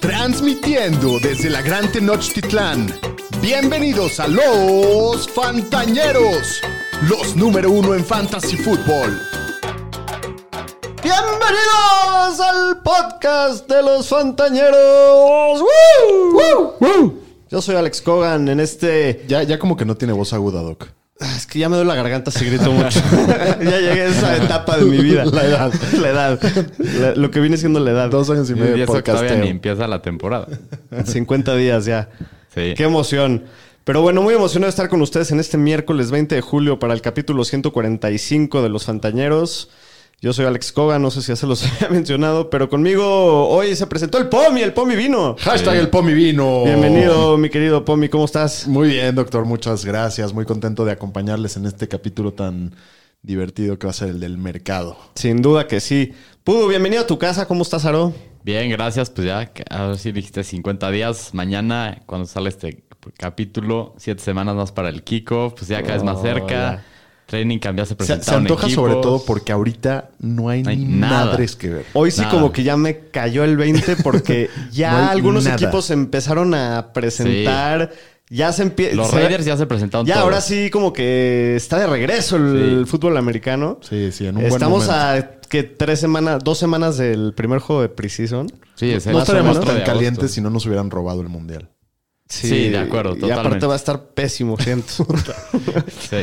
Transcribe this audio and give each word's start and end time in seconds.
Transmitiendo 0.00 1.18
desde 1.20 1.50
la 1.50 1.62
Gran 1.62 1.90
Tenochtitlán. 1.92 2.92
Bienvenidos 3.40 4.20
a 4.20 4.28
los 4.28 5.28
Fantañeros, 5.28 6.60
los 7.08 7.36
número 7.36 7.70
uno 7.70 7.94
en 7.94 8.04
Fantasy 8.04 8.56
Football. 8.56 9.20
Bienvenidos 11.02 12.40
al 12.40 12.82
podcast 12.82 13.68
de 13.68 13.82
los 13.82 14.08
Fantañeros. 14.08 15.60
¡Woo! 15.60 16.78
¡Woo! 16.80 17.14
Yo 17.48 17.62
soy 17.62 17.76
Alex 17.76 18.02
Cogan 18.02 18.48
en 18.48 18.60
este... 18.60 19.24
Ya, 19.26 19.42
ya 19.42 19.58
como 19.58 19.76
que 19.76 19.84
no 19.84 19.96
tiene 19.96 20.12
voz 20.12 20.32
aguda, 20.32 20.62
Doc. 20.62 20.88
Ah, 21.20 21.34
Es 21.36 21.46
que 21.46 21.58
ya 21.58 21.68
me 21.68 21.76
duele 21.76 21.88
la 21.88 21.94
garganta 21.96 22.30
si 22.30 22.46
grito 22.46 22.72
mucho. 22.72 22.98
ya 23.62 23.78
llegué 23.78 24.02
a 24.02 24.06
esa 24.06 24.36
etapa 24.36 24.78
de 24.78 24.86
mi 24.86 24.98
vida. 24.98 25.24
La 25.26 25.44
edad. 25.44 25.72
La 26.00 26.08
edad. 26.08 26.40
La- 26.78 27.14
lo 27.14 27.30
que 27.30 27.40
viene 27.40 27.56
siendo 27.58 27.78
la 27.80 27.90
edad. 27.90 28.08
Dos 28.10 28.30
años 28.30 28.48
y 28.48 28.54
Y 28.54 28.56
medio 28.56 28.76
de 28.76 28.82
eso 28.84 29.02
todavía 29.02 29.36
ni 29.36 29.48
empieza 29.48 29.86
la 29.86 30.00
temporada. 30.02 30.48
50 31.04 31.54
días 31.56 31.84
ya. 31.84 32.08
Sí. 32.54 32.74
Qué 32.76 32.84
emoción. 32.84 33.44
Pero 33.84 34.02
bueno, 34.02 34.22
muy 34.22 34.34
emocionado 34.34 34.66
de 34.66 34.70
estar 34.70 34.88
con 34.88 35.00
ustedes 35.02 35.30
en 35.30 35.40
este 35.40 35.56
miércoles 35.58 36.10
20 36.10 36.34
de 36.34 36.40
julio 36.40 36.78
para 36.78 36.94
el 36.94 37.02
capítulo 37.02 37.44
145 37.44 38.62
de 38.62 38.68
Los 38.68 38.84
Fantañeros. 38.84 39.70
Yo 40.22 40.34
soy 40.34 40.44
Alex 40.44 40.72
Cogan, 40.72 41.00
no 41.00 41.10
sé 41.10 41.22
si 41.22 41.28
ya 41.28 41.36
se 41.36 41.46
los 41.46 41.64
había 41.82 41.88
mencionado, 41.88 42.50
pero 42.50 42.68
conmigo 42.68 43.48
hoy 43.48 43.74
se 43.74 43.86
presentó 43.86 44.18
el 44.18 44.28
Pomi, 44.28 44.60
el 44.60 44.74
Pomi 44.74 44.94
vino. 44.94 45.34
Hashtag 45.38 45.76
el 45.76 45.88
Pomi 45.88 46.12
vino. 46.12 46.64
Bienvenido, 46.64 47.38
mi 47.38 47.48
querido 47.48 47.84
Pomi, 47.86 48.10
¿cómo 48.10 48.26
estás? 48.26 48.68
Muy 48.68 48.88
bien, 48.88 49.14
doctor. 49.14 49.46
Muchas 49.46 49.84
gracias. 49.86 50.34
Muy 50.34 50.44
contento 50.44 50.84
de 50.84 50.92
acompañarles 50.92 51.56
en 51.56 51.64
este 51.64 51.88
capítulo 51.88 52.34
tan 52.34 52.74
divertido 53.22 53.78
que 53.78 53.86
va 53.86 53.92
a 53.92 53.94
ser 53.94 54.08
el 54.10 54.20
del 54.20 54.36
mercado. 54.36 54.98
Sin 55.14 55.40
duda 55.40 55.66
que 55.66 55.80
sí. 55.80 56.12
Pudu, 56.44 56.68
bienvenido 56.68 57.02
a 57.02 57.06
tu 57.06 57.18
casa, 57.18 57.46
¿cómo 57.46 57.62
estás, 57.62 57.86
Aro? 57.86 58.12
Bien, 58.44 58.68
gracias. 58.70 59.08
Pues 59.08 59.26
ya, 59.26 59.50
a 59.70 59.86
ver 59.86 59.98
si 59.98 60.12
dijiste 60.12 60.44
50 60.44 60.90
días. 60.90 61.32
Mañana, 61.32 62.02
cuando 62.04 62.26
sale 62.26 62.50
este 62.50 62.84
capítulo, 63.16 63.94
siete 63.96 64.20
semanas 64.22 64.54
más 64.54 64.70
para 64.70 64.90
el 64.90 65.02
kickoff. 65.02 65.54
Pues 65.54 65.68
ya 65.68 65.80
cada 65.80 65.94
vez 65.94 66.02
más 66.04 66.18
Oh, 66.18 66.22
cerca. 66.22 66.48
ya. 66.48 66.84
Training 67.30 67.58
ya 67.60 67.72
se 67.84 67.90
Se, 67.90 67.94
presentaron 67.94 68.24
se 68.24 68.34
antoja 68.34 68.66
equipos. 68.66 68.84
sobre 68.88 69.00
todo 69.00 69.24
porque 69.24 69.52
ahorita 69.52 70.10
no 70.18 70.48
hay, 70.48 70.62
No 70.64 70.70
hay 70.70 70.76
ni 70.78 70.84
nada. 70.96 71.26
madres 71.26 71.54
que 71.54 71.68
ver. 71.70 71.86
Hoy 71.92 72.10
sí 72.10 72.20
Nada. 72.22 72.32
como 72.32 72.50
que 72.52 72.64
ya 72.64 72.76
me 72.76 72.98
cayó 73.10 73.44
el 73.44 73.56
20 73.56 73.96
porque 74.02 74.50
ya 74.72 74.90
No 74.92 75.10
algunos 75.10 75.44
nada. 75.44 75.56
equipos 75.56 75.90
empezaron 75.90 76.54
a 76.54 76.92
presentar, 76.92 77.92
ya 78.28 78.52
se 78.52 78.62
empieza... 78.62 78.96
Los 78.96 79.12
Raiders 79.12 79.44
ya 79.44 79.56
se 79.56 79.66
presentaron 79.66 80.06
Ya 80.06 80.14
todos. 80.14 80.24
ahora 80.24 80.40
sí 80.40 80.70
como 80.70 80.92
que 80.92 81.54
está 81.56 81.78
de 81.78 81.86
regreso 81.86 82.36
el 82.36 82.84
fútbol 82.88 83.16
americano. 83.16 83.78
Sí, 83.88 84.10
sí, 84.12 84.26
en 84.26 84.36
un 84.36 84.42
buen 84.42 84.52
Estamos 84.52 84.86
momento. 84.88 85.36
a 85.36 85.40
que 85.48 85.62
tres 85.64 85.98
semanas, 86.00 86.42
dos 86.44 86.58
semanas 86.58 86.96
del 86.98 87.32
primer 87.34 87.60
juego 87.60 87.82
de 87.82 87.88
preseason. 87.90 88.48
Sí, 88.74 88.90
es 88.90 89.06
el 89.06 89.12
No 89.12 89.20
estaríamos 89.20 89.60
tan 89.64 89.82
calientes 89.82 90.32
si 90.32 90.40
no 90.40 90.50
nos 90.50 90.66
hubieran 90.66 90.90
robado 90.90 91.20
el 91.22 91.28
mundial. 91.28 91.68
Sí, 92.28 92.68
de 92.68 92.78
acuerdo, 92.78 93.16
Y 93.26 93.30
aparte 93.30 93.66
va 93.66 93.72
a 93.72 93.76
estar 93.76 94.00
pésimo, 94.14 94.56
siento. 94.58 95.06
Sí. 96.10 96.18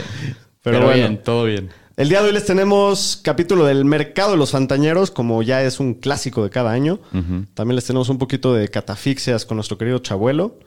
Pero 0.72 0.80
Pero, 0.80 0.86
bueno. 0.88 1.08
bien, 1.10 1.24
todo 1.24 1.44
bien. 1.46 1.70
El 1.96 2.10
día 2.10 2.22
de 2.22 2.28
hoy 2.28 2.34
les 2.34 2.46
tenemos 2.46 3.20
capítulo 3.24 3.66
del 3.66 3.84
mercado 3.84 4.32
de 4.32 4.38
los 4.38 4.52
fantañeros, 4.52 5.10
como 5.10 5.42
ya 5.42 5.64
es 5.64 5.80
un 5.80 5.96
clásico 5.96 6.44
de 6.44 6.50
cada 6.52 6.72
año. 6.72 7.00
También 7.56 7.76
les 7.76 7.86
tenemos 7.86 8.10
un 8.10 8.20
poquito 8.20 8.54
de 8.54 8.68
catafixias 8.68 9.46
con 9.46 9.58
nuestro 9.58 9.78
querido 9.78 9.98
Chabuelo. 10.00 10.60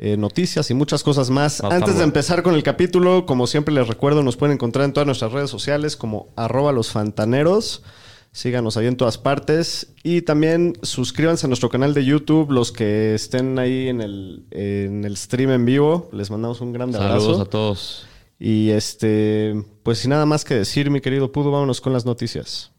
eh, 0.00 0.16
noticias 0.16 0.70
y 0.70 0.74
muchas 0.74 1.02
cosas 1.02 1.28
más. 1.30 1.60
Antes 1.62 1.98
de 1.98 2.04
empezar 2.04 2.42
con 2.44 2.54
el 2.54 2.62
capítulo, 2.62 3.26
como 3.26 3.46
siempre 3.48 3.74
les 3.74 3.86
recuerdo, 3.88 4.22
nos 4.22 4.36
pueden 4.36 4.54
encontrar 4.54 4.84
en 4.84 4.92
todas 4.92 5.06
nuestras 5.06 5.32
redes 5.32 5.50
sociales 5.50 5.96
como 5.96 6.28
arroba 6.36 6.70
los 6.72 6.90
fantaneros. 6.90 7.82
Síganos 8.30 8.76
ahí 8.76 8.86
en 8.86 8.96
todas 8.96 9.18
partes. 9.18 9.88
Y 10.04 10.22
también 10.22 10.74
suscríbanse 10.82 11.46
a 11.46 11.48
nuestro 11.48 11.68
canal 11.70 11.94
de 11.94 12.04
YouTube. 12.04 12.50
Los 12.52 12.70
que 12.72 13.14
estén 13.14 13.58
ahí 13.58 13.88
en 13.88 14.00
el, 14.00 14.44
en 14.52 15.04
el 15.04 15.16
stream 15.16 15.50
en 15.50 15.64
vivo, 15.64 16.08
les 16.12 16.30
mandamos 16.30 16.60
un 16.60 16.72
gran 16.72 16.94
abrazo. 16.94 17.20
Saludos 17.20 17.40
a 17.40 17.44
todos. 17.46 18.06
Y 18.38 18.70
este, 18.70 19.54
pues 19.82 19.98
sin 19.98 20.10
nada 20.10 20.24
más 20.24 20.44
que 20.44 20.54
decir, 20.54 20.90
mi 20.90 21.00
querido 21.00 21.32
Pudo, 21.32 21.50
vámonos 21.50 21.80
con 21.80 21.92
las 21.92 22.06
noticias. 22.06 22.72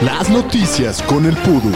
Las 0.00 0.30
noticias 0.30 1.02
con 1.02 1.24
el 1.26 1.36
Pudu. 1.38 1.72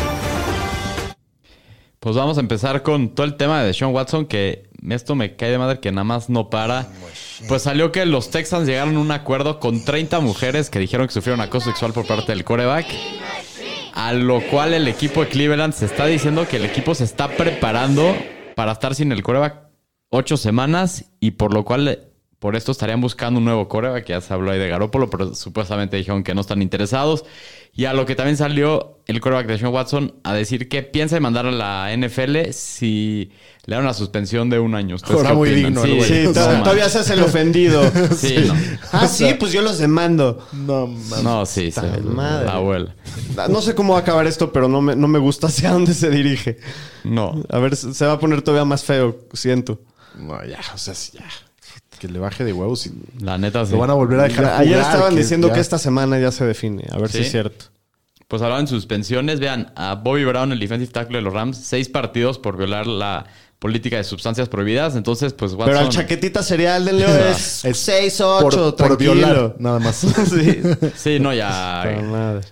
Pues 1.98 2.14
vamos 2.14 2.36
a 2.36 2.40
empezar 2.40 2.82
con 2.82 3.14
todo 3.14 3.26
el 3.26 3.36
tema 3.36 3.62
de 3.62 3.74
Sean 3.74 3.92
Watson, 3.92 4.26
que 4.26 4.68
esto 4.88 5.16
me 5.16 5.34
cae 5.34 5.50
de 5.50 5.58
madre 5.58 5.80
que 5.80 5.90
nada 5.90 6.04
más 6.04 6.30
no 6.30 6.48
para. 6.48 6.86
Pues 7.48 7.62
salió 7.62 7.90
que 7.90 8.06
los 8.06 8.30
Texans 8.30 8.68
llegaron 8.68 8.96
a 8.96 9.00
un 9.00 9.10
acuerdo 9.10 9.58
con 9.58 9.84
30 9.84 10.20
mujeres 10.20 10.70
que 10.70 10.78
dijeron 10.78 11.08
que 11.08 11.12
sufrieron 11.12 11.40
acoso 11.40 11.70
sexual 11.70 11.92
por 11.92 12.06
parte 12.06 12.32
del 12.32 12.44
coreback. 12.44 12.86
A 13.94 14.12
lo 14.12 14.40
cual 14.48 14.74
el 14.74 14.86
equipo 14.86 15.22
de 15.22 15.28
Cleveland 15.28 15.74
se 15.74 15.86
está 15.86 16.06
diciendo 16.06 16.46
que 16.46 16.58
el 16.58 16.64
equipo 16.64 16.94
se 16.94 17.02
está 17.02 17.28
preparando 17.28 18.14
para 18.54 18.72
estar 18.72 18.94
sin 18.94 19.10
el 19.10 19.24
coreback 19.24 19.67
ocho 20.10 20.36
semanas 20.36 21.06
y 21.20 21.32
por 21.32 21.52
lo 21.52 21.64
cual 21.64 22.08
por 22.38 22.54
esto 22.54 22.70
estarían 22.70 23.00
buscando 23.00 23.38
un 23.38 23.44
nuevo 23.44 23.68
coreback, 23.68 24.04
que 24.04 24.12
ya 24.12 24.20
se 24.20 24.32
habló 24.32 24.52
ahí 24.52 24.60
de 24.60 24.68
Garópolo, 24.68 25.10
pero 25.10 25.34
supuestamente 25.34 25.96
dijeron 25.96 26.22
que 26.22 26.34
no 26.34 26.40
están 26.40 26.62
interesados. 26.62 27.24
Y 27.74 27.86
a 27.86 27.94
lo 27.94 28.06
que 28.06 28.14
también 28.14 28.36
salió 28.36 29.00
el 29.06 29.20
coreback 29.20 29.46
de 29.46 29.58
Sean 29.58 29.72
Watson 29.72 30.14
a 30.22 30.34
decir 30.34 30.68
que 30.68 30.82
piensa 30.82 31.16
en 31.16 31.22
mandar 31.22 31.46
a 31.46 31.52
la 31.52 31.92
NFL 31.96 32.50
si 32.52 33.32
le 33.66 33.74
dan 33.74 33.84
una 33.84 33.94
suspensión 33.94 34.50
de 34.50 34.60
un 34.60 34.74
año. 34.76 34.96
¿Ustedes 34.96 35.16
Ahora 35.16 35.34
muy 35.34 35.50
digno. 35.50 35.82
Sí, 35.82 36.24
no 36.24 36.32
man. 36.32 36.62
todavía 36.62 36.88
se 36.88 37.00
hace 37.00 37.14
el 37.14 37.22
ofendido. 37.22 37.82
Sí, 38.16 38.36
no. 38.46 38.54
ah, 38.92 39.06
sí, 39.06 39.34
pues 39.38 39.52
yo 39.52 39.62
los 39.62 39.78
demando. 39.78 40.46
No, 40.52 40.86
mames. 40.86 41.22
No, 41.22 41.44
sí, 41.44 41.70
se 41.70 41.82
madre. 42.00 42.46
la 42.46 42.52
abuela. 42.54 42.94
No 43.48 43.60
sé 43.62 43.74
cómo 43.74 43.92
va 43.94 44.00
a 44.00 44.02
acabar 44.02 44.26
esto, 44.26 44.52
pero 44.52 44.68
no 44.68 44.80
me, 44.80 44.96
no 44.96 45.08
me 45.08 45.18
gusta 45.18 45.46
hacia 45.48 45.72
dónde 45.72 45.92
se 45.92 46.08
dirige. 46.08 46.58
No. 47.04 47.42
A 47.48 47.58
ver, 47.58 47.76
se 47.76 48.06
va 48.06 48.12
a 48.12 48.18
poner 48.18 48.42
todavía 48.42 48.64
más 48.64 48.84
feo, 48.84 49.18
siento. 49.32 49.80
No, 50.18 50.44
ya, 50.44 50.60
o 50.74 50.78
sea, 50.78 50.94
sí, 50.94 51.12
ya. 51.14 51.24
Que 51.98 52.08
le 52.08 52.18
baje 52.18 52.44
de 52.44 52.52
huevos 52.52 52.86
y 52.86 52.92
La 53.20 53.38
neta 53.38 53.64
sí. 53.66 53.72
lo 53.72 53.78
van 53.78 53.90
a 53.90 53.94
volver 53.94 54.20
a 54.20 54.22
dejar 54.24 54.44
Ayer 54.60 54.78
estaban 54.78 55.14
que 55.14 55.20
diciendo 55.20 55.48
ya- 55.48 55.54
que 55.54 55.60
esta 55.60 55.78
semana 55.78 56.18
ya 56.18 56.30
se 56.32 56.44
define. 56.44 56.84
A 56.92 56.98
ver 56.98 57.10
si 57.10 57.18
¿Sí? 57.18 57.24
es 57.24 57.30
cierto. 57.30 57.66
Pues 58.28 58.42
hablaban 58.42 58.66
de 58.66 58.70
suspensiones. 58.70 59.40
Vean, 59.40 59.72
a 59.74 59.94
Bobby 59.96 60.24
Brown, 60.24 60.52
el 60.52 60.58
defensive 60.60 60.92
tackle 60.92 61.18
de 61.18 61.22
los 61.22 61.32
Rams, 61.32 61.56
seis 61.58 61.88
partidos 61.88 62.38
por 62.38 62.56
violar 62.56 62.86
la 62.86 63.26
política 63.58 63.96
de 63.96 64.04
sustancias 64.04 64.48
prohibidas. 64.48 64.94
Entonces, 64.96 65.32
pues 65.32 65.52
Watson... 65.52 65.66
Pero 65.68 65.78
al 65.80 65.88
chaquetita 65.88 66.42
cereal 66.42 66.84
del 66.84 66.98
Leo 66.98 67.08
es 67.30 67.64
Es 67.64 67.78
6, 67.78 68.18
por, 68.18 68.54
8, 68.54 68.58
por 68.58 68.74
tranquilo. 68.76 69.14
violar, 69.14 69.56
nada 69.58 69.78
más. 69.80 69.96
sí. 70.30 70.60
Sí, 70.94 71.18
no, 71.20 71.30
Puta 71.30 71.34
ya... 71.34 72.00
madre. 72.04 72.46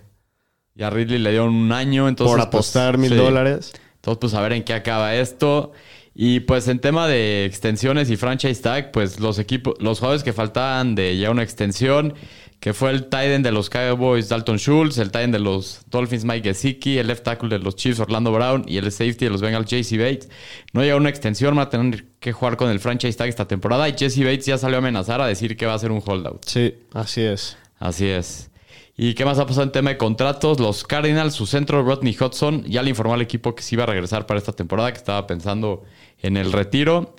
Ya 0.75 0.91
Ridley 0.91 1.19
le 1.19 1.31
dieron 1.31 1.55
un 1.55 1.73
año, 1.73 2.09
entonces... 2.09 2.33
Por 2.33 2.39
pues, 2.39 2.47
apostar 2.49 2.99
mil 2.99 3.11
sí. 3.13 3.17
dólares. 3.17 3.73
Entonces, 3.97 4.19
pues 4.21 4.35
a 4.35 4.41
ver 4.41 4.53
en 4.53 4.65
qué 4.65 4.75
acaba 4.75 5.15
esto. 5.15 5.73
Y 6.19 6.41
pues 6.41 6.67
en 6.69 6.79
tema 6.79 7.07
de 7.07 7.45
extensiones 7.45 8.09
y 8.09 8.17
franchise 8.17 8.63
tag, 8.63 8.91
pues 8.91 9.21
los 9.21 9.39
equipos, 9.39 9.75
los 9.81 9.99
jugadores 9.99 10.25
que 10.25 10.33
faltaban 10.33 10.95
de 10.95 11.19
ya 11.19 11.31
una 11.31 11.43
extensión, 11.43 12.15
que 12.59 12.73
fue 12.73 12.91
el 12.91 13.09
tight 13.11 13.33
end 13.33 13.45
de 13.45 13.53
los 13.53 13.69
Cowboys 13.69 14.31
Dalton 14.31 14.57
Schultz, 14.57 14.97
el 14.97 15.11
tight 15.11 15.25
end 15.25 15.35
de 15.35 15.41
los 15.41 15.83
Dolphins 15.91 16.25
Mike 16.25 16.49
Gesicki, 16.49 16.97
el 16.97 17.09
left 17.09 17.23
tackle 17.23 17.51
de 17.51 17.59
los 17.59 17.77
Chiefs 17.77 18.01
Orlando 18.01 18.33
Brown 18.33 18.65
y 18.67 18.79
el 18.79 18.91
safety 18.91 19.27
de 19.27 19.31
los 19.31 19.43
Bengals 19.43 19.69
JC 19.69 19.99
Bates. 19.99 20.31
No 20.73 20.81
llega 20.81 20.97
una 20.97 21.11
extensión, 21.11 21.55
van 21.55 21.67
a 21.67 21.69
tener 21.69 22.07
que 22.19 22.33
jugar 22.33 22.57
con 22.57 22.71
el 22.71 22.81
franchise 22.81 23.19
tag 23.19 23.29
esta 23.29 23.47
temporada 23.47 23.87
y 23.87 23.93
Jesse 23.93 24.21
Bates 24.21 24.47
ya 24.47 24.57
salió 24.57 24.77
a 24.77 24.79
amenazar 24.79 25.21
a 25.21 25.27
decir 25.27 25.55
que 25.55 25.67
va 25.67 25.75
a 25.75 25.79
ser 25.79 25.93
un 25.93 26.03
holdout. 26.03 26.47
Sí, 26.47 26.77
así 26.95 27.21
es. 27.21 27.59
Así 27.79 28.07
es. 28.07 28.51
¿Y 28.97 29.15
qué 29.15 29.27
más 29.27 29.39
ha 29.39 29.47
pasado 29.47 29.65
en 29.65 29.73
tema 29.73 29.91
de 29.91 29.99
contratos? 29.99 30.59
Los 30.59 30.85
Cardinals, 30.85 31.35
su 31.35 31.47
centro 31.47 31.83
Rodney 31.83 32.17
Hudson, 32.19 32.65
ya 32.65 32.83
le 32.83 32.91
informó 32.91 33.15
al 33.15 33.21
equipo 33.21 33.55
que 33.55 33.63
se 33.63 33.75
iba 33.75 33.85
a 33.85 33.87
regresar 33.87 34.27
para 34.27 34.39
esta 34.39 34.53
temporada, 34.53 34.91
que 34.91 34.99
estaba 34.99 35.27
pensando 35.27 35.83
en 36.19 36.39
el 36.39 36.51
retiro. 36.51 37.15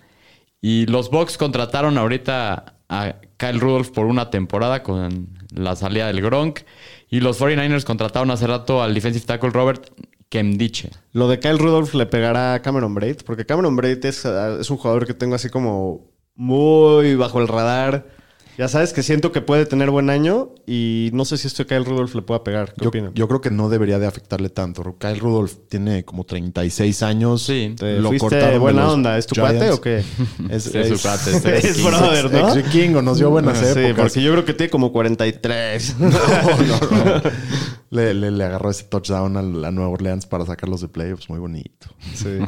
Y 0.60 0.88
los 0.88 1.12
Bucks 1.12 1.38
contrataron 1.38 2.00
ahorita 2.00 2.78
a 2.90 3.16
Kyle 3.38 3.60
Rudolph 3.60 3.90
por 3.92 4.08
una 4.08 4.32
temporada 4.32 4.82
con 4.82 5.30
la 5.54 5.76
salida 5.76 6.08
del 6.08 6.22
Gronk. 6.22 6.62
Y 7.10 7.20
los 7.20 7.40
49ers 7.40 7.84
contrataron 7.84 8.32
hace 8.32 8.48
rato 8.48 8.82
al 8.82 8.96
defensive 8.96 9.26
tackle 9.26 9.52
Robert 9.52 9.92
Kemdiche. 10.30 10.90
Lo 11.14 11.28
de 11.28 11.40
Kyle 11.40 11.60
Rudolph 11.60 11.94
le 11.94 12.08
pegará 12.08 12.56
a 12.56 12.62
Cameron 12.64 12.96
Braid, 12.96 13.18
porque 13.24 13.46
Cameron 13.46 13.76
Braid 13.76 14.04
es, 14.04 14.26
ah, 14.26 14.58
es 14.60 14.72
un 14.72 14.78
jugador 14.78 15.06
que 15.06 15.14
tengo 15.14 15.36
así 15.36 15.50
como 15.50 16.10
muy 16.34 17.16
bajo 17.16 17.40
el 17.40 17.48
radar. 17.48 18.17
Ya 18.58 18.68
sabes 18.68 18.92
que 18.92 19.04
siento 19.04 19.32
que 19.32 19.42
puede 19.42 19.66
tener 19.68 19.92
buen 19.92 20.10
año 20.10 20.50
y 20.66 21.12
no 21.14 21.26
sé 21.26 21.38
si 21.38 21.46
esto 21.48 21.64
de 21.64 21.68
Kyle 21.68 21.86
Rudolph 21.86 22.16
le 22.16 22.24
pueda 22.24 22.44
pegar. 22.44 22.74
¿Qué 22.74 22.84
Yo, 22.84 22.90
opinan? 22.90 23.14
yo 23.14 23.28
creo 23.28 23.40
que 23.40 23.52
no 23.52 23.70
debería 23.70 24.00
de 24.00 24.08
afectarle 24.08 24.50
tanto. 24.50 24.96
Kyle 24.98 25.20
Rudolph 25.20 25.54
tiene 25.70 26.04
como 26.06 26.24
36 26.24 27.04
años. 27.04 27.44
Sí. 27.44 27.76
¿Te 27.78 28.00
lo 28.00 28.10
fuiste 28.10 28.20
cortaron 28.30 28.52
de 28.54 28.58
buena 28.58 28.90
onda? 28.92 29.18
¿Es 29.18 29.28
tu 29.28 29.36
Giants. 29.36 29.54
cuate 29.58 29.72
o 29.72 29.82
qué? 29.82 30.04
Es, 30.50 30.64
Sí, 30.64 30.72
es 30.78 30.88
su 30.90 31.00
cuate, 31.08 31.32
es 31.68 31.84
brother, 31.84 32.32
¿no? 32.32 32.48
ex 32.48 32.56
vikingo, 32.56 33.02
nos 33.04 33.20
dio 33.20 33.30
buenas 33.30 33.60
Sí, 33.60 33.66
épocas. 33.80 34.06
porque 34.14 34.24
yo 34.24 34.32
creo 34.32 34.46
que 34.46 34.54
tiene 34.56 34.70
como 34.72 34.92
43. 34.92 35.96
No, 36.00 36.10
no, 36.10 36.16
no. 37.06 37.22
Le, 37.92 38.14
le- 38.14 38.32
le 38.32 38.44
agarró 38.44 38.70
ese 38.72 38.84
touchdown 38.86 39.38
a 39.38 39.42
la 39.44 39.72
Nueva 39.72 39.90
Orleans 39.92 40.26
para 40.26 40.46
sacarlos 40.46 40.82
de 40.82 40.88
playoffs. 40.88 41.30
Muy 41.30 41.40
bonito. 41.40 41.88
Sí. 42.16 42.40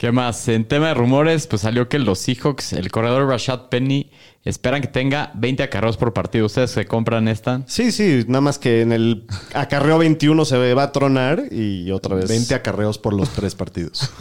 ¿Qué 0.00 0.12
más? 0.12 0.48
En 0.48 0.64
tema 0.64 0.88
de 0.88 0.94
rumores, 0.94 1.46
pues 1.46 1.60
salió 1.60 1.90
que 1.90 1.98
los 1.98 2.18
Seahawks, 2.20 2.72
el 2.72 2.90
corredor 2.90 3.28
Rashad 3.28 3.68
Penny, 3.68 4.10
esperan 4.46 4.80
que 4.80 4.88
tenga 4.88 5.30
20 5.34 5.62
acarreos 5.62 5.98
por 5.98 6.14
partido. 6.14 6.46
¿Ustedes 6.46 6.70
se 6.70 6.86
compran 6.86 7.28
esta? 7.28 7.64
Sí, 7.66 7.92
sí, 7.92 8.24
nada 8.26 8.40
más 8.40 8.58
que 8.58 8.80
en 8.80 8.92
el 8.92 9.26
acarreo 9.52 9.98
21 9.98 10.46
se 10.46 10.72
va 10.72 10.84
a 10.84 10.92
tronar 10.92 11.42
y 11.52 11.90
otra 11.90 12.16
vez. 12.16 12.30
20 12.30 12.54
acarreos 12.54 12.96
por 12.96 13.12
los 13.12 13.28
tres 13.28 13.54
partidos. 13.54 14.10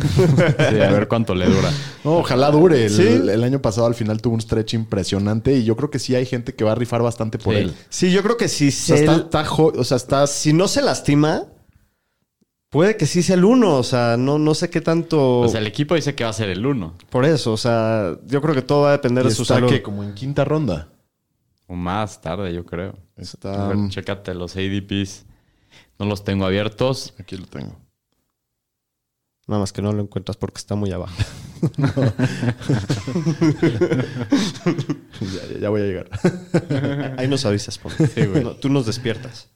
Sí, 0.69 0.81
a 0.81 0.91
ver 0.91 1.07
cuánto 1.07 1.33
le 1.33 1.45
dura. 1.45 1.71
No, 2.03 2.17
ojalá 2.17 2.51
dure. 2.51 2.83
El, 2.83 2.89
Sí. 2.91 3.03
el 3.03 3.41
año 3.41 3.61
pasado 3.61 3.87
al 3.87 3.95
final 3.95 4.21
tuvo 4.21 4.33
un 4.33 4.41
stretch 4.41 4.73
impresionante 4.73 5.53
y 5.55 5.63
yo 5.63 5.77
creo 5.77 5.89
que 5.89 5.99
sí 5.99 6.13
hay 6.13 6.25
gente 6.25 6.53
que 6.55 6.65
va 6.65 6.73
a 6.73 6.75
rifar 6.75 7.01
bastante 7.01 7.37
por 7.37 7.53
Sí. 7.55 7.61
él. 7.61 7.73
Sí, 7.87 8.11
yo 8.11 8.21
creo 8.21 8.35
que 8.35 8.49
si 8.49 8.67
O 8.67 8.71
sea, 8.71 8.97
se, 8.97 9.05
está, 9.05 9.45
o 9.49 9.83
sea, 9.85 9.95
está- 9.95 10.27
si 10.27 10.51
no 10.51 10.67
se 10.67 10.81
lastima, 10.81 11.43
puede 12.69 12.97
que 12.97 13.05
sí 13.05 13.23
sea 13.23 13.35
el 13.35 13.45
uno. 13.45 13.77
O 13.77 13.83
sea, 13.83 14.17
no, 14.17 14.39
no 14.39 14.53
sé 14.55 14.69
qué 14.69 14.81
tanto. 14.81 15.41
Pues 15.43 15.55
el 15.55 15.67
equipo 15.67 15.95
dice 15.95 16.15
que 16.15 16.23
va 16.23 16.29
a 16.29 16.33
ser 16.33 16.49
el 16.49 16.65
1. 16.65 16.95
Por 17.09 17.25
eso, 17.25 17.53
o 17.53 17.57
sea, 17.57 18.17
yo 18.25 18.41
creo 18.41 18.55
que 18.55 18.61
todo 18.61 18.83
va 18.83 18.89
a 18.89 18.93
depender 18.93 19.25
y 19.25 19.29
de 19.29 19.35
su 19.35 19.43
está 19.43 19.55
salud. 19.55 19.69
que 19.69 19.81
como 19.81 20.03
en 20.03 20.13
quinta 20.13 20.45
ronda. 20.45 20.89
O 21.67 21.75
más 21.75 22.21
tarde, 22.21 22.53
yo 22.53 22.65
creo. 22.65 22.97
A 23.17 23.21
Está, 23.21 23.67
ver, 23.67 23.77
chécate 23.89 24.33
los 24.33 24.55
ADPs. 24.55 25.25
No 25.99 26.05
los 26.05 26.23
tengo 26.23 26.45
abiertos. 26.45 27.13
aquí 27.19 27.37
lo 27.37 27.45
tengo. 27.45 27.77
Nada 29.47 29.61
más 29.61 29.73
que 29.73 29.81
no 29.81 29.91
lo 29.91 30.01
encuentras 30.03 30.37
porque 30.37 30.59
está 30.59 30.75
muy 30.75 30.91
abajo. 30.91 31.15
Ya, 35.21 35.59
ya 35.59 35.69
voy 35.69 35.81
a 35.81 35.85
llegar. 35.85 36.09
Ahí 37.17 37.27
nos 37.27 37.45
avisas, 37.45 37.77
Pon. 37.77 37.91
No, 38.43 38.55
tú 38.55 38.69
nos 38.69 38.85
despiertas. 38.85 39.49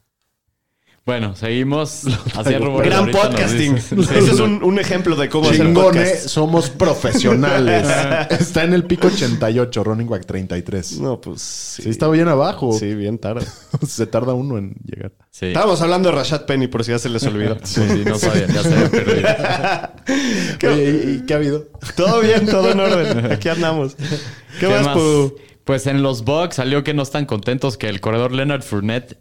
Bueno, 1.05 1.35
seguimos. 1.35 2.03
Rumores. 2.59 2.89
Gran 2.89 3.11
podcasting. 3.11 3.75
dices. 3.75 3.91
Ese 4.09 4.31
es 4.31 4.39
un, 4.39 4.63
un 4.63 4.79
ejemplo 4.79 5.17
de 5.17 5.27
cómo 5.27 5.50
hacer 5.50 5.65
Chingone, 5.65 6.00
podcast. 6.01 6.27
somos 6.29 6.69
profesionales. 6.69 7.85
está 8.39 8.63
en 8.63 8.73
el 8.73 8.85
pico 8.85 9.07
88, 9.07 9.83
running 9.83 10.07
back 10.07 10.25
33. 10.25 11.01
No, 11.01 11.19
pues 11.19 11.41
sí. 11.41 11.83
Sí, 11.83 11.89
está 11.89 12.07
bien 12.07 12.29
abajo. 12.29 12.71
Sí, 12.71 12.95
bien 12.95 13.17
tarde. 13.17 13.45
Se 13.85 14.07
tarda 14.07 14.33
uno 14.33 14.57
en 14.57 14.75
llegar. 14.85 15.11
Sí. 15.29 15.47
Estábamos 15.47 15.81
hablando 15.81 16.07
de 16.09 16.15
Rashad 16.15 16.45
Penny, 16.45 16.67
por 16.67 16.85
si 16.85 16.91
ya 16.91 17.00
se 17.00 17.09
les 17.09 17.23
olvidó. 17.25 17.57
Sí, 17.63 17.81
sí, 17.85 18.03
no 18.06 18.17
sabía. 18.17 18.47
Ya 18.47 18.63
se 18.63 18.73
había 18.73 18.89
perdido. 18.89 20.71
Oye, 20.71 20.83
¿y, 20.83 21.09
y 21.15 21.25
qué 21.25 21.33
ha 21.33 21.38
habido? 21.38 21.65
Todo 21.97 22.21
bien, 22.21 22.45
todo 22.45 22.71
en 22.71 22.79
orden. 22.79 23.29
Aquí 23.31 23.49
andamos. 23.49 23.97
¿Qué, 24.57 24.67
más, 24.69 24.88
Pu? 24.89 25.35
Pues 25.63 25.88
en 25.88 26.04
los 26.04 26.25
Bucks 26.25 26.56
salió 26.57 26.83
que 26.83 26.94
no 26.94 27.04
están 27.04 27.25
contentos 27.25 27.77
que 27.77 27.88
el 27.88 28.01
corredor 28.01 28.33
Leonard 28.33 28.63
Fournette 28.63 29.18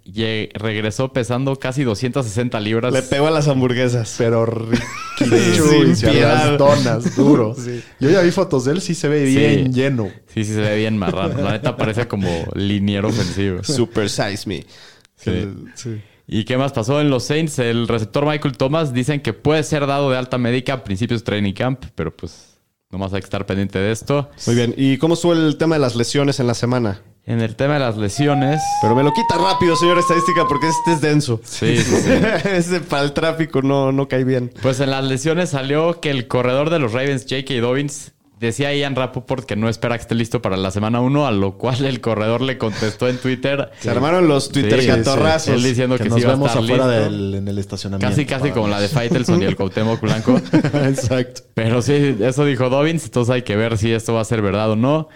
regresó 0.54 1.12
pesando 1.12 1.54
casi 1.56 1.84
260 1.84 2.58
libras. 2.58 2.92
Le 2.92 3.02
pegó 3.02 3.28
a 3.28 3.30
las 3.30 3.46
hamburguesas. 3.46 4.16
Pero 4.18 4.44
riquísimo. 4.46 6.10
Piedad. 6.12 6.50
las 6.50 6.58
donas, 6.58 7.16
duro. 7.16 7.54
Yo 8.00 8.10
ya 8.10 8.22
vi 8.22 8.32
fotos 8.32 8.64
de 8.64 8.72
él, 8.72 8.80
sí 8.80 8.94
se 8.96 9.06
ve 9.08 9.26
Sí. 9.26 9.36
bien 9.36 9.72
lleno. 9.72 10.10
Sí, 10.26 10.44
sí, 10.44 10.52
se 10.54 10.60
ve 10.60 10.76
bien 10.78 10.98
marrano. 10.98 11.40
La 11.40 11.52
neta 11.52 11.76
parece 11.76 12.08
como 12.08 12.28
liniero 12.54 13.08
ofensivo. 13.08 13.62
Super 13.62 14.08
size 14.10 14.42
me. 14.46 14.66
Sí. 15.14 16.00
¿Y 16.26 16.44
qué 16.44 16.56
más 16.56 16.72
pasó 16.72 17.00
en 17.00 17.08
los 17.10 17.24
Saints? 17.24 17.60
El 17.60 17.86
receptor 17.86 18.26
Michael 18.26 18.56
Thomas 18.56 18.92
dicen 18.92 19.20
que 19.20 19.32
puede 19.32 19.62
ser 19.62 19.86
dado 19.86 20.10
de 20.10 20.16
alta 20.18 20.38
médica 20.38 20.72
a 20.72 20.84
principios 20.84 21.20
de 21.20 21.24
training 21.24 21.52
camp, 21.52 21.84
pero 21.94 22.16
pues 22.16 22.51
nomás 22.92 23.12
hay 23.14 23.20
que 23.20 23.24
estar 23.26 23.44
pendiente 23.46 23.78
de 23.78 23.90
esto. 23.90 24.30
Muy 24.46 24.54
bien. 24.54 24.74
¿Y 24.76 24.98
cómo 24.98 25.14
estuvo 25.14 25.32
el 25.32 25.56
tema 25.56 25.74
de 25.76 25.80
las 25.80 25.96
lesiones 25.96 26.38
en 26.38 26.46
la 26.46 26.54
semana? 26.54 27.00
En 27.24 27.40
el 27.40 27.54
tema 27.54 27.74
de 27.74 27.80
las 27.80 27.96
lesiones, 27.96 28.60
Pero 28.82 28.96
me 28.96 29.04
lo 29.04 29.12
quita 29.12 29.38
rápido, 29.38 29.76
señor 29.76 29.96
estadística, 29.98 30.44
porque 30.48 30.68
este 30.68 30.92
es 30.94 31.00
denso. 31.00 31.40
sí, 31.44 31.76
sí, 31.78 31.96
sí. 31.96 32.10
Ese 32.48 32.80
para 32.80 33.04
el 33.04 33.12
tráfico 33.12 33.62
no, 33.62 33.92
no 33.92 34.08
cae 34.08 34.24
bien. 34.24 34.52
Pues 34.60 34.80
en 34.80 34.90
las 34.90 35.04
lesiones 35.04 35.50
salió 35.50 36.00
que 36.00 36.10
el 36.10 36.26
corredor 36.26 36.68
de 36.68 36.80
los 36.80 36.92
Ravens, 36.92 37.22
J.K. 37.28 37.54
Dobbins, 37.60 38.12
decía 38.46 38.74
Ian 38.74 38.94
Rappaport 38.94 39.46
que 39.46 39.56
no 39.56 39.68
espera 39.68 39.96
que 39.96 40.02
esté 40.02 40.14
listo 40.14 40.42
para 40.42 40.56
la 40.58 40.70
semana 40.70 41.00
1, 41.00 41.26
a 41.26 41.32
lo 41.32 41.56
cual 41.56 41.84
el 41.86 42.00
corredor 42.00 42.42
le 42.42 42.58
contestó 42.58 43.08
en 43.08 43.16
Twitter. 43.16 43.70
Se 43.80 43.90
armaron 43.90 44.28
los 44.28 44.50
Twitter 44.50 44.80
Sí, 44.82 44.86
catorrazos. 44.86 45.54
Él 45.54 45.62
diciendo 45.62 45.96
que, 45.96 46.04
Que 46.04 46.10
sí 46.10 46.16
nos 46.16 46.20
iba 46.22 46.32
a 46.32 46.34
estar 46.34 46.62
afuera 46.62 46.86
listo. 46.86 46.88
del, 46.88 47.34
en 47.36 47.48
el 47.48 47.58
estacionamiento. 47.58 48.14
Casi, 48.14 48.26
casi 48.26 48.50
como 48.50 48.68
la 48.68 48.80
de 48.80 48.88
Faitelson 48.88 49.40
y 49.42 49.46
el 49.46 49.56
Cuauhtémoc 49.56 50.00
Blanco. 50.00 50.36
Exacto. 50.52 51.42
Pero 51.54 51.80
sí, 51.80 52.16
eso 52.20 52.44
dijo 52.44 52.68
Dobbins, 52.68 53.04
entonces 53.04 53.32
hay 53.34 53.42
que 53.42 53.56
ver 53.56 53.78
si 53.78 53.92
esto 53.92 54.14
va 54.14 54.20
a 54.20 54.24
ser 54.24 54.42
verdad 54.42 54.70
o 54.72 54.76
no. 54.76 55.08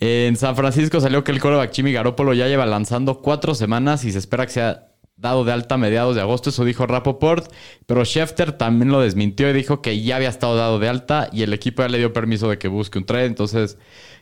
En 0.00 0.36
San 0.36 0.54
Francisco 0.54 1.00
salió 1.00 1.24
que 1.24 1.32
el 1.32 1.40
coreback 1.40 1.74
Jimmy 1.74 1.92
Garoppolo 1.92 2.32
ya 2.32 2.46
lleva 2.46 2.64
lanzando 2.66 3.20
cuatro 3.20 3.54
semanas 3.54 4.04
y 4.04 4.12
se 4.12 4.18
espera 4.18 4.46
que 4.46 4.52
sea 4.52 4.87
dado 5.18 5.44
de 5.44 5.52
alta 5.52 5.74
a 5.74 5.78
mediados 5.78 6.14
de 6.14 6.20
agosto, 6.20 6.50
eso 6.50 6.64
dijo 6.64 6.86
Rapoport, 6.86 7.52
pero 7.86 8.04
Schefter 8.04 8.52
también 8.52 8.90
lo 8.90 9.00
desmintió 9.00 9.50
y 9.50 9.52
dijo 9.52 9.82
que 9.82 10.00
ya 10.00 10.16
había 10.16 10.28
estado 10.28 10.56
dado 10.56 10.78
de 10.78 10.88
alta 10.88 11.28
y 11.32 11.42
el 11.42 11.52
equipo 11.52 11.82
ya 11.82 11.88
le 11.88 11.98
dio 11.98 12.12
permiso 12.12 12.48
de 12.48 12.58
que 12.58 12.68
busque 12.68 12.98
un 12.98 13.04
trade, 13.04 13.26
entonces 13.26 13.78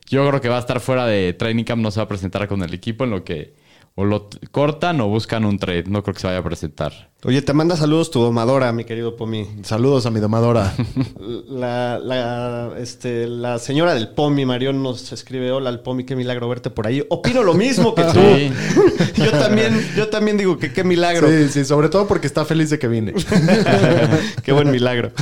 yo 0.09 0.27
creo 0.27 0.41
que 0.41 0.49
va 0.49 0.57
a 0.57 0.61
estar 0.61 0.81
fuera 0.81 1.07
de 1.07 1.35
training 1.35 1.65
camp, 1.65 1.83
no 1.83 1.91
se 1.91 2.01
va 2.01 2.05
a 2.05 2.09
presentar 2.09 2.49
con 2.49 2.63
el 2.63 2.73
equipo 2.73 3.05
en 3.05 3.11
lo 3.11 3.25
que 3.25 3.55
o 3.99 4.05
lo 4.05 4.29
cortan 4.51 5.01
o 5.01 5.09
buscan 5.09 5.47
un 5.47 5.59
trade, 5.59 5.85
no 5.89 6.03
creo 6.03 6.13
que 6.13 6.21
se 6.21 6.27
vaya 6.27 6.41
a 6.41 6.45
presentar. 6.45 7.11
Oye, 7.25 7.41
te 7.41 7.55
manda 7.55 7.77
saludos 7.79 8.11
tu 8.11 8.21
domadora, 8.21 8.71
mi 8.73 8.85
querido 8.85 9.17
Pomi. 9.17 9.49
Saludos 9.63 10.05
a 10.05 10.11
mi 10.11 10.21
domadora. 10.21 10.75
La, 11.49 11.99
la, 11.99 12.73
este, 12.79 13.27
la 13.27 13.59
señora 13.59 13.95
del 13.95 14.09
Pomi, 14.09 14.45
Marión, 14.45 14.83
nos 14.83 15.11
escribe: 15.13 15.51
Hola, 15.51 15.71
al 15.71 15.81
Pomi, 15.81 16.05
qué 16.05 16.15
milagro 16.15 16.49
verte 16.49 16.69
por 16.69 16.87
ahí. 16.87 17.03
Opino 17.09 17.43
lo 17.43 17.55
mismo 17.55 17.95
que 17.95 18.05
tú. 18.05 18.21
Sí. 18.21 18.53
yo, 19.23 19.31
también, 19.31 19.75
yo 19.97 20.09
también 20.09 20.37
digo 20.37 20.59
que 20.59 20.73
qué 20.73 20.85
milagro. 20.85 21.29
Sí, 21.29 21.49
sí, 21.49 21.65
sobre 21.65 21.89
todo 21.89 22.07
porque 22.07 22.27
está 22.27 22.45
feliz 22.45 22.69
de 22.69 22.79
que 22.79 22.89
vine. 22.89 23.15
qué 24.43 24.53
buen 24.53 24.71
milagro. 24.71 25.13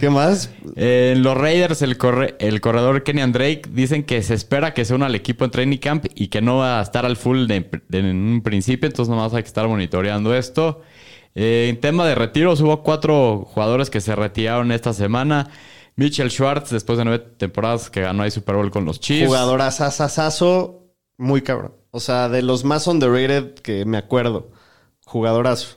¿Qué- 0.00 0.06
¿Qué 0.06 0.10
más? 0.10 0.50
En 0.76 1.22
los 1.22 1.36
Raiders, 1.36 1.82
el, 1.82 1.98
corre- 1.98 2.34
el 2.38 2.60
corredor 2.60 3.02
Kenyan 3.02 3.32
Drake 3.32 3.62
dicen 3.70 4.02
que 4.04 4.22
se 4.22 4.34
espera 4.34 4.72
que 4.74 4.84
se 4.84 4.94
una 4.94 5.06
al 5.06 5.14
equipo 5.14 5.44
en 5.44 5.50
training 5.50 5.78
camp 5.78 6.06
y 6.14 6.28
que 6.28 6.40
no 6.40 6.56
va 6.56 6.78
a 6.80 6.82
estar 6.82 7.04
al 7.04 7.16
full 7.16 7.46
de, 7.46 7.68
de- 7.88 7.98
en 7.98 8.06
un 8.16 8.42
principio, 8.42 8.86
entonces 8.86 9.10
nomás 9.10 9.34
hay 9.34 9.42
que 9.42 9.48
estar 9.48 9.68
monitoreando 9.68 10.34
esto. 10.34 10.80
Eh, 11.34 11.66
en 11.68 11.78
tema 11.80 12.06
de 12.06 12.14
retiros, 12.14 12.60
hubo 12.60 12.82
cuatro 12.82 13.44
jugadores 13.46 13.90
que 13.90 14.00
se 14.00 14.16
retiraron 14.16 14.72
esta 14.72 14.92
semana. 14.92 15.48
Mitchell 15.96 16.30
Schwartz, 16.30 16.70
después 16.70 16.98
de 16.98 17.04
nueve 17.04 17.24
temporadas 17.36 17.90
que 17.90 18.00
ganó 18.00 18.22
ahí 18.22 18.30
Super 18.30 18.54
Bowl 18.56 18.70
con 18.70 18.84
los 18.86 19.00
Chiefs. 19.00 19.26
Jugadora 19.28 19.70
sasasazo, 19.70 20.86
muy 21.18 21.42
cabrón. 21.42 21.74
O 21.90 22.00
sea, 22.00 22.28
de 22.28 22.42
los 22.42 22.64
más 22.64 22.86
underrated 22.86 23.54
que 23.56 23.84
me 23.84 23.98
acuerdo. 23.98 24.50
Jugadorazo. 25.04 25.76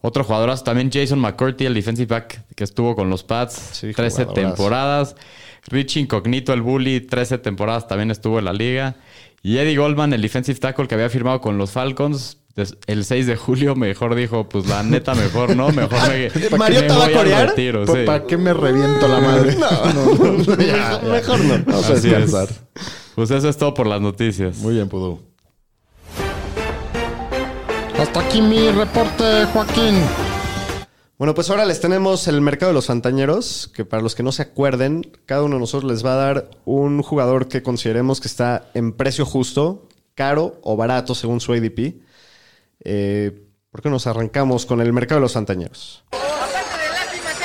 Otro 0.00 0.22
jugadorazo 0.24 0.62
también, 0.64 0.90
Jason 0.92 1.18
McCourty, 1.18 1.66
el 1.66 1.74
defensive 1.74 2.06
back 2.06 2.44
que 2.54 2.64
estuvo 2.64 2.94
con 2.94 3.10
los 3.10 3.24
Pats, 3.24 3.54
Sí, 3.72 3.92
13 3.92 4.24
jugadorazo. 4.24 4.34
temporadas. 4.56 5.16
Rich 5.68 5.96
Incognito, 5.96 6.52
el 6.52 6.62
bully, 6.62 7.00
13 7.00 7.38
temporadas 7.38 7.88
también 7.88 8.10
estuvo 8.10 8.38
en 8.38 8.44
la 8.44 8.52
liga. 8.52 8.96
Y 9.42 9.58
Eddie 9.58 9.76
Goldman, 9.76 10.12
el 10.12 10.22
defensive 10.22 10.58
tackle 10.58 10.86
que 10.86 10.94
había 10.94 11.08
firmado 11.10 11.40
con 11.40 11.58
los 11.58 11.70
Falcons, 11.72 12.38
des- 12.54 12.76
el 12.86 13.04
6 13.04 13.26
de 13.26 13.36
julio 13.36 13.74
mejor 13.74 14.14
dijo, 14.14 14.48
pues 14.48 14.66
la 14.68 14.82
neta 14.84 15.14
mejor, 15.14 15.56
¿no? 15.56 15.70
Mejor 15.70 15.98
me, 16.08 16.30
¿Mariota 16.58 16.94
me 16.94 16.98
va 17.00 17.06
a 17.06 17.12
corear? 17.12 17.48
retiro, 17.48 17.86
sí. 17.86 18.04
¿Para 18.06 18.24
qué 18.26 18.36
me 18.36 18.52
reviento 18.54 19.08
la 19.08 19.20
madre? 19.20 19.56
No, 19.94 20.56
ya, 20.56 21.00
ya. 21.02 21.08
Mejor 21.08 21.40
no. 21.40 21.54
Vamos 21.66 21.90
a 21.90 21.94
Así 21.94 22.10
es. 22.12 22.32
Pues 23.14 23.30
eso 23.30 23.48
es 23.48 23.56
todo 23.56 23.72
por 23.74 23.86
las 23.86 24.00
noticias. 24.00 24.58
Muy 24.58 24.74
bien, 24.74 24.88
Pudú. 24.88 25.20
Hasta 27.98 28.20
aquí 28.20 28.42
mi 28.42 28.70
reporte, 28.70 29.46
Joaquín. 29.52 30.02
Bueno, 31.18 31.34
pues 31.34 31.48
ahora 31.48 31.64
les 31.64 31.80
tenemos 31.80 32.28
el 32.28 32.42
mercado 32.42 32.70
de 32.70 32.74
los 32.74 32.86
fantañeros, 32.86 33.70
que 33.74 33.86
para 33.86 34.02
los 34.02 34.14
que 34.14 34.22
no 34.22 34.32
se 34.32 34.42
acuerden, 34.42 35.00
cada 35.24 35.42
uno 35.42 35.56
de 35.56 35.60
nosotros 35.60 35.90
les 35.90 36.04
va 36.04 36.12
a 36.12 36.16
dar 36.16 36.50
un 36.66 37.02
jugador 37.02 37.48
que 37.48 37.62
consideremos 37.62 38.20
que 38.20 38.28
está 38.28 38.68
en 38.74 38.92
precio 38.92 39.24
justo, 39.24 39.88
caro 40.14 40.60
o 40.62 40.76
barato 40.76 41.14
según 41.14 41.40
su 41.40 41.54
ADP. 41.54 42.02
Eh, 42.84 43.46
¿Por 43.70 43.80
qué 43.80 43.88
nos 43.88 44.06
arrancamos 44.06 44.66
con 44.66 44.82
el 44.82 44.92
mercado 44.92 45.20
de 45.20 45.22
los 45.22 45.32
fantañeros? 45.32 46.04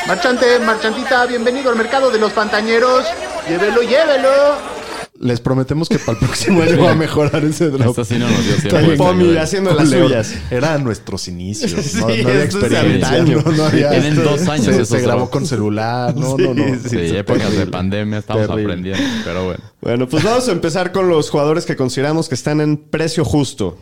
Marchante, 0.05 0.59
marchantita, 0.59 1.25
bienvenido 1.27 1.71
al 1.71 1.77
mercado 1.77 2.11
de 2.11 2.19
los 2.19 2.33
pantañeros. 2.33 3.05
Llévelo, 3.47 3.83
llévelo. 3.83 4.80
Les 5.19 5.39
prometemos 5.39 5.87
que 5.87 5.99
para 5.99 6.13
el 6.13 6.25
próximo 6.25 6.63
año 6.63 6.81
va 6.81 6.91
a 6.91 6.95
mejorar 6.95 7.43
ese 7.45 7.69
drop. 7.69 7.89
Esto 7.89 8.05
sí 8.05 8.15
no 8.17 8.27
nos 8.27 8.43
dio 8.43 8.55
tiempo. 8.71 9.03
Pomi 9.03 9.37
haciendo 9.37 9.71
las 9.73 9.89
suyas. 9.89 10.33
Eran 10.49 10.83
nuestros 10.83 11.27
inicios. 11.27 11.73
No, 11.73 11.81
Sí, 12.09 12.23
no 12.23 12.29
había 12.29 12.43
experiencia. 12.43 13.09
antaño. 13.09 13.43
No, 13.45 13.51
no 13.51 13.63
había- 13.65 13.89
Tienen 13.91 14.15
dos 14.15 14.47
años 14.47 14.65
Se, 14.65 14.71
esos 14.71 14.87
se 14.87 15.01
grabó 15.01 15.29
con 15.29 15.45
celular. 15.45 16.15
No, 16.15 16.37
Sí, 16.37 16.43
no, 16.43 16.53
no. 16.55 16.63
Sí, 16.89 16.97
épocas 17.15 17.55
de 17.55 17.67
pandemia 17.67 18.17
estamos 18.19 18.47
Terrible. 18.47 18.63
aprendiendo, 18.73 19.03
pero 19.23 19.45
bueno. 19.45 19.59
Bueno, 19.81 20.09
pues 20.09 20.23
vamos 20.23 20.47
a 20.47 20.51
empezar 20.53 20.91
con 20.91 21.07
los 21.07 21.29
jugadores 21.29 21.65
que 21.65 21.75
consideramos 21.75 22.27
que 22.27 22.35
están 22.35 22.59
en 22.61 22.77
precio 22.77 23.23
justo. 23.23 23.77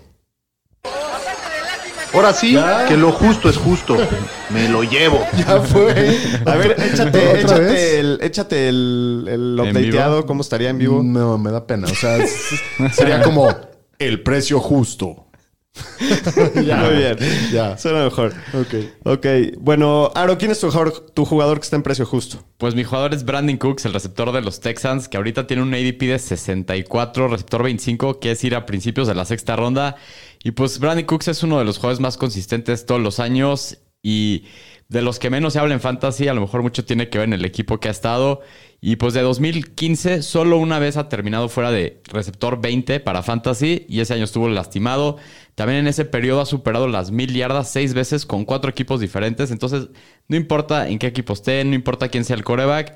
Ahora 2.13 2.33
sí, 2.33 2.57
que 2.87 2.97
lo 2.97 3.11
justo 3.11 3.49
es 3.49 3.57
justo. 3.57 3.95
Me 4.49 4.67
lo 4.69 4.83
llevo. 4.83 5.25
Ya 5.37 5.61
fue. 5.61 6.17
A 6.45 6.55
ver, 6.55 6.71
échate, 6.93 7.19
¿Otra 7.27 7.39
échate, 7.39 7.59
vez? 7.61 7.93
el, 7.93 8.19
échate 8.21 8.67
el, 8.69 9.25
el 9.27 9.59
¿En 9.59 9.77
updateado, 9.77 10.25
cómo 10.25 10.41
estaría 10.41 10.69
en 10.69 10.77
vivo. 10.79 11.01
No, 11.03 11.37
me 11.37 11.51
da 11.51 11.65
pena. 11.67 11.87
O 11.87 11.95
sea, 11.95 12.17
es- 12.17 12.49
sería 12.93 13.21
como 13.23 13.47
el 13.99 14.23
precio 14.23 14.59
justo. 14.59 15.25
Ya. 16.65 16.77
Muy 16.77 16.95
bien. 16.97 17.17
Ya. 17.53 17.77
Suena 17.77 18.03
mejor. 18.03 18.33
Ok. 18.53 18.75
Ok. 19.05 19.25
Bueno, 19.59 20.11
Aro, 20.15 20.37
¿quién 20.37 20.51
es 20.51 20.59
tu 20.59 20.69
jugador, 20.71 21.11
tu 21.13 21.25
jugador 21.25 21.59
que 21.59 21.63
está 21.63 21.75
en 21.75 21.83
precio 21.83 22.05
justo? 22.05 22.43
Pues 22.57 22.75
mi 22.75 22.83
jugador 22.83 23.13
es 23.13 23.23
Brandon 23.23 23.55
Cooks, 23.55 23.85
el 23.85 23.93
receptor 23.93 24.31
de 24.33 24.41
los 24.41 24.59
Texans, 24.59 25.07
que 25.07 25.15
ahorita 25.17 25.47
tiene 25.47 25.61
un 25.63 25.73
ADP 25.73 26.01
de 26.01 26.19
64, 26.19 27.27
receptor 27.29 27.63
25, 27.63 28.19
que 28.19 28.31
es 28.31 28.43
ir 28.43 28.55
a 28.55 28.65
principios 28.65 29.07
de 29.07 29.15
la 29.15 29.23
sexta 29.25 29.55
ronda. 29.55 29.95
Y 30.43 30.51
pues 30.51 30.79
Brandon 30.79 31.05
Cooks 31.05 31.27
es 31.27 31.43
uno 31.43 31.59
de 31.59 31.65
los 31.65 31.77
jugadores 31.77 31.99
más 31.99 32.17
consistentes 32.17 32.85
todos 32.85 33.01
los 33.01 33.19
años 33.19 33.79
y 34.01 34.45
de 34.87 35.03
los 35.03 35.19
que 35.19 35.29
menos 35.29 35.53
se 35.53 35.59
habla 35.59 35.75
en 35.75 35.81
fantasy, 35.81 36.27
a 36.27 36.33
lo 36.33 36.41
mejor 36.41 36.63
mucho 36.63 36.83
tiene 36.83 37.09
que 37.09 37.19
ver 37.19 37.27
en 37.27 37.33
el 37.33 37.45
equipo 37.45 37.79
que 37.79 37.89
ha 37.89 37.91
estado. 37.91 38.41
Y 38.81 38.95
pues 38.95 39.13
de 39.13 39.21
2015, 39.21 40.23
solo 40.23 40.57
una 40.57 40.79
vez 40.79 40.97
ha 40.97 41.09
terminado 41.09 41.47
fuera 41.49 41.69
de 41.71 42.01
receptor 42.05 42.59
20 42.59 42.99
para 43.01 43.21
fantasy 43.21 43.85
y 43.87 43.99
ese 43.99 44.15
año 44.15 44.23
estuvo 44.23 44.49
lastimado. 44.49 45.17
También 45.55 45.81
en 45.81 45.87
ese 45.87 46.05
periodo 46.05 46.41
ha 46.41 46.45
superado 46.45 46.87
las 46.87 47.11
mil 47.11 47.33
yardas 47.35 47.69
seis 47.69 47.93
veces 47.93 48.25
con 48.25 48.45
cuatro 48.45 48.71
equipos 48.71 48.99
diferentes. 48.99 49.51
Entonces, 49.51 49.89
no 50.27 50.37
importa 50.37 50.87
en 50.87 50.97
qué 50.97 51.07
equipo 51.07 51.33
esté, 51.33 51.63
no 51.65 51.75
importa 51.75 52.09
quién 52.09 52.25
sea 52.25 52.37
el 52.37 52.43
coreback. 52.43 52.95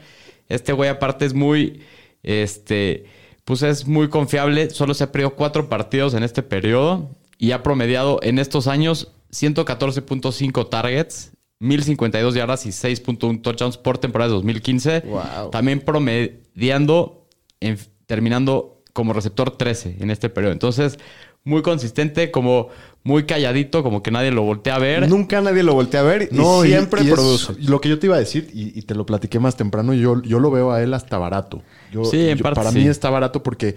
Este 0.49 0.73
güey 0.73 0.89
aparte 0.89 1.25
es 1.25 1.33
muy, 1.33 1.81
este, 2.23 3.05
pues 3.45 3.61
es 3.61 3.85
muy 3.85 4.09
confiable. 4.09 4.69
Solo 4.71 4.93
se 4.95 5.03
ha 5.03 5.11
perdido 5.11 5.35
cuatro 5.35 5.69
partidos 5.69 6.13
en 6.15 6.23
este 6.23 6.41
periodo 6.41 7.11
y 7.43 7.51
ha 7.51 7.61
promediado 7.61 8.19
en 8.23 8.39
estos 8.39 8.67
años 8.67 9.11
114.5 9.31 10.69
targets, 10.69 11.31
1052 11.59 12.35
yardas 12.35 12.65
y 12.65 12.69
6.1 12.69 13.41
touchdowns 13.41 13.77
por 13.77 13.97
temporada 13.97 14.29
de 14.29 14.35
2015. 14.35 15.01
Wow. 15.01 15.49
También 15.51 15.79
promediando, 15.81 17.27
en- 17.59 17.77
terminando 18.05 18.81
como 18.93 19.13
receptor 19.13 19.51
13 19.57 19.97
en 19.99 20.09
este 20.11 20.29
periodo. 20.29 20.53
Entonces, 20.53 20.99
muy 21.43 21.61
consistente, 21.61 22.31
como 22.31 22.69
muy 23.03 23.25
calladito, 23.25 23.83
como 23.83 24.01
que 24.03 24.11
nadie 24.11 24.31
lo 24.31 24.43
voltea 24.43 24.75
a 24.75 24.79
ver. 24.79 25.09
Nunca 25.09 25.41
nadie 25.41 25.63
lo 25.63 25.73
voltea 25.73 25.99
a 26.01 26.03
ver 26.03 26.29
y 26.31 26.35
No, 26.35 26.63
y- 26.63 26.69
siempre 26.69 27.03
y 27.03 27.09
produce. 27.11 27.53
lo 27.59 27.81
que 27.81 27.89
yo 27.89 27.99
te 27.99 28.07
iba 28.07 28.15
a 28.15 28.19
decir, 28.19 28.49
y, 28.53 28.77
y 28.77 28.83
te 28.83 28.95
lo 28.95 29.05
platiqué 29.05 29.39
más 29.39 29.57
temprano, 29.57 29.93
yo, 29.93 30.21
yo 30.21 30.39
lo 30.39 30.49
veo 30.51 30.71
a 30.71 30.81
él 30.81 30.93
hasta 30.93 31.17
barato. 31.17 31.61
Yo- 31.91 32.05
Sí, 32.05 32.29
en 32.29 32.37
yo- 32.37 32.43
parte 32.43 32.55
para 32.61 32.71
sí. 32.71 32.79
mí 32.79 32.87
está 32.87 33.09
barato 33.09 33.43
porque 33.43 33.75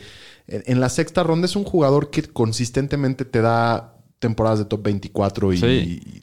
en, 0.49 0.81
la 0.81 0.89
sexta 0.89 1.23
ronda 1.23 1.47
es 1.47 1.57
un 1.57 1.65
jugador 1.65 2.11
que 2.11 2.23
consistentemente 2.23 3.25
te 3.25 3.41
da 3.41 3.95
temporadas 4.19 4.59
de 4.61 4.65
top 4.67 4.83
24 4.85 5.53
y... 5.53 5.57
Sí. 5.59 5.67
y- 5.67 6.23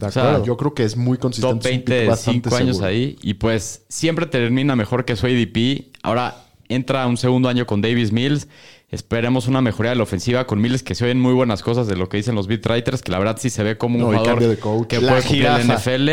de 0.00 0.06
O 0.06 0.10
sea, 0.10 0.22
acuerdo, 0.28 0.46
yo 0.46 0.56
creo 0.56 0.72
que 0.72 0.84
es 0.84 0.96
muy 0.96 1.18
consistente. 1.18 1.52
top 1.54 1.66
es 1.66 1.66
un 1.66 1.70
20 1.72 1.84
pick 1.84 1.94
de 2.00 2.06
bastante 2.08 2.48
5 2.48 2.56
años 2.56 2.76
seguro. 2.78 2.86
ahí. 2.90 3.16
Y 3.22 3.34
pues 3.34 3.82
siempre 3.90 4.24
termina 4.24 4.74
mejor 4.74 5.04
que 5.04 5.14
su 5.14 5.26
ADP. 5.26 5.90
Ahora 6.02 6.36
entra 6.70 7.06
un 7.06 7.18
segundo 7.18 7.50
año 7.50 7.66
con 7.66 7.82
Davis 7.82 8.10
Mills. 8.10 8.48
Esperemos 8.88 9.46
una 9.46 9.60
mejoría 9.60 9.90
de 9.90 9.96
la 9.96 10.02
ofensiva 10.04 10.46
con 10.46 10.58
Mills, 10.58 10.82
que 10.82 10.94
se 10.94 11.04
oyen 11.04 11.20
muy 11.20 11.34
buenas 11.34 11.62
cosas 11.62 11.86
de 11.86 11.96
lo 11.96 12.08
que 12.08 12.16
dicen 12.16 12.34
los 12.34 12.46
beat 12.46 12.64
writers, 12.66 13.02
que 13.02 13.12
la 13.12 13.18
verdad 13.18 13.36
sí 13.38 13.50
se 13.50 13.62
ve 13.62 13.76
como 13.76 13.96
un 13.96 14.10
No, 14.10 14.18
jugador 14.18 14.40
de 14.42 14.56
coach. 14.56 14.86
que 14.88 15.00
La 15.02 15.08
puede 15.10 15.22
cumplir 15.22 15.44
en 15.44 15.52
la 15.52 15.58
jirafa. 15.78 15.90
NFL. 15.90 16.10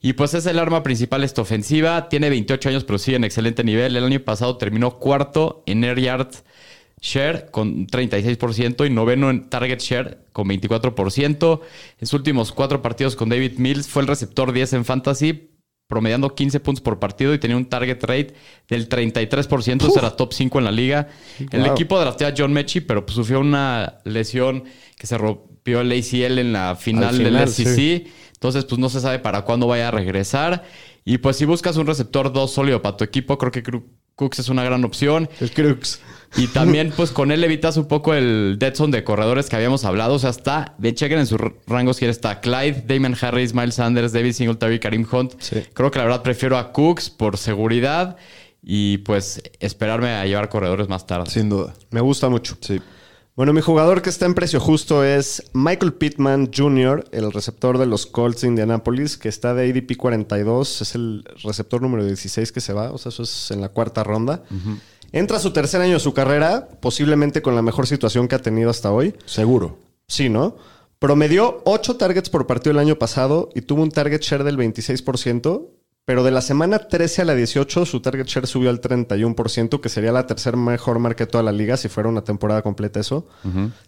Y 0.00 0.12
pues 0.14 0.32
es 0.32 0.46
el 0.46 0.58
arma 0.58 0.82
principal 0.82 1.22
esta 1.22 1.42
ofensiva. 1.42 2.08
Tiene 2.08 2.30
28 2.30 2.70
años, 2.70 2.84
pero 2.84 2.98
sigue 2.98 3.18
en 3.18 3.24
excelente 3.24 3.62
nivel. 3.64 3.96
El 3.96 4.04
año 4.04 4.20
pasado 4.20 4.56
terminó 4.56 4.92
cuarto 4.98 5.62
en 5.66 5.84
Air 5.84 6.00
Yards 6.00 6.42
Share 7.00 7.50
con 7.50 7.86
36% 7.86 8.86
y 8.86 8.90
noveno 8.90 9.30
en 9.30 9.48
Target 9.48 9.80
Share 9.80 10.18
con 10.32 10.48
24%. 10.48 11.60
En 11.98 12.06
sus 12.06 12.14
últimos 12.14 12.52
cuatro 12.52 12.82
partidos 12.82 13.16
con 13.16 13.28
David 13.28 13.58
Mills 13.58 13.86
fue 13.88 14.02
el 14.02 14.08
receptor 14.08 14.52
10 14.52 14.72
en 14.72 14.84
Fantasy, 14.84 15.50
promediando 15.88 16.34
15 16.34 16.60
puntos 16.60 16.80
por 16.82 16.98
partido 16.98 17.32
y 17.34 17.38
tenía 17.38 17.56
un 17.56 17.66
target 17.66 18.02
rate 18.02 18.34
del 18.68 18.88
33%. 18.88 19.88
Ese 19.88 19.98
era 19.98 20.16
top 20.16 20.32
5 20.32 20.58
en 20.58 20.64
la 20.64 20.72
liga. 20.72 21.08
El 21.52 21.66
equipo 21.66 21.98
drafteó 22.00 22.28
a 22.28 22.34
John 22.36 22.52
Mechie, 22.52 22.82
pero 22.82 23.04
pues, 23.04 23.14
sufrió 23.14 23.40
una 23.40 23.98
lesión 24.04 24.64
que 24.96 25.06
se 25.06 25.18
rompió 25.18 25.82
el 25.82 25.92
ACL 25.92 26.38
en 26.38 26.52
la 26.52 26.76
final, 26.76 27.04
Al 27.04 27.16
final, 27.16 27.32
del 27.34 27.48
SEC. 27.48 27.68
sí. 27.68 28.06
Entonces, 28.34 28.64
pues 28.66 28.78
no 28.78 28.88
se 28.90 29.00
sabe 29.00 29.18
para 29.18 29.42
cuándo 29.42 29.66
vaya 29.66 29.88
a 29.88 29.90
regresar. 29.90 30.64
Y 31.04 31.18
pues 31.18 31.36
si 31.36 31.44
buscas 31.44 31.76
un 31.76 31.86
receptor 31.86 32.32
2 32.32 32.52
sólido 32.52 32.82
para 32.82 32.96
tu 32.96 33.04
equipo, 33.04 33.38
creo 33.38 33.50
que 33.50 33.62
Cooks 34.16 34.38
es 34.38 34.48
una 34.48 34.64
gran 34.64 34.82
opción. 34.84 35.28
El 35.40 35.50
Crux. 35.50 36.00
Y 36.36 36.48
también, 36.48 36.92
pues 36.94 37.10
con 37.10 37.30
él 37.30 37.44
evitas 37.44 37.76
un 37.76 37.86
poco 37.86 38.14
el 38.14 38.56
dead 38.58 38.74
zone 38.74 38.96
de 38.96 39.04
corredores 39.04 39.48
que 39.48 39.56
habíamos 39.56 39.84
hablado. 39.84 40.14
O 40.14 40.18
sea, 40.18 40.30
está, 40.30 40.74
de 40.78 40.94
chequen 40.94 41.18
en 41.18 41.26
sus 41.26 41.38
rangos 41.66 41.98
quién 41.98 42.10
está 42.10 42.40
Clyde, 42.40 42.84
Damon 42.86 43.16
Harris, 43.20 43.54
Miles 43.54 43.74
Sanders, 43.74 44.12
David 44.12 44.32
Singletary, 44.32 44.80
Karim 44.80 45.06
Hunt. 45.10 45.34
Sí. 45.38 45.62
Creo 45.72 45.90
que 45.90 45.98
la 45.98 46.04
verdad 46.04 46.22
prefiero 46.22 46.56
a 46.58 46.72
Cooks 46.72 47.10
por 47.10 47.36
seguridad 47.36 48.16
y 48.62 48.98
pues 48.98 49.42
esperarme 49.60 50.08
a 50.08 50.24
llevar 50.24 50.48
corredores 50.48 50.88
más 50.88 51.06
tarde. 51.06 51.30
Sin 51.30 51.48
duda. 51.48 51.74
Me 51.90 52.00
gusta 52.00 52.28
mucho. 52.28 52.56
Sí. 52.60 52.80
Bueno, 53.36 53.52
mi 53.52 53.60
jugador 53.60 54.00
que 54.00 54.08
está 54.08 54.24
en 54.24 54.32
precio 54.32 54.60
justo 54.60 55.04
es 55.04 55.42
Michael 55.52 55.92
Pittman 55.92 56.50
Jr., 56.56 57.04
el 57.12 57.30
receptor 57.32 57.76
de 57.76 57.84
los 57.84 58.06
Colts 58.06 58.40
de 58.40 58.48
Indianapolis, 58.48 59.18
que 59.18 59.28
está 59.28 59.52
de 59.52 59.70
ADP 59.70 59.98
42. 59.98 60.80
Es 60.80 60.94
el 60.94 61.22
receptor 61.42 61.82
número 61.82 62.02
16 62.02 62.50
que 62.50 62.62
se 62.62 62.72
va. 62.72 62.92
O 62.92 62.96
sea, 62.96 63.10
eso 63.10 63.24
es 63.24 63.50
en 63.50 63.60
la 63.60 63.68
cuarta 63.68 64.02
ronda. 64.02 64.42
Entra 65.12 65.36
a 65.36 65.40
su 65.40 65.52
tercer 65.52 65.82
año 65.82 65.92
de 65.92 66.00
su 66.00 66.14
carrera, 66.14 66.66
posiblemente 66.80 67.42
con 67.42 67.54
la 67.54 67.60
mejor 67.60 67.86
situación 67.86 68.26
que 68.26 68.36
ha 68.36 68.40
tenido 68.40 68.70
hasta 68.70 68.90
hoy. 68.90 69.14
Seguro. 69.26 69.76
Sí, 70.08 70.30
¿no? 70.30 70.56
Promedió 70.98 71.60
8 71.66 71.96
targets 71.96 72.30
por 72.30 72.46
partido 72.46 72.70
el 72.70 72.78
año 72.78 72.96
pasado 72.96 73.50
y 73.54 73.60
tuvo 73.60 73.82
un 73.82 73.90
target 73.90 74.22
share 74.22 74.44
del 74.44 74.56
26%, 74.56 75.68
pero 76.06 76.22
de 76.24 76.30
la 76.30 76.40
semana 76.40 76.78
13 76.78 77.22
a 77.22 77.24
la 77.26 77.34
18 77.34 77.84
su 77.84 78.00
target 78.00 78.26
share 78.26 78.46
subió 78.46 78.70
al 78.70 78.80
31%, 78.80 79.80
que 79.80 79.88
sería 79.88 80.12
la 80.12 80.26
tercera 80.26 80.56
mejor 80.56 80.98
marca 81.00 81.24
de 81.26 81.30
toda 81.30 81.42
la 81.42 81.50
liga 81.52 81.76
si 81.76 81.88
fuera 81.88 82.08
una 82.08 82.22
temporada 82.22 82.62
completa 82.62 83.00
eso. 83.00 83.26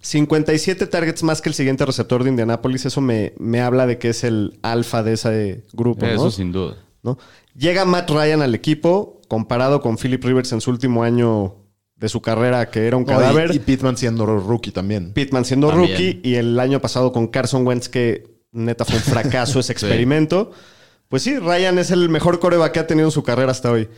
57 0.01 0.87
targets 0.89 1.23
más 1.23 1.41
que 1.41 1.49
el 1.49 1.55
siguiente 1.55 1.87
receptor 1.87 2.25
de 2.25 2.31
Indianapolis, 2.31 2.87
eso 2.87 3.01
me, 3.01 3.35
me 3.39 3.61
habla 3.61 3.87
de 3.87 3.99
que 3.99 4.09
es 4.11 4.25
el 4.25 4.59
alfa 4.63 5.03
de 5.05 5.13
ese 5.15 5.65
grupo, 5.73 6.05
¿no? 6.07 6.13
Eso 6.13 6.31
sin 6.33 6.51
duda. 6.53 6.77
¿no? 7.05 7.19
Llega 7.57 7.85
Matt 7.85 8.11
Ryan 8.11 8.43
al 8.43 8.55
equipo, 8.55 9.21
comparado 9.29 9.81
con 9.81 9.97
Philip 9.97 10.23
Rivers 10.25 10.51
en 10.53 10.61
su 10.61 10.71
último 10.71 11.05
año 11.05 11.55
de 11.95 12.09
su 12.09 12.21
carrera, 12.21 12.69
que 12.71 12.87
era 12.89 12.97
un 12.97 13.05
No, 13.05 13.13
y- 13.13 13.15
cadáver. 13.15 13.55
y, 13.55 13.61
Pittman 13.61 13.97
siendo 13.97 14.27
rookie 14.27 14.73
también. 14.73 15.13
Pittman 15.13 15.45
siendo 15.45 15.69
También. 15.69 15.91
rookie 15.93 16.21
y 16.25 16.35
el 16.35 16.59
año 16.59 16.81
pasado 16.81 17.13
con 17.13 17.29
Carson 17.29 17.65
Wentz 17.67 17.89
que 17.89 18.25
neta 18.51 18.85
fue 18.85 18.97
un 18.97 19.03
fracaso 19.03 19.61
ese 19.61 19.73
experimento. 19.73 20.51
Pues 21.09 21.23
sí, 21.23 21.39
Ryan 21.39 21.79
es 21.79 21.91
el 21.91 22.11
mejor 22.11 22.39
coreback 22.39 22.73
que 22.73 22.81
ha 22.81 22.87
tenido 22.87 23.09
en 23.09 23.13
su 23.13 23.23
carrera 23.23 23.51
hasta 23.51 23.71
hoy. 23.73 23.89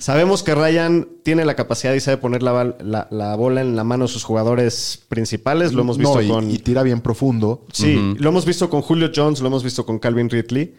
Sabemos 0.00 0.42
que 0.42 0.52
Ryan 0.54 1.06
tiene 1.22 1.44
la 1.44 1.54
capacidad 1.54 1.94
y 1.94 2.00
sabe 2.00 2.16
poner 2.16 2.42
la, 2.42 2.52
bal- 2.52 2.76
la- 2.82 3.06
la 3.12 3.36
bola 3.36 3.60
en 3.60 3.76
la 3.76 3.84
mano 3.84 4.06
de 4.06 4.12
sus 4.12 4.24
jugadores 4.24 5.00
principales. 5.08 5.72
Lo 5.72 5.82
hemos 5.82 5.96
visto 5.96 6.14
No, 6.16 6.22
y, 6.22 6.28
con... 6.28 6.50
y 6.50 6.58
tira 6.58 6.82
bien 6.82 7.02
profundo. 7.02 7.64
Sí, 7.72 8.16
lo 8.18 8.30
hemos 8.30 8.44
visto 8.44 8.68
con 8.68 8.82
Julio 8.82 9.10
Jones, 9.14 9.40
lo 9.40 9.46
hemos 9.46 9.62
visto 9.62 9.86
con 9.86 10.00
Calvin 10.00 10.28
Ridley. 10.28 10.74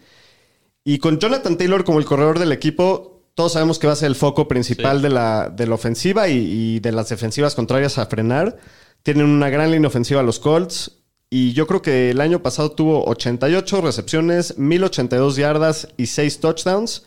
Y 0.83 0.99
con 0.99 1.19
Jonathan 1.19 1.57
Taylor 1.57 1.83
como 1.85 1.99
el 1.99 2.05
corredor 2.05 2.37
del 2.39 2.51
equipo, 2.51 3.23
todos 3.33 3.53
sabemos 3.53 3.79
que 3.79 3.87
va 3.87 3.93
a 3.93 3.97
ser 3.97 4.07
el 4.07 4.15
foco 4.15 4.47
principal 4.47 5.01
de, 5.01 5.09
la, 5.09 5.49
de 5.49 5.67
la 5.67 5.75
ofensiva 5.75 6.27
y, 6.27 6.37
y 6.37 6.79
de 6.81 6.91
las 6.91 7.07
defensivas 7.09 7.55
contrarias 7.55 7.97
a 7.97 8.07
frenar. 8.07 8.57
Tienen 9.03 9.25
una 9.25 9.49
gran 9.49 9.71
línea 9.71 9.87
ofensiva 9.87 10.21
los 10.23 10.39
Colts. 10.39 10.97
Y 11.29 11.53
yo 11.53 11.67
creo 11.67 11.81
que 11.81 12.11
el 12.11 12.21
año 12.21 12.41
pasado 12.41 12.71
tuvo 12.71 13.05
88 13.05 13.81
recepciones, 13.81 14.57
1082 14.57 15.35
yardas 15.35 15.87
y 15.97 16.07
6 16.07 16.39
touchdowns. 16.39 17.03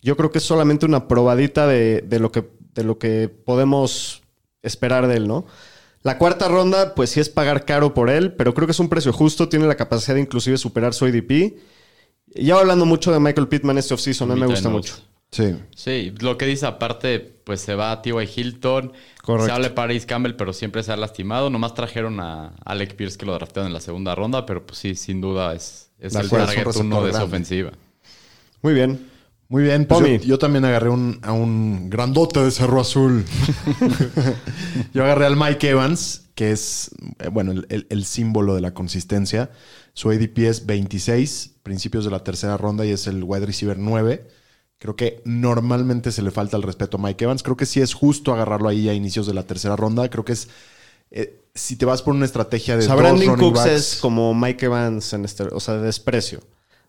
Yo 0.00 0.16
creo 0.16 0.30
que 0.30 0.38
es 0.38 0.44
solamente 0.44 0.86
una 0.86 1.08
probadita 1.08 1.66
de, 1.66 2.02
de 2.02 2.20
lo, 2.20 2.32
que, 2.32 2.48
de 2.74 2.84
lo 2.84 2.98
que 2.98 3.28
podemos 3.28 4.22
esperar 4.62 5.08
de 5.08 5.16
él, 5.16 5.28
¿no? 5.28 5.46
La 6.02 6.16
cuarta 6.16 6.48
ronda, 6.48 6.94
pues 6.94 7.10
sí 7.10 7.20
es 7.20 7.28
pagar 7.28 7.64
caro 7.64 7.92
por 7.92 8.08
él, 8.08 8.32
pero 8.32 8.54
creo 8.54 8.66
que 8.66 8.72
es 8.72 8.80
un 8.80 8.88
precio 8.88 9.12
justo. 9.12 9.48
Tiene 9.48 9.66
la 9.66 9.76
capacidad 9.76 10.14
de 10.14 10.20
inclusive 10.22 10.56
superar 10.56 10.94
su 10.94 11.04
ADP. 11.04 11.30
Y 12.34 12.46
ya 12.46 12.58
hablando 12.58 12.86
mucho 12.86 13.12
de 13.12 13.20
Michael 13.20 13.48
Pittman 13.48 13.78
este 13.78 13.94
offseason, 13.94 14.30
a 14.30 14.34
mí 14.34 14.40
me 14.40 14.46
gusta 14.46 14.68
mucho. 14.68 14.94
Sí. 15.30 15.54
Sí, 15.76 16.14
lo 16.20 16.38
que 16.38 16.46
dice 16.46 16.64
aparte, 16.66 17.20
pues 17.44 17.60
se 17.60 17.74
va 17.74 17.92
a 17.92 18.00
T.Y. 18.02 18.14
Hilton. 18.34 18.92
Correcto. 19.22 19.46
Se 19.46 19.52
habla 19.52 19.68
de 19.68 19.74
Paris 19.74 20.06
Campbell, 20.06 20.34
pero 20.34 20.52
siempre 20.52 20.82
se 20.82 20.90
ha 20.92 20.96
lastimado. 20.96 21.50
Nomás 21.50 21.74
trajeron 21.74 22.18
a 22.20 22.54
Alec 22.64 22.96
Pierce 22.96 23.18
que 23.18 23.26
lo 23.26 23.34
draftearon 23.34 23.66
en 23.68 23.74
la 23.74 23.80
segunda 23.80 24.14
ronda, 24.14 24.46
pero 24.46 24.66
pues 24.66 24.78
sí, 24.78 24.94
sin 24.94 25.20
duda 25.20 25.54
es, 25.54 25.90
el 26.00 26.16
acuerdo, 26.16 26.44
es 26.50 26.50
un 26.50 26.64
target 26.64 26.76
uno 26.80 27.04
de 27.04 27.10
ofensiva. 27.18 27.72
Muy 28.62 28.72
bien. 28.74 29.06
Muy 29.50 29.62
bien, 29.62 29.86
pues 29.86 30.00
Pomi. 30.00 30.18
yo, 30.18 30.24
yo 30.24 30.38
también 30.38 30.64
agarré 30.66 30.90
un, 30.90 31.20
a 31.22 31.32
un 31.32 31.88
grandote 31.88 32.40
de 32.42 32.50
Cerro 32.50 32.80
Azul. 32.82 33.24
yo 34.94 35.04
agarré 35.04 35.26
al 35.26 35.36
Mike 35.36 35.70
Evans, 35.70 36.26
que 36.34 36.50
es, 36.52 36.90
eh, 37.18 37.28
bueno, 37.28 37.52
el, 37.52 37.66
el- 37.70 37.86
el 37.90 38.04
símbolo 38.04 38.54
de 38.54 38.60
la 38.60 38.74
consistencia. 38.74 39.50
Su 39.94 40.10
ADP 40.10 40.38
es 40.48 40.66
26, 40.66 41.56
principios 41.62 42.04
de 42.04 42.10
la 42.10 42.22
tercera 42.24 42.56
ronda 42.56 42.84
y 42.86 42.90
es 42.90 43.06
el 43.06 43.24
wide 43.24 43.46
receiver 43.46 43.78
9. 43.78 44.28
Creo 44.78 44.94
que 44.94 45.20
normalmente 45.24 46.12
se 46.12 46.22
le 46.22 46.30
falta 46.30 46.56
el 46.56 46.62
respeto 46.62 46.98
a 46.98 47.00
Mike 47.00 47.24
Evans. 47.24 47.42
Creo 47.42 47.56
que 47.56 47.66
sí 47.66 47.80
es 47.80 47.94
justo 47.94 48.32
agarrarlo 48.32 48.68
ahí 48.68 48.88
a 48.88 48.94
inicios 48.94 49.26
de 49.26 49.34
la 49.34 49.42
tercera 49.42 49.74
ronda. 49.74 50.08
Creo 50.08 50.24
que 50.24 50.32
es, 50.32 50.48
eh, 51.10 51.40
si 51.54 51.74
te 51.76 51.84
vas 51.84 52.02
por 52.02 52.14
una 52.14 52.24
estrategia 52.24 52.76
de 52.76 52.84
O 52.84 52.86
sea, 52.86 52.94
dos 52.94 53.02
Brandon 53.02 53.26
running 53.26 53.40
Cooks 53.50 53.60
backs- 53.66 53.70
es 53.72 53.96
como 54.00 54.34
Mike 54.34 54.66
Evans 54.66 55.12
en 55.12 55.24
este, 55.24 55.42
o 55.44 55.58
sea, 55.58 55.74
de 55.74 55.82
desprecio. 55.82 56.40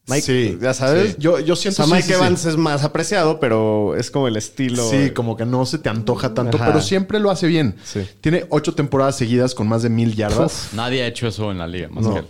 Mike, 0.08 0.22
Sí, 0.22 0.58
ya 0.60 0.74
sabes. 0.74 1.12
sí. 1.12 1.16
Yo- 1.20 1.40
yo 1.40 1.54
O 1.54 1.56
siento 1.56 1.78
sea, 1.78 1.86
sí, 1.86 1.92
Mike 1.92 2.04
sí, 2.04 2.10
sí. 2.10 2.14
Evans 2.16 2.46
es 2.46 2.58
más 2.58 2.84
apreciado, 2.84 3.40
pero 3.40 3.96
es 3.96 4.10
como 4.10 4.28
el 4.28 4.38
estilo. 4.38 4.88
Sí, 4.90 5.12
como 5.12 5.36
que 5.38 5.46
no 5.46 5.66
se 5.68 5.78
te 5.78 5.90
antoja 5.90 6.34
tanto, 6.34 6.58
Ajá. 6.58 6.68
pero 6.68 6.82
siempre 6.82 7.20
lo 7.20 7.30
hace 7.30 7.46
bien. 7.46 7.76
Sí. 7.84 8.02
Tiene 8.22 8.46
ocho 8.50 8.74
temporadas 8.74 9.18
seguidas 9.18 9.54
con 9.54 9.68
más 9.68 9.84
de 9.84 9.90
mil 9.90 10.16
yardas. 10.16 10.70
Nadie 10.74 11.04
ha 11.04 11.08
hecho 11.08 11.28
eso 11.28 11.52
en 11.52 11.60
la 11.60 11.68
liga, 11.68 11.90
más 11.90 12.04
No. 12.06 12.14
que 12.14 12.20
él. 12.22 12.26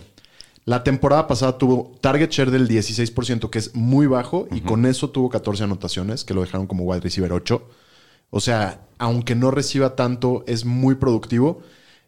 La 0.70 0.84
temporada 0.84 1.26
pasada 1.26 1.58
tuvo 1.58 1.98
target 2.00 2.30
share 2.30 2.52
del 2.52 2.68
16%, 2.68 3.50
que 3.50 3.58
es 3.58 3.74
muy 3.74 4.06
bajo, 4.06 4.46
y 4.52 4.60
con 4.60 4.86
eso 4.86 5.10
tuvo 5.10 5.28
14 5.28 5.64
anotaciones, 5.64 6.22
que 6.22 6.32
lo 6.32 6.42
dejaron 6.42 6.68
como 6.68 6.84
wide 6.84 7.00
receiver 7.00 7.32
8. 7.32 7.68
O 8.30 8.38
sea, 8.38 8.86
aunque 8.96 9.34
no 9.34 9.50
reciba 9.50 9.96
tanto, 9.96 10.44
es 10.46 10.64
muy 10.64 10.94
productivo. 10.94 11.60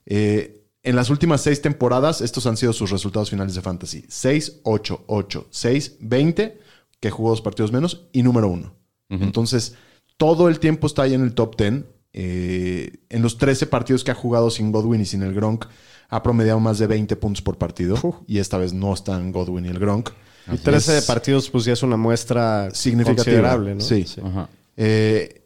Eh, 0.07 0.63
en 0.85 0.95
las 0.95 1.11
últimas 1.11 1.41
seis 1.41 1.61
temporadas, 1.61 2.21
estos 2.21 2.47
han 2.47 2.57
sido 2.57 2.73
sus 2.73 2.93
resultados 2.93 3.31
finales 3.31 3.57
de 3.57 3.63
fantasy. 3.63 4.05
6, 4.09 4.61
8, 4.63 5.07
8, 5.09 5.49
6, 5.51 5.97
20, 5.99 6.61
que 7.01 7.11
jugó 7.11 7.31
dos 7.31 7.43
partidos 7.43 7.73
menos, 7.73 8.07
y 8.13 8.23
número 8.23 8.47
uno. 8.47 8.77
Entonces, 9.09 9.75
todo 10.17 10.49
el 10.49 10.61
tiempo 10.61 10.87
está 10.87 11.03
ahí 11.03 11.15
en 11.15 11.25
el 11.25 11.35
top 11.35 11.57
10. 11.57 11.85
Eh, 12.13 12.93
en 13.09 13.23
los 13.23 13.39
13 13.39 13.67
partidos 13.67 14.05
que 14.05 14.13
ha 14.13 14.15
jugado 14.15 14.51
sin 14.51 14.71
Godwin 14.71 15.01
y 15.01 15.07
sin 15.07 15.25
el 15.25 15.35
Gronk, 15.35 15.67
ha 16.13 16.23
promediado 16.23 16.61
más 16.61 16.79
de 16.79 16.87
20 16.87 17.17
puntos 17.17 17.43
por 17.43 17.57
partido. 17.59 18.23
Y 18.29 18.39
esta 18.39 18.59
vez 18.59 18.73
no 18.73 18.93
están 18.93 19.33
Godwin 19.33 19.65
y 19.65 19.69
el 19.69 19.79
Gronk. 19.79 20.11
Y 20.53 20.59
13 20.59 20.99
Es 20.99 21.05
partidos, 21.07 21.49
pues 21.49 21.65
ya 21.65 21.73
es 21.73 21.83
una 21.83 21.97
muestra 21.97 22.69
significativa. 22.73 23.25
considerable, 23.25 23.75
¿no? 23.77 23.81
Sí. 23.81 24.05
Ajá. 24.23 24.49
Eh, 24.77 25.43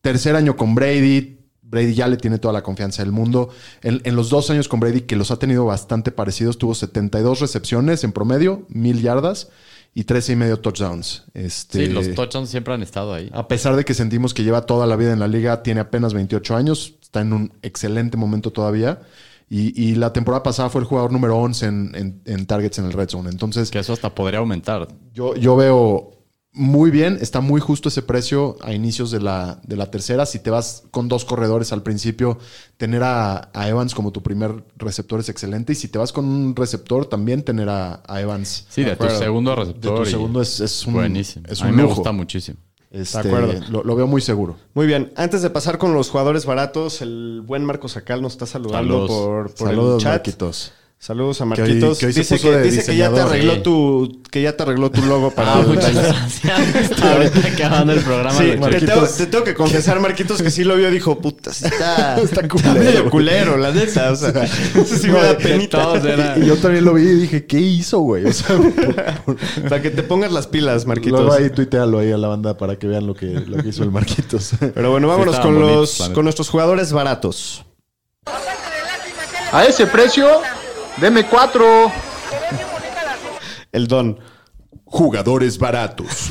tercer 0.00 0.34
año 0.34 0.56
con 0.56 0.74
Brady. 0.74 1.38
Brady 1.62 1.94
ya 1.94 2.08
le 2.08 2.16
tiene 2.16 2.38
toda 2.38 2.52
la 2.52 2.62
confianza 2.64 3.02
del 3.02 3.12
mundo. 3.12 3.50
En, 3.82 4.00
en 4.02 4.16
los 4.16 4.28
dos 4.30 4.50
años 4.50 4.66
con 4.66 4.80
Brady, 4.80 5.02
que 5.02 5.14
los 5.14 5.30
ha 5.30 5.38
tenido 5.38 5.64
bastante 5.66 6.10
parecidos, 6.10 6.58
tuvo 6.58 6.74
72 6.74 7.38
recepciones 7.38 8.02
en 8.02 8.10
promedio, 8.10 8.66
mil 8.68 9.00
yardas 9.02 9.50
y 9.94 10.02
13 10.04 10.32
y 10.32 10.36
medio 10.36 10.58
touchdowns. 10.58 11.24
Este, 11.34 11.86
Sí, 11.86 11.92
los 11.92 12.12
touchdowns 12.14 12.48
siempre 12.50 12.74
han 12.74 12.82
estado 12.82 13.14
ahí. 13.14 13.30
a 13.32 13.46
pesar 13.46 13.76
de 13.76 13.84
que 13.84 13.94
sentimos 13.94 14.34
que 14.34 14.42
lleva 14.42 14.66
toda 14.66 14.86
la 14.88 14.96
vida 14.96 15.12
en 15.12 15.20
la 15.20 15.28
liga, 15.28 15.62
tiene 15.62 15.78
apenas 15.80 16.12
28 16.14 16.56
años, 16.56 16.94
está 17.00 17.20
en 17.20 17.32
un 17.32 17.52
excelente 17.62 18.16
momento 18.16 18.50
todavía. 18.50 19.00
Y, 19.52 19.72
y 19.90 19.96
la 19.96 20.12
temporada 20.12 20.44
pasada 20.44 20.70
fue 20.70 20.80
el 20.80 20.86
jugador 20.86 21.10
número 21.10 21.36
11 21.36 21.66
en, 21.66 21.92
en- 21.96 22.22
en 22.24 22.46
targets 22.46 22.78
en 22.78 22.84
el 22.84 22.92
red 22.92 23.08
zone. 23.08 23.28
Entonces, 23.30 23.70
Que 23.70 23.80
eso 23.80 23.92
hasta 23.92 24.14
podría 24.14 24.38
aumentar. 24.38 24.86
yo, 25.12 25.34
yo 25.34 25.56
veo 25.56 26.12
muy 26.52 26.90
bien, 26.90 27.18
está 27.20 27.40
muy 27.40 27.60
justo 27.60 27.88
ese 27.88 28.02
precio 28.02 28.56
a 28.60 28.72
inicios 28.72 29.10
de 29.12 29.20
la, 29.20 29.60
de 29.64 29.76
la 29.76 29.90
tercera. 29.90 30.24
Si 30.26 30.38
te 30.40 30.50
vas 30.50 30.84
con 30.92 31.08
dos 31.08 31.24
corredores 31.24 31.72
al 31.72 31.82
principio, 31.82 32.38
tener 32.76 33.02
a, 33.04 33.50
a 33.52 33.68
Evans 33.68 33.94
como 33.94 34.10
tu 34.12 34.22
primer 34.22 34.64
receptor 34.76 35.18
es 35.20 35.28
excelente. 35.28 35.72
Y 35.72 35.76
si 35.76 35.88
te 35.88 35.98
vas 35.98 36.12
con 36.12 36.24
un 36.26 36.54
receptor, 36.56 37.06
también 37.06 37.42
tener 37.42 37.68
a, 37.68 38.02
a 38.06 38.20
Evans. 38.20 38.66
Sí, 38.68 38.82
de 38.84 38.94
tu 38.96 39.08
segundo 39.10 39.50
De 39.50 39.56
receptor. 39.56 39.96
tu 40.02 40.08
y- 40.08 40.10
segundo 40.12 40.42
es, 40.42 40.60
es 40.60 40.86
un, 40.86 40.94
buenísimo. 40.94 41.44
Es 41.48 41.60
a 41.62 41.66
mí 41.66 41.72
me 41.72 41.82
lujo. 41.82 41.94
gusta 41.96 42.12
muchísimo. 42.12 42.58
Este, 42.90 43.22
De 43.22 43.28
acuerdo. 43.28 43.52
Lo, 43.70 43.84
lo 43.84 43.94
veo 43.96 44.06
muy 44.08 44.20
seguro. 44.20 44.56
Muy 44.74 44.86
bien, 44.86 45.12
antes 45.16 45.42
de 45.42 45.50
pasar 45.50 45.78
con 45.78 45.94
los 45.94 46.10
jugadores 46.10 46.44
baratos, 46.44 47.02
el 47.02 47.40
buen 47.46 47.64
Marcos 47.64 47.96
Acal 47.96 48.20
nos 48.20 48.32
está 48.32 48.46
saludando 48.46 49.06
Saludos. 49.06 49.10
por, 49.10 49.54
por 49.54 49.68
Saludos, 49.68 49.94
el 49.94 50.02
chat. 50.02 50.12
Marquitos. 50.14 50.72
Saludos 51.02 51.40
a 51.40 51.44
Que 51.44 51.62
hoy- 51.62 51.68
Marquitos. 51.68 51.98
que 51.98 52.06
hoy 52.06 52.12
se 52.12 52.20
dice 52.20 52.34
puso 52.36 52.50
que, 52.50 52.56
de 52.58 52.62
dice 52.70 52.84
que 52.84 52.94
ya 52.98 53.10
te 53.10 53.20
arregló 53.20 53.54
Sí. 53.54 53.60
tu 53.62 54.20
que 54.30 54.42
ya 54.42 54.54
te 54.54 54.62
arregló 54.64 54.90
tu 54.90 55.00
logo 55.06 55.30
para 55.34 55.54
Ah, 55.54 55.62
muchas 55.66 55.94
gracias. 55.94 56.92
Ahorita 57.02 57.48
acabando 57.54 57.94
el 57.94 58.00
programa. 58.00 58.38
Sí, 58.38 58.50
te 58.70 58.80
tengo, 58.86 59.06
te 59.08 59.26
tengo 59.26 59.44
que 59.44 59.54
confesar, 59.54 59.98
Marquitos, 59.98 60.42
que 60.42 60.50
sí 60.50 60.62
lo 60.62 60.76
vio. 60.76 60.90
Dijo, 60.90 61.18
puta, 61.18 61.54
sí 61.54 61.64
está, 61.64 62.16
Está 62.22 62.42
está 62.42 62.48
culero. 62.48 62.74
medio 62.74 63.08
culero, 63.10 63.56
la 63.56 63.70
neta. 63.72 64.10
O 64.12 64.16
sea, 64.16 64.46
sé 64.46 64.98
si 64.98 65.08
me 65.08 65.22
da 65.22 65.38
penita. 65.38 65.82
todos 65.82 66.04
eran- 66.04 66.42
Y 66.42 66.46
yo 66.46 66.56
también 66.58 66.84
lo 66.84 66.92
vi 66.92 67.02
y 67.04 67.14
dije, 67.14 67.46
¿qué 67.46 67.58
hizo, 67.58 68.00
güey? 68.00 68.26
O 68.26 68.32
sea, 68.34 68.58
por- 68.58 69.24
por- 69.24 69.36
Para 69.70 69.80
que 69.80 69.88
te 69.88 70.02
pongas 70.02 70.30
las 70.32 70.48
pilas, 70.48 70.84
Marquitos. 70.84 71.18
luego 71.18 71.32
ahí 71.34 71.48
tuitealo 71.48 71.98
ahí 72.00 72.12
a 72.12 72.18
la 72.18 72.28
banda 72.28 72.58
para 72.58 72.76
que 72.78 72.86
vean 72.86 73.06
lo 73.06 73.14
que, 73.14 73.26
lo 73.26 73.56
que 73.62 73.70
hizo 73.70 73.82
el 73.84 73.90
Marquitos. 73.90 74.50
Pero 74.74 74.90
bueno, 74.90 75.08
vámonos 75.08 75.40
con, 75.40 75.58
los, 75.58 76.10
con 76.12 76.24
nuestros 76.24 76.50
jugadores 76.50 76.92
baratos. 76.92 77.64
A 79.52 79.64
ese 79.64 79.84
precio, 79.88 80.28
deme 81.00 81.24
cuatro. 81.24 81.90
El 83.72 83.86
Don. 83.86 84.18
Jugadores 84.84 85.58
baratos. 85.58 86.30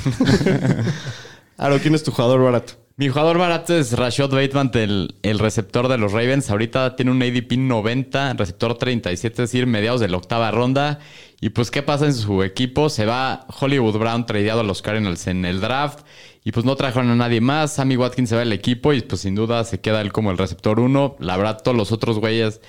Aro, 1.58 1.80
¿quién 1.80 1.96
es 1.96 2.04
tu 2.04 2.12
jugador 2.12 2.44
barato? 2.44 2.74
Mi 2.98 3.08
jugador 3.08 3.38
barato 3.38 3.74
es 3.78 3.94
Rashad 3.98 4.30
Bateman, 4.30 4.72
el, 4.74 5.16
el 5.24 5.40
receptor 5.40 5.88
de 5.88 5.98
los 5.98 6.12
Ravens. 6.12 6.50
Ahorita 6.50 6.98
tiene 6.98 7.12
un 7.12 7.22
ADP 7.22 7.54
90, 7.54 8.34
receptor 8.34 8.78
37, 8.78 9.44
es 9.44 9.50
decir, 9.50 9.66
mediados 9.66 10.02
de 10.02 10.10
la 10.10 10.18
octava 10.18 10.52
ronda. 10.52 11.00
Y 11.40 11.52
pues, 11.52 11.72
¿qué 11.72 11.82
pasa 11.82 12.06
en 12.06 12.14
su 12.14 12.44
equipo? 12.44 12.90
Se 12.90 13.06
va 13.06 13.46
Hollywood 13.58 13.98
Brown 13.98 14.26
tradeado 14.26 14.60
a 14.60 14.64
los 14.66 14.82
Cardinals 14.82 15.28
en 15.28 15.46
el 15.46 15.62
draft. 15.62 16.02
Y 16.44 16.52
pues 16.52 16.66
no 16.66 16.76
trajeron 16.76 17.10
a 17.10 17.16
nadie 17.16 17.40
más. 17.40 17.74
Sammy 17.74 17.96
Watkins 17.96 18.30
se 18.30 18.36
va 18.36 18.40
del 18.40 18.52
equipo 18.52 18.92
y 18.92 19.02
pues 19.02 19.22
sin 19.22 19.36
duda 19.36 19.64
se 19.64 19.80
queda 19.80 20.02
él 20.02 20.12
como 20.12 20.32
el 20.32 20.38
receptor 20.38 20.82
1. 20.82 21.16
La 21.20 21.38
verdad, 21.38 21.62
todos 21.64 21.78
los 21.78 21.94
otros 21.94 22.20
güeyes 22.20 22.60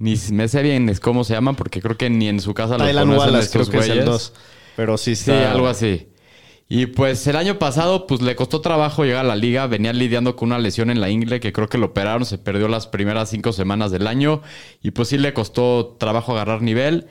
ni 0.00 0.16
me 0.32 0.48
sé 0.48 0.62
bien 0.62 0.92
cómo 1.00 1.22
se 1.22 1.34
llaman 1.34 1.54
porque 1.54 1.80
creo 1.80 1.96
que 1.96 2.10
ni 2.10 2.26
en 2.28 2.40
su 2.40 2.52
casa 2.54 2.76
los 2.76 2.86
Tylan 2.88 3.04
conocen 3.06 3.34
Wallace, 3.34 3.50
creo 3.50 3.62
estos 3.62 3.70
que 3.72 3.78
es 3.78 3.88
el. 3.88 4.04
2. 4.04 4.32
Pero 4.76 4.98
sí, 4.98 5.14
Sí, 5.14 5.30
está- 5.30 5.52
algo 5.52 5.68
así. 5.68 6.08
Y 6.72 6.86
pues 6.86 7.26
el 7.26 7.34
año 7.34 7.58
pasado, 7.58 8.06
pues 8.06 8.22
le 8.22 8.36
costó 8.36 8.60
trabajo 8.60 9.04
llegar 9.04 9.24
a 9.24 9.28
la 9.28 9.34
liga. 9.36 9.66
Venía 9.66 9.92
lidiando 9.92 10.36
con 10.36 10.50
una 10.50 10.58
lesión 10.60 10.88
en 10.90 11.00
la 11.00 11.10
ingle 11.10 11.40
que 11.40 11.52
creo 11.52 11.68
que 11.68 11.78
lo 11.78 11.86
operaron. 11.86 12.24
Se 12.24 12.38
perdió 12.38 12.68
las 12.68 12.86
primeras 12.86 13.28
cinco 13.30 13.52
semanas 13.52 13.90
del 13.90 14.06
año. 14.06 14.40
Y 14.80 14.92
pues 14.92 15.08
sí 15.08 15.18
le 15.18 15.32
costó 15.34 15.96
trabajo 15.98 16.30
agarrar 16.32 16.62
nivel. 16.62 17.08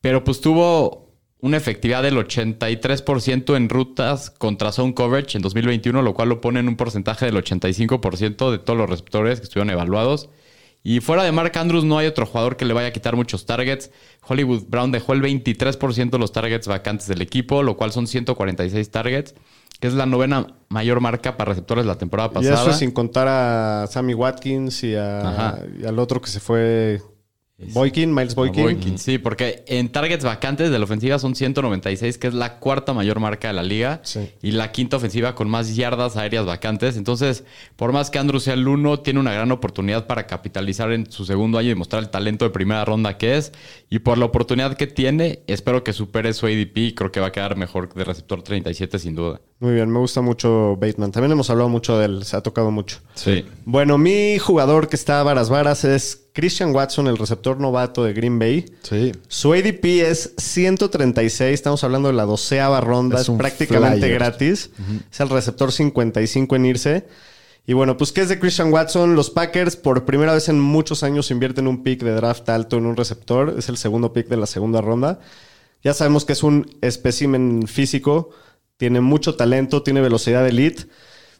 Pero 0.00 0.24
pues 0.24 0.40
tuvo 0.40 1.12
una 1.40 1.58
efectividad 1.58 2.02
del 2.02 2.16
83% 2.16 3.54
en 3.56 3.68
rutas 3.68 4.30
contra 4.30 4.72
zone 4.72 4.94
coverage 4.94 5.36
en 5.36 5.42
2021, 5.42 6.00
lo 6.02 6.14
cual 6.14 6.30
lo 6.30 6.40
pone 6.40 6.60
en 6.60 6.68
un 6.68 6.76
porcentaje 6.76 7.26
del 7.26 7.36
85% 7.36 8.50
de 8.50 8.58
todos 8.58 8.78
los 8.78 8.88
receptores 8.88 9.40
que 9.40 9.44
estuvieron 9.44 9.70
evaluados. 9.70 10.30
Y 10.84 11.00
fuera 11.00 11.22
de 11.22 11.30
Mark 11.30 11.52
Andrews 11.56 11.84
no 11.84 11.98
hay 11.98 12.06
otro 12.08 12.26
jugador 12.26 12.56
que 12.56 12.64
le 12.64 12.74
vaya 12.74 12.88
a 12.88 12.92
quitar 12.92 13.14
muchos 13.14 13.46
targets. 13.46 13.90
Hollywood 14.26 14.64
Brown 14.68 14.90
dejó 14.90 15.12
el 15.12 15.22
23% 15.22 16.10
de 16.10 16.18
los 16.18 16.32
targets 16.32 16.66
vacantes 16.66 17.06
del 17.06 17.22
equipo, 17.22 17.62
lo 17.62 17.76
cual 17.76 17.92
son 17.92 18.06
146 18.08 18.90
targets, 18.90 19.34
que 19.78 19.86
es 19.86 19.94
la 19.94 20.06
novena 20.06 20.46
mayor 20.68 21.00
marca 21.00 21.36
para 21.36 21.50
receptores 21.50 21.86
la 21.86 21.98
temporada 21.98 22.30
Y 22.32 22.34
pasada. 22.34 22.54
eso 22.62 22.70
es 22.70 22.76
sin 22.78 22.90
contar 22.90 23.28
a 23.28 23.86
Sammy 23.88 24.14
Watkins 24.14 24.82
y, 24.82 24.94
a- 24.96 25.60
y 25.80 25.84
al 25.84 25.98
otro 26.00 26.20
que 26.20 26.30
se 26.30 26.40
fue. 26.40 27.00
Boykin, 27.72 28.14
Miles 28.14 28.34
Boykin. 28.34 28.62
Boykin, 28.62 28.98
Sí, 28.98 29.18
porque 29.18 29.64
en 29.66 29.90
targets 29.90 30.24
vacantes 30.24 30.70
de 30.70 30.78
la 30.78 30.84
ofensiva 30.84 31.18
son 31.18 31.34
196, 31.34 32.18
que 32.18 32.28
es 32.28 32.34
la 32.34 32.58
cuarta 32.58 32.92
mayor 32.92 33.20
marca 33.20 33.48
de 33.48 33.54
la 33.54 33.62
liga. 33.62 34.00
Sí. 34.02 34.30
Y 34.42 34.52
la 34.52 34.72
quinta 34.72 34.96
ofensiva 34.96 35.34
con 35.34 35.48
más 35.48 35.74
yardas 35.76 36.16
aéreas 36.16 36.46
vacantes. 36.46 36.96
Entonces, 36.96 37.44
por 37.76 37.92
más 37.92 38.10
que 38.10 38.18
Andrew 38.18 38.40
sea 38.40 38.54
el 38.54 38.66
uno, 38.66 39.00
tiene 39.00 39.20
una 39.20 39.32
gran 39.32 39.52
oportunidad 39.52 40.06
para 40.06 40.26
capitalizar 40.26 40.92
en 40.92 41.10
su 41.10 41.24
segundo 41.24 41.58
año 41.58 41.70
y 41.70 41.74
mostrar 41.74 42.02
el 42.02 42.10
talento 42.10 42.44
de 42.44 42.50
primera 42.50 42.84
ronda 42.84 43.18
que 43.18 43.36
es. 43.36 43.52
Y 43.90 44.00
por 44.00 44.18
la 44.18 44.24
oportunidad 44.24 44.76
que 44.76 44.86
tiene, 44.86 45.40
espero 45.46 45.84
que 45.84 45.92
supere 45.92 46.32
su 46.32 46.46
ADP 46.46 46.76
y 46.76 46.94
creo 46.94 47.12
que 47.12 47.20
va 47.20 47.28
a 47.28 47.32
quedar 47.32 47.56
mejor 47.56 47.92
de 47.94 48.04
receptor 48.04 48.42
37 48.42 48.98
sin 48.98 49.14
duda. 49.14 49.40
Muy 49.60 49.74
bien, 49.74 49.90
me 49.90 49.98
gusta 49.98 50.20
mucho 50.22 50.76
Bateman. 50.76 51.12
También 51.12 51.32
hemos 51.32 51.48
hablado 51.50 51.68
mucho 51.68 51.98
de 51.98 52.06
él, 52.06 52.24
se 52.24 52.36
ha 52.36 52.40
tocado 52.40 52.70
mucho. 52.70 52.98
Sí. 53.14 53.44
Bueno, 53.64 53.96
mi 53.96 54.38
jugador 54.38 54.88
que 54.88 54.96
está 54.96 55.20
a 55.20 55.22
varas 55.22 55.50
varas 55.50 55.84
es 55.84 56.21
Christian 56.32 56.74
Watson, 56.74 57.06
el 57.08 57.18
receptor 57.18 57.60
novato 57.60 58.04
de 58.04 58.12
Green 58.14 58.38
Bay. 58.38 58.64
Sí. 58.82 59.12
Su 59.28 59.52
ADP 59.52 59.84
es 60.02 60.32
136, 60.38 61.52
estamos 61.52 61.84
hablando 61.84 62.08
de 62.08 62.14
la 62.14 62.24
doceava 62.24 62.80
ronda, 62.80 63.20
Es 63.20 63.28
prácticamente 63.30 63.98
flyer. 64.00 64.14
gratis. 64.14 64.70
Es 65.10 65.20
el 65.20 65.28
receptor 65.28 65.72
55 65.72 66.56
en 66.56 66.66
irse. 66.66 67.06
Y 67.66 67.74
bueno, 67.74 67.96
pues 67.96 68.10
¿qué 68.12 68.22
es 68.22 68.28
de 68.28 68.38
Christian 68.40 68.72
Watson? 68.72 69.14
Los 69.14 69.30
Packers 69.30 69.76
por 69.76 70.04
primera 70.04 70.32
vez 70.34 70.48
en 70.48 70.58
muchos 70.58 71.02
años 71.02 71.30
invierten 71.30 71.68
un 71.68 71.82
pick 71.84 72.02
de 72.02 72.12
draft 72.12 72.48
alto 72.48 72.76
en 72.78 72.86
un 72.86 72.96
receptor. 72.96 73.54
Es 73.58 73.68
el 73.68 73.76
segundo 73.76 74.12
pick 74.12 74.26
de 74.28 74.36
la 74.36 74.46
segunda 74.46 74.80
ronda. 74.80 75.20
Ya 75.84 75.94
sabemos 75.94 76.24
que 76.24 76.32
es 76.32 76.42
un 76.42 76.70
espécimen 76.80 77.66
físico, 77.68 78.30
tiene 78.78 79.00
mucho 79.00 79.34
talento, 79.36 79.82
tiene 79.82 80.00
velocidad 80.00 80.46
elite. 80.48 80.86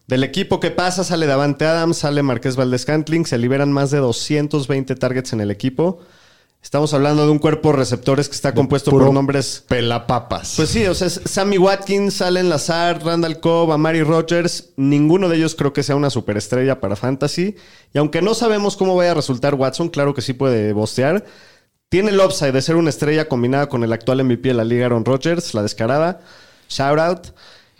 Del 0.06 0.24
equipo 0.24 0.60
que 0.60 0.70
pasa 0.70 1.04
sale 1.04 1.26
Davante 1.26 1.64
Adams, 1.64 1.98
sale 1.98 2.22
Marqués 2.22 2.56
Valdez 2.56 2.84
Cantling, 2.84 3.24
se 3.24 3.38
liberan 3.38 3.72
más 3.72 3.90
de 3.90 3.98
220 3.98 4.94
targets 4.96 5.32
en 5.32 5.40
el 5.40 5.50
equipo. 5.50 6.00
Estamos 6.62 6.94
hablando 6.94 7.24
de 7.24 7.32
un 7.32 7.40
cuerpo 7.40 7.70
de 7.72 7.78
receptores 7.78 8.28
que 8.28 8.36
está 8.36 8.54
compuesto 8.54 8.92
por 8.92 9.12
nombres 9.12 9.64
Pelapapas. 9.66 10.54
pues 10.56 10.68
sí, 10.68 10.86
o 10.86 10.94
sea, 10.94 11.10
Sammy 11.10 11.58
Watkins, 11.58 12.22
Allen 12.22 12.48
Lazar, 12.48 13.04
Randall 13.04 13.40
Cobb, 13.40 13.72
Amari 13.72 14.04
Rogers. 14.04 14.70
Ninguno 14.76 15.28
de 15.28 15.38
ellos 15.38 15.56
creo 15.56 15.72
que 15.72 15.82
sea 15.82 15.96
una 15.96 16.08
superestrella 16.08 16.78
para 16.78 16.94
Fantasy. 16.94 17.56
Y 17.92 17.98
aunque 17.98 18.22
no 18.22 18.34
sabemos 18.34 18.76
cómo 18.76 18.94
vaya 18.94 19.10
a 19.10 19.14
resultar 19.14 19.56
Watson, 19.56 19.88
claro 19.88 20.14
que 20.14 20.22
sí 20.22 20.34
puede 20.34 20.72
bostear. 20.72 21.24
Tiene 21.88 22.10
el 22.10 22.20
upside 22.20 22.52
de 22.52 22.62
ser 22.62 22.76
una 22.76 22.90
estrella 22.90 23.28
combinada 23.28 23.68
con 23.68 23.82
el 23.82 23.92
actual 23.92 24.22
MVP 24.22 24.48
de 24.48 24.54
la 24.54 24.64
liga, 24.64 24.86
Aaron 24.86 25.04
Rodgers, 25.04 25.54
la 25.54 25.62
descarada. 25.62 26.20
Shout 26.68 26.98
out. 27.00 27.26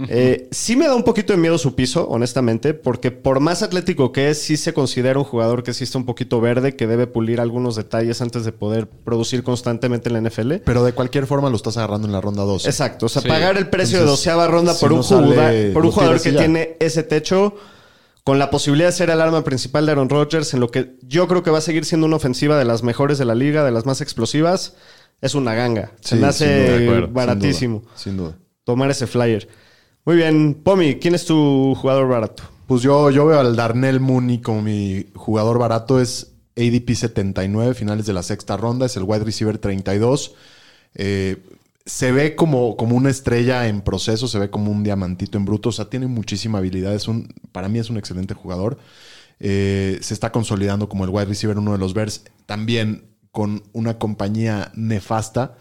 Eh, 0.09 0.49
sí 0.51 0.77
me 0.77 0.87
da 0.87 0.95
un 0.95 1.03
poquito 1.05 1.33
de 1.33 1.39
miedo 1.39 1.59
su 1.59 1.75
piso, 1.75 2.07
honestamente, 2.09 2.75
porque 2.75 3.11
por 3.11 3.41
más 3.41 3.63
atlético 3.63 4.13
que 4.13 4.31
es, 4.31 4.41
sí 4.43 4.57
se 4.57 4.73
considera 4.73 5.19
un 5.19 5.25
jugador 5.25 5.63
que 5.63 5.75
sí 5.75 5.85
está 5.85 5.99
un 5.99 6.07
poquito 6.07 6.41
verde, 6.41 6.77
que 6.77 6.87
debe 6.87 7.07
pulir 7.07 7.41
algunos 7.41 7.77
detalles 7.77 8.21
antes 8.23 8.45
de 8.45 8.53
poder 8.53 8.89
producir 8.89 9.43
constantemente 9.43 10.09
en 10.09 10.15
la 10.23 10.29
NFL. 10.31 10.55
Pero 10.65 10.85
de 10.85 10.93
cualquier 10.93 11.27
forma 11.27 11.51
lo 11.51 11.57
estás 11.57 11.77
agarrando 11.77 12.07
en 12.07 12.13
la 12.13 12.21
ronda 12.21 12.43
12. 12.43 12.69
Exacto, 12.69 13.07
o 13.07 13.09
sea, 13.09 13.23
Sí. 13.23 13.29
pagar 13.29 13.57
el 13.57 13.69
precio 13.69 13.99
de 14.01 14.05
doceava 14.07 14.47
ronda 14.49 14.75
si 14.75 14.81
por, 14.81 14.91
no 14.91 14.97
un, 14.99 15.05
sale, 15.05 15.27
jugador, 15.29 15.73
por 15.73 15.85
un 15.87 15.93
jugador 15.93 16.21
que 16.21 16.33
ya. 16.33 16.39
tiene 16.39 16.77
ese 16.81 17.03
techo, 17.03 17.55
con 18.25 18.39
la 18.39 18.51
posibilidad 18.51 18.89
de 18.89 18.93
ser 18.93 19.11
el 19.11 19.21
arma 19.21 19.43
principal 19.45 19.85
de 19.87 19.93
Aaron 19.93 20.09
Rodgers, 20.09 20.55
en 20.55 20.61
lo 20.61 20.71
que 20.71 20.97
yo 21.03 21.27
creo 21.29 21.43
que 21.43 21.51
va 21.51 21.59
a 21.59 21.63
seguir 21.63 21.85
siendo 21.85 22.07
una 22.07 22.17
ofensiva 22.17 22.57
de 22.59 22.65
las 22.65 22.83
mejores 22.83 23.19
de 23.19 23.25
la 23.25 23.35
liga, 23.35 23.65
de 23.65 23.73
las 23.73 23.85
más 23.87 24.01
explosivas, 24.01 24.77
es 25.21 25.35
una 25.35 25.55
ganga. 25.55 25.93
Se 26.01 26.11
Sí, 26.11 26.15
me 26.15 26.21
duda, 26.21 26.29
hace 26.31 26.85
acuerdo, 26.85 27.09
baratísimo 27.13 27.83
Sin 27.97 28.17
duda. 28.17 28.37
tomar 28.65 28.91
ese 28.91 29.07
flyer. 29.07 29.49
Muy 30.05 30.17
bien, 30.17 30.55
Pomi, 30.63 30.97
¿quién 30.97 31.15
es 31.15 31.25
tu 31.25 31.75
jugador 31.77 32.09
barato? 32.09 32.43
Pues 32.67 32.83
yo, 32.83 33.11
yo 33.11 33.27
veo 33.27 33.39
al 33.39 33.55
Darnell 33.55 34.01
Mooney 34.01 34.39
como 34.41 34.63
mi 34.63 35.07
jugador 35.15 35.59
barato. 35.59 36.01
Es 36.01 36.33
ADP 36.57 36.95
79, 36.95 37.75
finales 37.75 38.07
de 38.07 38.13
la 38.13 38.23
sexta 38.23 38.57
ronda. 38.57 38.87
Es 38.87 38.97
el 38.97 39.05
wide 39.05 39.25
receiver 39.25 39.59
32. 39.59 40.35
Eh, 40.95 41.37
se 41.85 42.13
ve 42.13 42.35
como, 42.35 42.77
como 42.77 42.97
una 42.97 43.11
estrella 43.11 43.69
en 43.69 43.81
proceso, 43.83 44.27
se 44.29 44.39
ve 44.39 44.51
como 44.51 44.71
un 44.73 44.83
diamantito 44.85 45.39
en 45.39 45.45
bruto. 45.45 45.69
O 45.69 45.73
sea, 45.73 45.87
tiene 45.91 46.07
muchísima 46.07 46.59
habilidad. 46.59 46.95
Es 46.95 47.07
un, 47.09 47.33
para 47.53 47.69
mí 47.69 47.79
es 47.79 47.91
un 47.91 47.97
excelente 47.97 48.35
jugador. 48.35 48.79
Eh, 49.39 49.99
se 50.01 50.15
está 50.15 50.33
consolidando 50.33 50.89
como 50.89 51.05
el 51.05 51.11
wide 51.11 51.27
receiver 51.27 51.59
uno 51.59 51.73
de 51.73 51.79
los 51.79 51.95
Bears. 51.95 52.25
También 52.47 53.05
con 53.31 53.63
una 53.73 53.99
compañía 53.99 54.71
nefasta. 54.75 55.57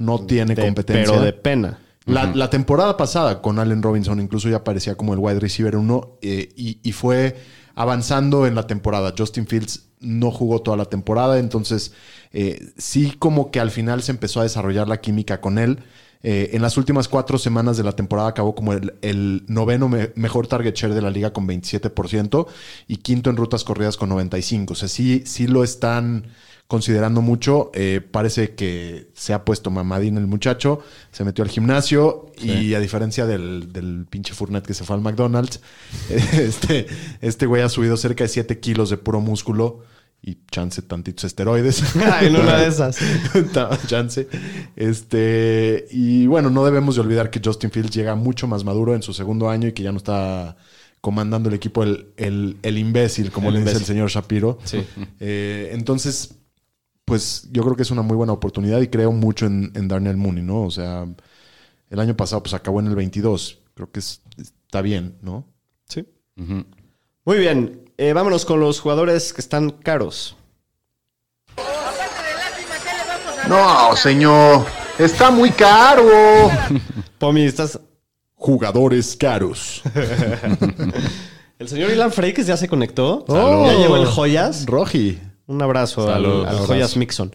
no 0.00 0.20
tiene 0.26 0.54
De- 0.54 0.62
competencia. 0.62 1.12
Pero 1.12 1.24
de 1.24 1.32
pena. 1.32 1.78
La, 2.06 2.32
la 2.34 2.48
temporada 2.50 2.96
pasada 2.96 3.42
con 3.42 3.58
Allen 3.58 3.82
Robinson 3.82 4.20
incluso 4.20 4.48
ya 4.48 4.62
parecía 4.62 4.94
como 4.96 5.12
el 5.12 5.18
wide 5.18 5.40
receiver 5.40 5.74
1 5.76 6.18
y, 6.22 6.78
y 6.82 6.92
fue 6.92 7.36
avanzando 7.74 8.46
en 8.46 8.54
la 8.54 8.66
temporada. 8.66 9.12
Justin 9.16 9.46
Fields 9.46 9.88
no 10.00 10.30
jugó 10.30 10.62
toda 10.62 10.76
la 10.76 10.84
temporada, 10.84 11.38
entonces 11.38 11.92
eh, 12.32 12.72
sí 12.76 13.14
como 13.18 13.50
que 13.50 13.58
al 13.60 13.70
final 13.72 14.02
se 14.02 14.12
empezó 14.12 14.40
a 14.40 14.44
desarrollar 14.44 14.86
la 14.88 15.00
química 15.00 15.40
con 15.40 15.58
él. 15.58 15.80
Eh, 16.22 16.50
en 16.54 16.62
las 16.62 16.76
últimas 16.76 17.08
cuatro 17.08 17.38
semanas 17.38 17.76
de 17.76 17.82
la 17.84 17.92
temporada 17.92 18.28
acabó 18.28 18.54
como 18.54 18.72
el, 18.72 18.94
el 19.02 19.44
noveno 19.48 19.88
me- 19.88 20.12
mejor 20.14 20.46
target 20.46 20.74
share 20.74 20.94
de 20.94 21.02
la 21.02 21.10
liga 21.10 21.32
con 21.32 21.46
27% 21.46 22.46
y 22.88 22.96
quinto 22.98 23.30
en 23.30 23.36
rutas 23.36 23.64
corridas 23.64 23.96
con 23.96 24.10
95%. 24.10 24.70
O 24.70 24.74
sea, 24.76 24.88
sí, 24.88 25.22
sí 25.26 25.46
lo 25.48 25.64
están 25.64 26.26
considerando 26.68 27.22
mucho. 27.22 27.70
Eh, 27.74 28.00
parece 28.10 28.54
que 28.54 29.08
se 29.14 29.32
ha 29.32 29.44
puesto 29.44 29.70
mamadín 29.70 30.16
el 30.16 30.26
muchacho, 30.26 30.80
se 31.12 31.24
metió 31.24 31.44
al 31.44 31.50
gimnasio 31.50 32.32
y 32.38 32.74
a 32.74 32.80
diferencia 32.80 33.24
del, 33.26 33.72
del 33.72 34.06
pinche 34.10 34.34
Fournette 34.34 34.66
que 34.66 34.74
se 34.74 34.84
fue 34.84 34.96
al 34.96 35.02
McDonald's, 35.02 35.60
este, 36.10 36.86
este 37.20 37.46
güey 37.46 37.62
ha 37.62 37.68
subido 37.68 37.96
cerca 37.96 38.24
de 38.24 38.28
7 38.28 38.58
kilos 38.60 38.90
de 38.90 38.96
puro 38.96 39.20
músculo 39.20 39.80
y 40.22 40.38
chance 40.50 40.82
tantitos 40.82 41.24
esteroides. 41.24 41.82
en 42.22 42.34
una 42.34 42.56
de 42.56 42.66
esas. 42.66 42.98
chance. 43.86 44.26
Este, 44.74 45.86
y 45.90 46.26
bueno, 46.26 46.50
no 46.50 46.64
debemos 46.64 46.96
de 46.96 47.00
olvidar 47.02 47.30
que 47.30 47.40
Justin 47.44 47.70
Fields 47.70 47.94
llega 47.94 48.14
mucho 48.16 48.46
más 48.46 48.64
maduro 48.64 48.94
en 48.94 49.02
su 49.02 49.12
segundo 49.12 49.48
año 49.48 49.68
y 49.68 49.72
que 49.72 49.82
ya 49.82 49.92
no 49.92 49.98
está 49.98 50.56
comandando 51.00 51.48
el 51.48 51.54
equipo 51.54 51.82
el, 51.84 52.08
el- 52.16 52.56
el 52.62 52.78
imbécil, 52.78 53.30
como 53.30 53.50
le 53.52 53.60
dice 53.60 53.76
el 53.76 53.84
señor 53.84 54.08
Shapiro. 54.10 54.58
Eh, 55.20 55.70
entonces, 55.72 56.34
pues 57.06 57.48
yo 57.52 57.62
creo 57.62 57.74
que 57.76 57.82
es 57.82 57.90
una 57.90 58.02
muy 58.02 58.16
buena 58.16 58.34
oportunidad 58.34 58.80
y 58.82 58.88
creo 58.88 59.10
mucho 59.12 59.46
en, 59.46 59.72
en 59.74 59.88
Darnell 59.88 60.18
Mooney, 60.18 60.42
¿no? 60.42 60.62
O 60.64 60.70
sea, 60.70 61.06
el 61.88 62.00
año 62.00 62.14
pasado 62.16 62.42
pues 62.42 62.52
acabó 62.52 62.80
en 62.80 62.88
el 62.88 62.94
22. 62.96 63.60
Creo 63.74 63.90
que 63.90 64.00
es- 64.00 64.20
está 64.36 64.82
bien, 64.82 65.16
¿no? 65.22 65.46
Sí. 65.88 66.04
Muy 67.24 67.38
bien, 67.38 67.90
eh, 67.96 68.12
vámonos 68.12 68.44
con 68.44 68.60
los 68.60 68.80
jugadores 68.80 69.32
que 69.32 69.40
están 69.40 69.70
caros. 69.70 70.36
No, 73.48 73.94
señor. 73.96 74.66
Está 74.98 75.30
muy 75.30 75.50
caro. 75.50 76.04
Pomi, 77.18 77.42
estás... 77.44 77.78
Jugadores 78.34 79.16
caros. 79.16 79.82
El 81.58 81.68
señor 81.68 81.90
Ilan 81.90 82.12
Freikes 82.12 82.44
ya 82.46 82.56
se 82.56 82.68
conectó. 82.68 83.24
Ya 83.28 83.72
llegó 83.78 83.96
el 83.96 84.04
Joyas. 84.06 84.66
Roji. 84.66 85.18
Un 85.46 85.62
abrazo 85.62 86.08
al, 86.08 86.22
Salud. 86.22 86.44
al. 86.46 86.58
Joyas 86.58 86.96
Mixon. 86.96 87.32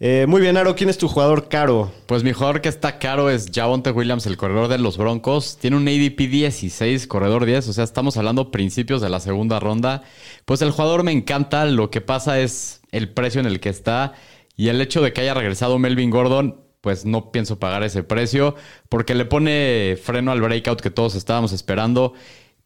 Eh, 0.00 0.26
muy 0.28 0.40
bien, 0.40 0.56
Aro, 0.56 0.76
¿quién 0.76 0.90
es 0.90 0.96
tu 0.96 1.08
jugador 1.08 1.48
caro? 1.48 1.90
Pues 2.06 2.22
mi 2.22 2.32
jugador 2.32 2.60
que 2.60 2.68
está 2.68 3.00
caro 3.00 3.30
es 3.30 3.50
Javonte 3.52 3.90
Williams, 3.90 4.26
el 4.26 4.36
corredor 4.36 4.68
de 4.68 4.78
los 4.78 4.96
Broncos. 4.96 5.56
Tiene 5.58 5.76
un 5.76 5.88
ADP 5.88 6.30
16, 6.30 7.08
corredor 7.08 7.44
10. 7.44 7.68
O 7.68 7.72
sea, 7.72 7.82
estamos 7.82 8.16
hablando 8.16 8.52
principios 8.52 9.00
de 9.00 9.08
la 9.08 9.18
segunda 9.18 9.58
ronda. 9.58 10.02
Pues 10.44 10.62
el 10.62 10.70
jugador 10.70 11.02
me 11.02 11.10
encanta. 11.10 11.64
Lo 11.64 11.90
que 11.90 12.00
pasa 12.00 12.38
es 12.38 12.80
el 12.92 13.08
precio 13.08 13.40
en 13.40 13.46
el 13.46 13.58
que 13.58 13.70
está. 13.70 14.12
Y 14.56 14.68
el 14.68 14.80
hecho 14.80 15.02
de 15.02 15.12
que 15.12 15.22
haya 15.22 15.34
regresado 15.34 15.80
Melvin 15.80 16.10
Gordon, 16.10 16.60
pues 16.80 17.04
no 17.04 17.32
pienso 17.32 17.58
pagar 17.58 17.82
ese 17.82 18.04
precio. 18.04 18.54
Porque 18.88 19.16
le 19.16 19.24
pone 19.24 19.98
freno 20.00 20.30
al 20.30 20.40
breakout 20.40 20.80
que 20.80 20.90
todos 20.90 21.16
estábamos 21.16 21.52
esperando. 21.52 22.12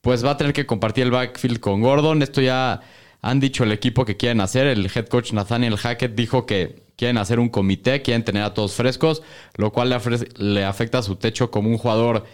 Pues 0.03 0.23
va 0.23 0.33
a 0.33 0.37
tener 0.37 0.53
que 0.53 0.67
compartir 0.67 1.05
el 1.05 1.13
backfield 1.13 1.61
con 1.61 1.81
Gordon. 1.81 2.21
Esto 2.21 2.43
ya 2.43 2.83
han 3.23 3.39
dicho 3.39 3.65
el 3.65 3.73
equipo 3.73 4.05
que 4.05 4.17
quieren 4.17 4.41
hacer. 4.41 4.67
El 4.67 4.91
head 4.95 5.07
coach 5.07 5.33
Nathaniel 5.33 5.77
Hackett 5.77 6.15
dijo 6.15 6.45
que 6.45 6.83
quieren 6.97 7.17
hacer 7.19 7.39
un 7.39 7.49
comité, 7.49 8.03
quieren 8.03 8.25
tener 8.25 8.43
a 8.43 8.53
todos 8.53 8.75
frescos, 8.75 9.23
lo 9.57 9.73
cual 9.73 9.97
le, 10.37 10.65
afecta 10.65 10.99
a 10.99 11.03
su 11.03 11.17
techo 11.17 11.51
como 11.51 11.71
un 11.71 11.79
jugador 11.79 12.25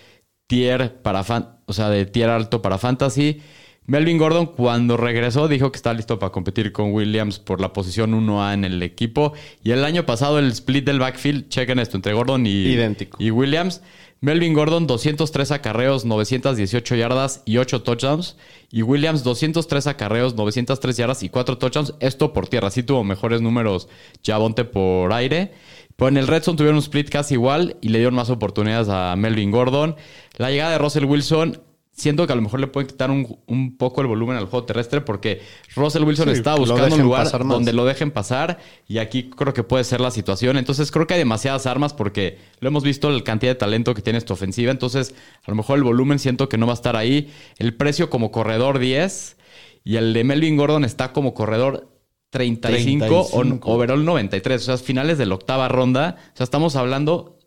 tier 0.47 1.01
para 1.03 1.25
fan, 1.25 1.61
o 1.67 1.73
sea, 1.75 1.91
de 1.91 2.07
tier 2.07 2.31
alto 2.31 2.63
para 2.63 2.79
fantasy. 2.79 3.43
Melvin 3.85 4.19
Gordon 4.19 4.47
cuando 4.47 4.99
regresó 4.99 5.49
dijo 5.49 5.73
que 5.73 5.77
está 5.77 5.95
listo 5.95 6.19
para 6.19 6.31
competir 6.31 6.73
con 6.73 6.93
Williams 6.93 7.39
por 7.39 7.61
la 7.61 7.73
posición 7.73 8.13
1A 8.13 8.53
en 8.53 8.65
el 8.65 8.83
equipo. 8.83 9.33
Y 9.63 9.71
el 9.71 9.85
año 9.85 10.05
pasado 10.05 10.39
el 10.39 10.49
split 10.49 10.85
del 10.85 10.99
backfield, 10.99 11.49
chequen 11.49 11.79
esto, 11.79 11.97
entre 11.97 12.13
Gordon 12.13 12.47
y, 12.47 12.67
Idéntico. 12.67 13.17
y 13.21 13.31
Williams. 13.31 13.83
Melvin 14.21 14.53
Gordon 14.53 14.89
203 14.89 15.53
acarreos, 15.53 16.05
918 16.05 16.97
yardas 16.97 17.43
y 17.45 17.59
8 17.59 17.83
touchdowns. 17.83 18.37
Y 18.71 18.83
Williams 18.83 19.23
203 19.23 19.87
acarreos, 19.87 20.35
903 20.35 20.97
yardas 20.97 21.23
y 21.23 21.29
4 21.29 21.59
touchdowns. 21.59 21.95
Esto 22.01 22.33
por 22.33 22.49
tierra. 22.49 22.71
Sí 22.71 22.83
tuvo 22.83 23.05
mejores 23.05 23.41
números 23.41 23.89
Javonte 24.25 24.65
por 24.65 25.13
aire. 25.13 25.53
Pero 25.95 26.09
en 26.09 26.17
el 26.17 26.27
Red 26.27 26.43
Zone 26.43 26.57
tuvieron 26.57 26.77
un 26.77 26.83
split 26.83 27.11
casi 27.11 27.35
igual 27.35 27.77
y 27.81 27.89
le 27.89 27.99
dieron 27.99 28.15
más 28.15 28.31
oportunidades 28.31 28.89
a 28.89 29.15
Melvin 29.17 29.51
Gordon. 29.51 29.97
La 30.37 30.51
llegada 30.51 30.73
de 30.73 30.79
Russell 30.79 31.05
Wilson, 31.05 31.61
siento 31.99 32.27
que 32.27 32.33
a 32.33 32.37
lo 32.37 32.43
mejor 32.43 32.61
le 32.61 32.69
pueden 32.69 32.87
quitar 32.87 33.11
un, 33.11 33.41
un 33.47 33.77
poco 33.77 34.01
el 34.01 34.07
volumen 34.07 34.37
al 34.37 34.47
juego 34.47 34.65
terrestre 34.65 35.01
porque 35.01 35.43
Russell 35.75 36.05
Wilson 36.05 36.29
Sí, 36.29 36.35
está 36.35 36.55
buscando 36.55 36.95
un 36.95 37.03
lugar 37.03 37.29
donde 37.47 37.73
lo 37.73 37.85
dejen 37.85 38.11
pasar 38.11 38.59
y 38.87 38.99
aquí 38.99 39.31
creo 39.31 39.53
que 39.53 39.65
puede 39.65 39.85
ser 39.85 40.01
la 40.01 40.11
situación. 40.11 40.57
Entonces 40.57 40.91
creo 40.91 41.07
que 41.07 41.15
hay 41.15 41.21
demasiadas 41.21 41.67
armas 41.67 41.93
porque 41.93 42.39
lo 42.61 42.69
hemos 42.69 42.85
visto 42.85 43.11
la 43.11 43.23
cantidad 43.25 43.53
de 43.53 43.57
talento 43.57 43.95
que 43.95 44.03
tiene 44.03 44.19
esta 44.19 44.33
ofensiva. 44.33 44.71
Entonces 44.71 45.15
a 45.45 45.51
lo 45.51 45.57
mejor 45.57 45.79
el 45.79 45.85
volumen 45.85 46.19
siento 46.19 46.49
que 46.49 46.57
no 46.57 46.67
va 46.67 46.73
a 46.73 46.75
estar 46.75 46.97
ahí. 46.97 47.33
El 47.59 47.75
precio 47.75 48.11
como 48.11 48.31
corredor 48.31 48.79
10 48.79 49.37
y 49.85 49.97
el 49.97 50.13
de 50.13 50.25
Melvin 50.25 50.57
Gordon 50.57 50.85
está 50.85 51.13
como 51.13 51.35
corredor 51.35 51.89
35, 52.31 53.29
35. 53.31 53.69
o 53.69 53.75
overall 53.75 54.05
93. 54.05 54.63
O 54.63 54.65
sea, 54.65 54.77
finales 54.77 55.19
de 55.19 55.27
la 55.27 55.35
octava 55.35 55.69
ronda. 55.69 56.17
O 56.35 56.37
sea, 56.37 56.45
estamos 56.45 56.77
hablando 56.77 57.38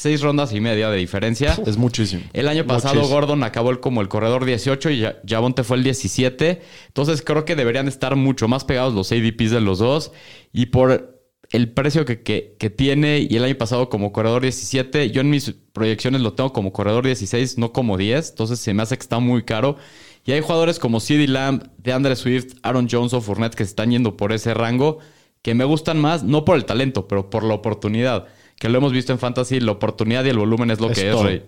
seis 0.00 0.20
rondas 0.22 0.52
y 0.52 0.60
media 0.60 0.88
de 0.90 0.96
diferencia. 0.98 1.56
Es 1.66 1.76
muchísimo. 1.76 2.22
El 2.32 2.48
año 2.48 2.66
pasado 2.66 2.94
Muchísimo. 2.94 3.14
Gordon 3.20 3.42
acabó 3.44 3.70
el- 3.70 3.80
como 3.80 4.00
el 4.00 4.08
corredor 4.08 4.44
18 4.44 4.90
y 4.90 5.04
Javonte 5.28 5.62
fue 5.64 5.76
el 5.76 5.82
17. 5.84 6.60
Entonces 6.88 7.22
creo 7.22 7.44
que 7.44 7.54
deberían 7.56 7.88
estar 7.88 8.16
mucho 8.16 8.48
más 8.48 8.64
pegados 8.64 8.94
los 8.94 9.12
ADPs 9.12 9.50
de 9.50 9.60
los 9.60 9.78
dos. 9.78 10.12
Y 10.52 10.66
por 10.66 11.20
el 11.50 11.72
precio 11.72 12.04
que, 12.04 12.22
que- 12.22 12.56
que 12.58 12.70
tiene 12.70 13.26
y 13.28 13.36
el 13.36 13.44
año 13.44 13.56
pasado 13.58 13.88
como 13.88 14.12
corredor 14.12 14.42
17, 14.42 15.10
yo 15.10 15.20
en 15.20 15.30
mis 15.30 15.52
proyecciones 15.72 16.20
lo 16.20 16.32
tengo 16.32 16.52
como 16.52 16.72
corredor 16.72 17.04
16, 17.04 17.58
no 17.58 17.72
como 17.72 17.96
10. 17.96 18.30
Entonces 18.30 18.58
se 18.60 18.72
me 18.72 18.82
hace 18.82 18.96
que 18.96 19.02
está 19.02 19.18
muy 19.18 19.42
caro. 19.42 19.76
Y 20.24 20.32
hay 20.32 20.40
jugadores 20.42 20.78
como 20.78 21.00
CeeDee 21.00 21.26
Lamb, 21.28 21.62
DeAndre 21.78 22.14
Swift, 22.16 22.54
Aaron 22.62 22.88
Jones 22.90 23.12
o 23.14 23.20
Fournette 23.20 23.54
que 23.54 23.64
se 23.64 23.70
están 23.70 23.90
yendo 23.90 24.16
por 24.16 24.32
ese 24.32 24.54
rango 24.54 24.98
que 25.42 25.54
me 25.54 25.64
gustan 25.64 25.98
más, 25.98 26.22
no 26.22 26.44
por 26.44 26.56
el 26.56 26.66
talento, 26.66 27.08
pero 27.08 27.30
por 27.30 27.42
la 27.44 27.54
oportunidad. 27.54 28.26
Que 28.60 28.68
lo 28.68 28.76
hemos 28.78 28.92
visto 28.92 29.10
en 29.12 29.18
Fantasy, 29.18 29.58
la 29.58 29.72
oportunidad 29.72 30.22
y 30.24 30.28
el 30.28 30.38
volumen 30.38 30.70
es 30.70 30.78
lo 30.80 30.90
Es 30.90 30.98
que 30.98 31.10
es. 31.10 31.18
Rey. 31.20 31.42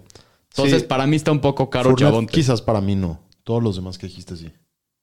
Entonces, 0.50 0.80
Sí. 0.80 0.86
para 0.88 1.06
mí 1.06 1.14
está 1.16 1.30
un 1.30 1.40
poco 1.40 1.68
caro 1.70 1.90
Fournette, 1.90 2.04
Javonte. 2.08 2.32
quizás 2.32 2.62
para 2.62 2.80
mí 2.80 2.96
no. 2.96 3.20
Todos 3.44 3.62
los 3.62 3.76
demás 3.76 3.98
que 3.98 4.06
dijiste 4.06 4.34
sí. 4.36 4.50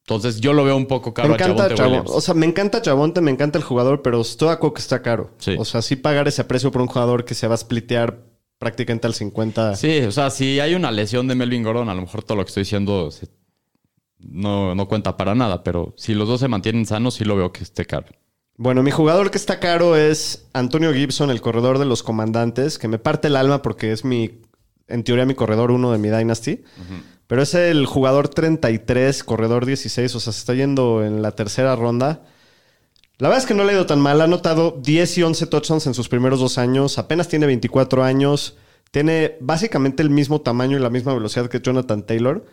Entonces, 0.07 0.41
yo 0.41 0.53
lo 0.53 0.63
veo 0.63 0.75
un 0.75 0.87
poco 0.87 1.13
caro 1.13 1.29
me 1.29 1.35
a 1.35 1.37
encanta 1.37 1.63
Javonte 1.63 1.75
Chabon- 1.81 1.87
Williams. 1.89 2.09
O 2.11 2.19
sea, 2.19 2.33
me 2.33 2.47
encanta 2.47 2.81
Chabonte, 2.81 3.21
me 3.21 3.29
encanta 3.29 3.59
el 3.59 3.63
jugador, 3.63 4.01
pero 4.01 4.21
estoy 4.21 4.47
de 4.47 4.53
acuerdo 4.55 4.73
que 4.73 4.81
está 4.81 5.01
caro. 5.03 5.29
Sí. 5.37 5.55
O 5.59 5.65
sea, 5.65 5.83
sí 5.83 5.95
pagar 5.95 6.27
ese 6.27 6.43
precio 6.45 6.71
por 6.71 6.81
un 6.81 6.87
jugador 6.87 7.25
que 7.25 7.35
se 7.35 7.47
va 7.47 7.53
a 7.53 7.57
splitear 7.57 8.23
prácticamente 8.57 9.05
al 9.05 9.13
50. 9.13 9.75
Sí, 9.75 9.99
o 9.99 10.11
sea, 10.11 10.31
si 10.31 10.59
hay 10.59 10.73
una 10.73 10.91
lesión 10.91 11.27
de 11.27 11.35
Melvin 11.35 11.61
Gordon, 11.63 11.89
a 11.89 11.93
lo 11.93 12.01
mejor 12.01 12.23
todo 12.23 12.37
lo 12.37 12.43
que 12.43 12.49
estoy 12.49 12.61
diciendo 12.63 13.11
se- 13.11 13.27
no, 14.19 14.73
no 14.75 14.87
cuenta 14.87 15.15
para 15.15 15.35
nada, 15.35 15.63
pero 15.63 15.93
si 15.95 16.13
los 16.15 16.27
dos 16.27 16.39
se 16.39 16.47
mantienen 16.47 16.85
sanos, 16.85 17.13
sí 17.13 17.23
lo 17.23 17.35
veo 17.35 17.51
que 17.53 17.63
esté 17.63 17.85
caro. 17.85 18.07
Bueno, 18.61 18.83
mi 18.83 18.91
jugador 18.91 19.31
que 19.31 19.37
está 19.37 19.61
caro 19.61 19.95
es 19.95 20.49
Antonio 20.51 20.93
Gibson, 20.93 21.29
el 21.29 21.39
corredor 21.39 21.79
de 21.79 21.85
los 21.85 22.03
comandantes, 22.03 22.77
que 22.77 22.89
me 22.89 22.99
parte 22.99 23.29
el 23.29 23.37
alma 23.37 23.61
porque 23.61 23.93
es 23.93 24.03
mi 24.03 24.41
en 24.89 25.05
teoría 25.05 25.25
mi 25.25 25.33
corredor 25.33 25.71
1 25.71 25.93
de 25.93 25.97
mi 25.97 26.09
Dynasty. 26.09 26.61
Pero 27.27 27.41
es 27.41 27.53
el 27.53 27.85
jugador 27.85 28.27
33, 28.27 29.23
corredor 29.23 29.65
16, 29.65 30.13
o 30.13 30.19
sea, 30.19 30.33
se 30.33 30.39
está 30.39 30.55
yendo 30.55 31.05
en 31.05 31.21
la 31.21 31.31
tercera 31.31 31.73
ronda. 31.77 32.23
La 33.17 33.29
verdad 33.29 33.43
es 33.43 33.47
que 33.47 33.53
no 33.53 33.63
le 33.63 33.71
ha 33.71 33.75
ido 33.75 33.85
tan 33.85 34.01
mal. 34.01 34.19
Ha 34.19 34.25
anotado 34.25 34.77
10 34.83 35.19
y 35.19 35.23
11 35.23 35.47
touchdowns 35.47 35.87
en 35.87 35.93
sus 35.93 36.09
primeros 36.09 36.41
dos 36.41 36.57
años. 36.57 36.97
Apenas 36.97 37.29
tiene 37.29 37.45
24 37.45 38.03
años. 38.03 38.57
Tiene 38.91 39.37
básicamente 39.39 40.03
el 40.03 40.09
mismo 40.09 40.41
tamaño 40.41 40.77
y 40.77 40.81
la 40.81 40.89
misma 40.89 41.13
velocidad 41.13 41.47
que 41.47 41.61
Jonathan 41.61 42.05
Taylor. 42.05 42.45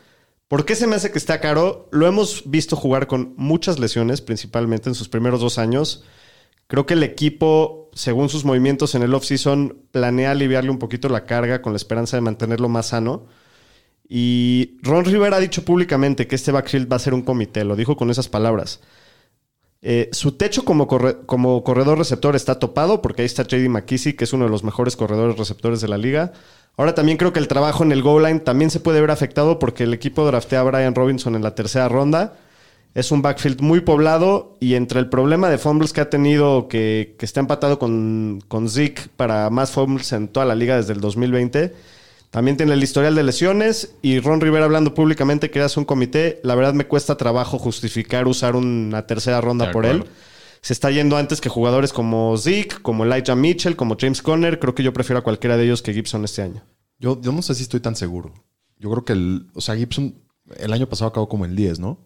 ¿Por 0.48 0.64
qué 0.64 0.76
se 0.76 0.86
me 0.86 0.94
hace 0.94 1.10
que 1.10 1.18
está 1.18 1.40
caro? 1.40 1.88
Lo 1.90 2.06
hemos 2.06 2.48
visto 2.48 2.76
jugar 2.76 3.08
con 3.08 3.34
muchas 3.36 3.80
lesiones, 3.80 4.20
principalmente 4.20 4.88
en 4.88 4.94
sus 4.94 5.08
primeros 5.08 5.40
dos 5.40 5.58
años. 5.58 6.04
Creo 6.68 6.86
que 6.86 6.94
el 6.94 7.02
equipo, 7.02 7.90
según 7.94 8.28
sus 8.28 8.44
movimientos 8.44 8.94
en 8.94 9.02
el 9.02 9.14
offseason, 9.14 9.82
planea 9.90 10.30
aliviarle 10.30 10.70
un 10.70 10.78
poquito 10.78 11.08
la 11.08 11.24
carga 11.24 11.62
con 11.62 11.72
la 11.72 11.78
esperanza 11.78 12.16
de 12.16 12.20
mantenerlo 12.20 12.68
más 12.68 12.88
sano. 12.88 13.26
Y 14.08 14.78
Ron 14.82 15.04
Rivera 15.04 15.36
ha 15.38 15.40
dicho 15.40 15.64
públicamente 15.64 16.28
que 16.28 16.36
este 16.36 16.52
backfield 16.52 16.90
va 16.90 16.96
a 16.96 17.00
ser 17.00 17.14
un 17.14 17.22
comité. 17.22 17.64
Lo 17.64 17.74
dijo 17.74 17.96
con 17.96 18.10
esas 18.10 18.28
palabras. 18.28 18.80
Eh, 19.88 20.08
su 20.10 20.32
techo 20.32 20.64
como, 20.64 20.88
como 20.88 21.62
corredor 21.62 21.98
receptor 21.98 22.34
está 22.34 22.58
topado 22.58 23.00
porque 23.00 23.22
ahí 23.22 23.26
está 23.26 23.44
JD 23.44 23.68
McKissick, 23.68 24.18
que 24.18 24.24
es 24.24 24.32
uno 24.32 24.46
de 24.46 24.50
los 24.50 24.64
mejores 24.64 24.96
corredores 24.96 25.38
receptores 25.38 25.80
de 25.80 25.86
la 25.86 25.96
liga. 25.96 26.32
Ahora 26.76 26.96
también 26.96 27.16
creo 27.16 27.32
que 27.32 27.38
el 27.38 27.46
trabajo 27.46 27.84
en 27.84 27.92
el 27.92 28.02
goal 28.02 28.24
line 28.24 28.40
también 28.40 28.72
se 28.72 28.80
puede 28.80 29.00
ver 29.00 29.12
afectado 29.12 29.60
porque 29.60 29.84
el 29.84 29.94
equipo 29.94 30.26
draftea 30.26 30.58
a 30.58 30.64
Brian 30.64 30.96
Robinson 30.96 31.36
en 31.36 31.44
la 31.44 31.54
tercera 31.54 31.88
ronda. 31.88 32.34
Es 32.94 33.12
un 33.12 33.22
backfield 33.22 33.60
muy 33.60 33.78
poblado 33.78 34.56
y 34.58 34.74
entre 34.74 34.98
el 34.98 35.08
problema 35.08 35.48
de 35.50 35.58
fumbles 35.58 35.92
que 35.92 36.00
ha 36.00 36.10
tenido, 36.10 36.66
que, 36.66 37.14
que 37.16 37.24
está 37.24 37.38
empatado 37.38 37.78
con, 37.78 38.42
con 38.48 38.68
Zeke 38.68 39.02
para 39.16 39.50
más 39.50 39.70
fumbles 39.70 40.10
en 40.10 40.26
toda 40.26 40.46
la 40.46 40.56
liga 40.56 40.76
desde 40.76 40.94
el 40.94 41.00
2020, 41.00 41.72
también 42.36 42.58
tiene 42.58 42.74
el 42.74 42.82
historial 42.82 43.14
de 43.14 43.22
lesiones 43.22 43.96
y 44.02 44.20
Ron 44.20 44.42
Rivera 44.42 44.66
hablando 44.66 44.92
públicamente 44.92 45.50
que 45.50 45.62
hace 45.62 45.80
un 45.80 45.86
comité. 45.86 46.38
La 46.42 46.54
verdad 46.54 46.74
me 46.74 46.86
cuesta 46.86 47.16
trabajo 47.16 47.58
justificar 47.58 48.28
usar 48.28 48.56
una 48.56 49.06
tercera 49.06 49.40
ronda 49.40 49.68
De 49.68 49.72
por 49.72 49.86
él. 49.86 50.04
Se 50.60 50.74
está 50.74 50.90
yendo 50.90 51.16
antes 51.16 51.40
que 51.40 51.48
jugadores 51.48 51.94
como 51.94 52.36
Zeke, 52.36 52.76
como 52.82 53.06
Elijah 53.06 53.34
Mitchell, 53.34 53.74
como 53.74 53.96
James 53.98 54.20
Conner. 54.20 54.58
Creo 54.58 54.74
que 54.74 54.82
yo 54.82 54.92
prefiero 54.92 55.20
a 55.20 55.22
cualquiera 55.24 55.56
de 55.56 55.64
ellos 55.64 55.80
que 55.80 55.94
Gibson 55.94 56.26
este 56.26 56.42
año. 56.42 56.62
Yo, 56.98 57.18
yo 57.22 57.32
no 57.32 57.40
sé 57.40 57.54
si 57.54 57.62
estoy 57.62 57.80
tan 57.80 57.96
seguro. 57.96 58.34
Yo 58.78 58.90
creo 58.90 59.06
que 59.06 59.14
el, 59.14 59.46
o 59.54 59.62
sea, 59.62 59.74
Gibson 59.74 60.22
el 60.58 60.74
año 60.74 60.90
pasado 60.90 61.08
acabó 61.08 61.30
como 61.30 61.46
el 61.46 61.56
10, 61.56 61.78
¿no? 61.78 62.05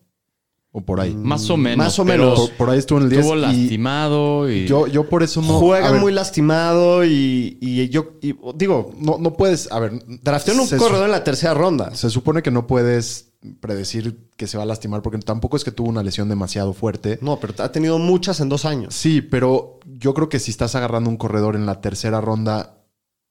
O 0.72 0.80
por 0.82 1.00
ahí. 1.00 1.14
Más 1.14 1.50
o 1.50 1.56
menos. 1.56 1.78
Más 1.78 1.98
o 1.98 2.04
menos. 2.04 2.38
Por, 2.38 2.50
por 2.52 2.70
ahí 2.70 2.78
estuvo 2.78 2.98
en 2.98 3.04
el 3.04 3.10
10. 3.10 3.20
Estuvo 3.22 3.36
y 3.36 3.40
lastimado 3.40 4.50
y... 4.50 4.66
yo, 4.66 4.86
yo 4.86 5.08
por 5.08 5.24
eso 5.24 5.42
no. 5.42 5.58
Juega 5.58 5.90
ver, 5.90 6.00
muy 6.00 6.12
lastimado 6.12 7.04
y, 7.04 7.58
y 7.60 7.88
yo 7.88 8.12
y, 8.22 8.36
digo, 8.54 8.92
No, 8.96 9.18
no 9.18 9.32
puedes. 9.34 9.70
A 9.72 9.80
ver. 9.80 10.00
drafteó 10.22 10.54
en 10.54 10.60
un 10.60 10.68
corredor 10.68 11.06
en 11.06 11.10
la 11.10 11.24
tercera 11.24 11.54
ronda. 11.54 11.94
Se 11.96 12.08
supone 12.08 12.42
que 12.42 12.52
no 12.52 12.68
puedes 12.68 13.32
predecir 13.60 14.28
que 14.36 14.46
se 14.46 14.58
va 14.58 14.62
a 14.62 14.66
lastimar 14.66 15.02
porque 15.02 15.18
tampoco 15.18 15.56
es 15.56 15.64
que 15.64 15.72
tuvo 15.72 15.88
una 15.88 16.04
lesión 16.04 16.28
demasiado 16.28 16.72
fuerte. 16.72 17.18
No, 17.20 17.40
pero 17.40 17.54
ha 17.58 17.72
tenido 17.72 17.98
muchas 17.98 18.38
en 18.38 18.48
dos 18.48 18.64
años. 18.64 18.94
Sí, 18.94 19.22
pero 19.22 19.80
yo 19.98 20.14
creo 20.14 20.28
que 20.28 20.38
si 20.38 20.52
estás 20.52 20.76
agarrando 20.76 21.10
un 21.10 21.16
corredor 21.16 21.56
en 21.56 21.66
la 21.66 21.80
tercera 21.80 22.20
ronda, 22.20 22.84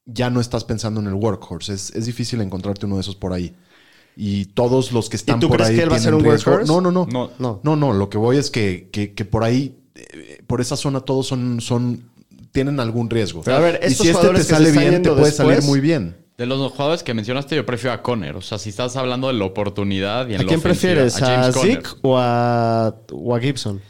ya 0.06 0.30
no 0.30 0.42
estás 0.42 0.66
pensando 0.66 1.00
en 1.00 1.08
el 1.08 1.14
workhorse. 1.14 1.74
Es, 1.74 1.96
es 1.96 2.06
difícil 2.06 2.42
encontrarte 2.42 2.86
uno 2.86 2.96
de 2.96 3.02
esos 3.02 3.16
por 3.16 3.32
ahí. 3.32 3.56
Y 4.22 4.48
todos 4.48 4.92
los 4.92 5.08
que 5.08 5.16
están 5.16 5.40
tú 5.40 5.48
por 5.48 5.56
crees 5.56 5.70
ahí. 5.70 5.76
que 5.78 5.84
él 5.84 5.92
va 5.94 5.96
a 5.96 6.00
ser 6.00 6.12
tienen 6.12 6.26
un 6.26 6.30
riesgo. 6.30 6.52
workhorse? 6.52 6.74
No, 6.74 6.82
no, 6.82 6.92
no. 6.92 7.08
No. 7.10 7.32
No. 7.40 7.62
No, 7.64 7.76
no, 7.78 7.94
lo 7.94 8.10
que 8.10 8.18
voy 8.18 8.36
es 8.36 8.52
que, 8.52 8.90
que, 8.92 9.14
que 9.14 9.24
por 9.24 9.46
ahí, 9.46 9.78
eh, 9.96 10.44
por 10.46 10.60
esa 10.60 10.76
zona, 10.76 11.00
todos 11.00 11.26
son, 11.26 11.62
son 11.62 12.04
tienen 12.52 12.82
algún 12.82 13.10
riesgo. 13.10 13.44
Pero 13.46 13.56
a 13.56 13.60
ver, 13.62 13.80
y 13.82 13.86
estos 13.86 14.06
si 14.06 14.10
este 14.10 14.12
te 14.12 14.14
jugadores 14.14 14.42
que 14.42 14.48
se 14.48 14.54
sale 14.56 14.72
bien, 14.90 15.02
te 15.02 15.12
puede 15.12 15.32
salir 15.32 15.64
muy 15.64 15.80
bien. 15.80 16.18
De 16.38 16.46
los 16.46 16.70
jugadores 16.74 17.02
que 17.02 17.14
mencionaste, 17.14 17.56
yo 17.56 17.66
prefiero 17.66 17.94
a 17.94 18.02
Conner. 18.02 18.36
O 18.36 18.42
sea, 18.42 18.58
si 18.58 18.72
estás 18.72 18.98
hablando 18.98 19.28
de 19.28 19.36
la 19.36 19.46
oportunidad 19.46 20.28
y 20.28 20.34
en 20.34 20.42
¿A 20.42 20.44
la 20.44 20.48
quién 20.50 20.60
ofensiva, 20.60 20.96
prefieres? 20.96 21.22
¿A, 21.22 21.26
James 21.26 21.56
Conner. 21.56 21.76
Zeke 21.78 21.90
o 22.02 22.18
a, 22.18 22.96
o 23.14 23.36
a 23.36 23.40
Gibson? 23.40 23.82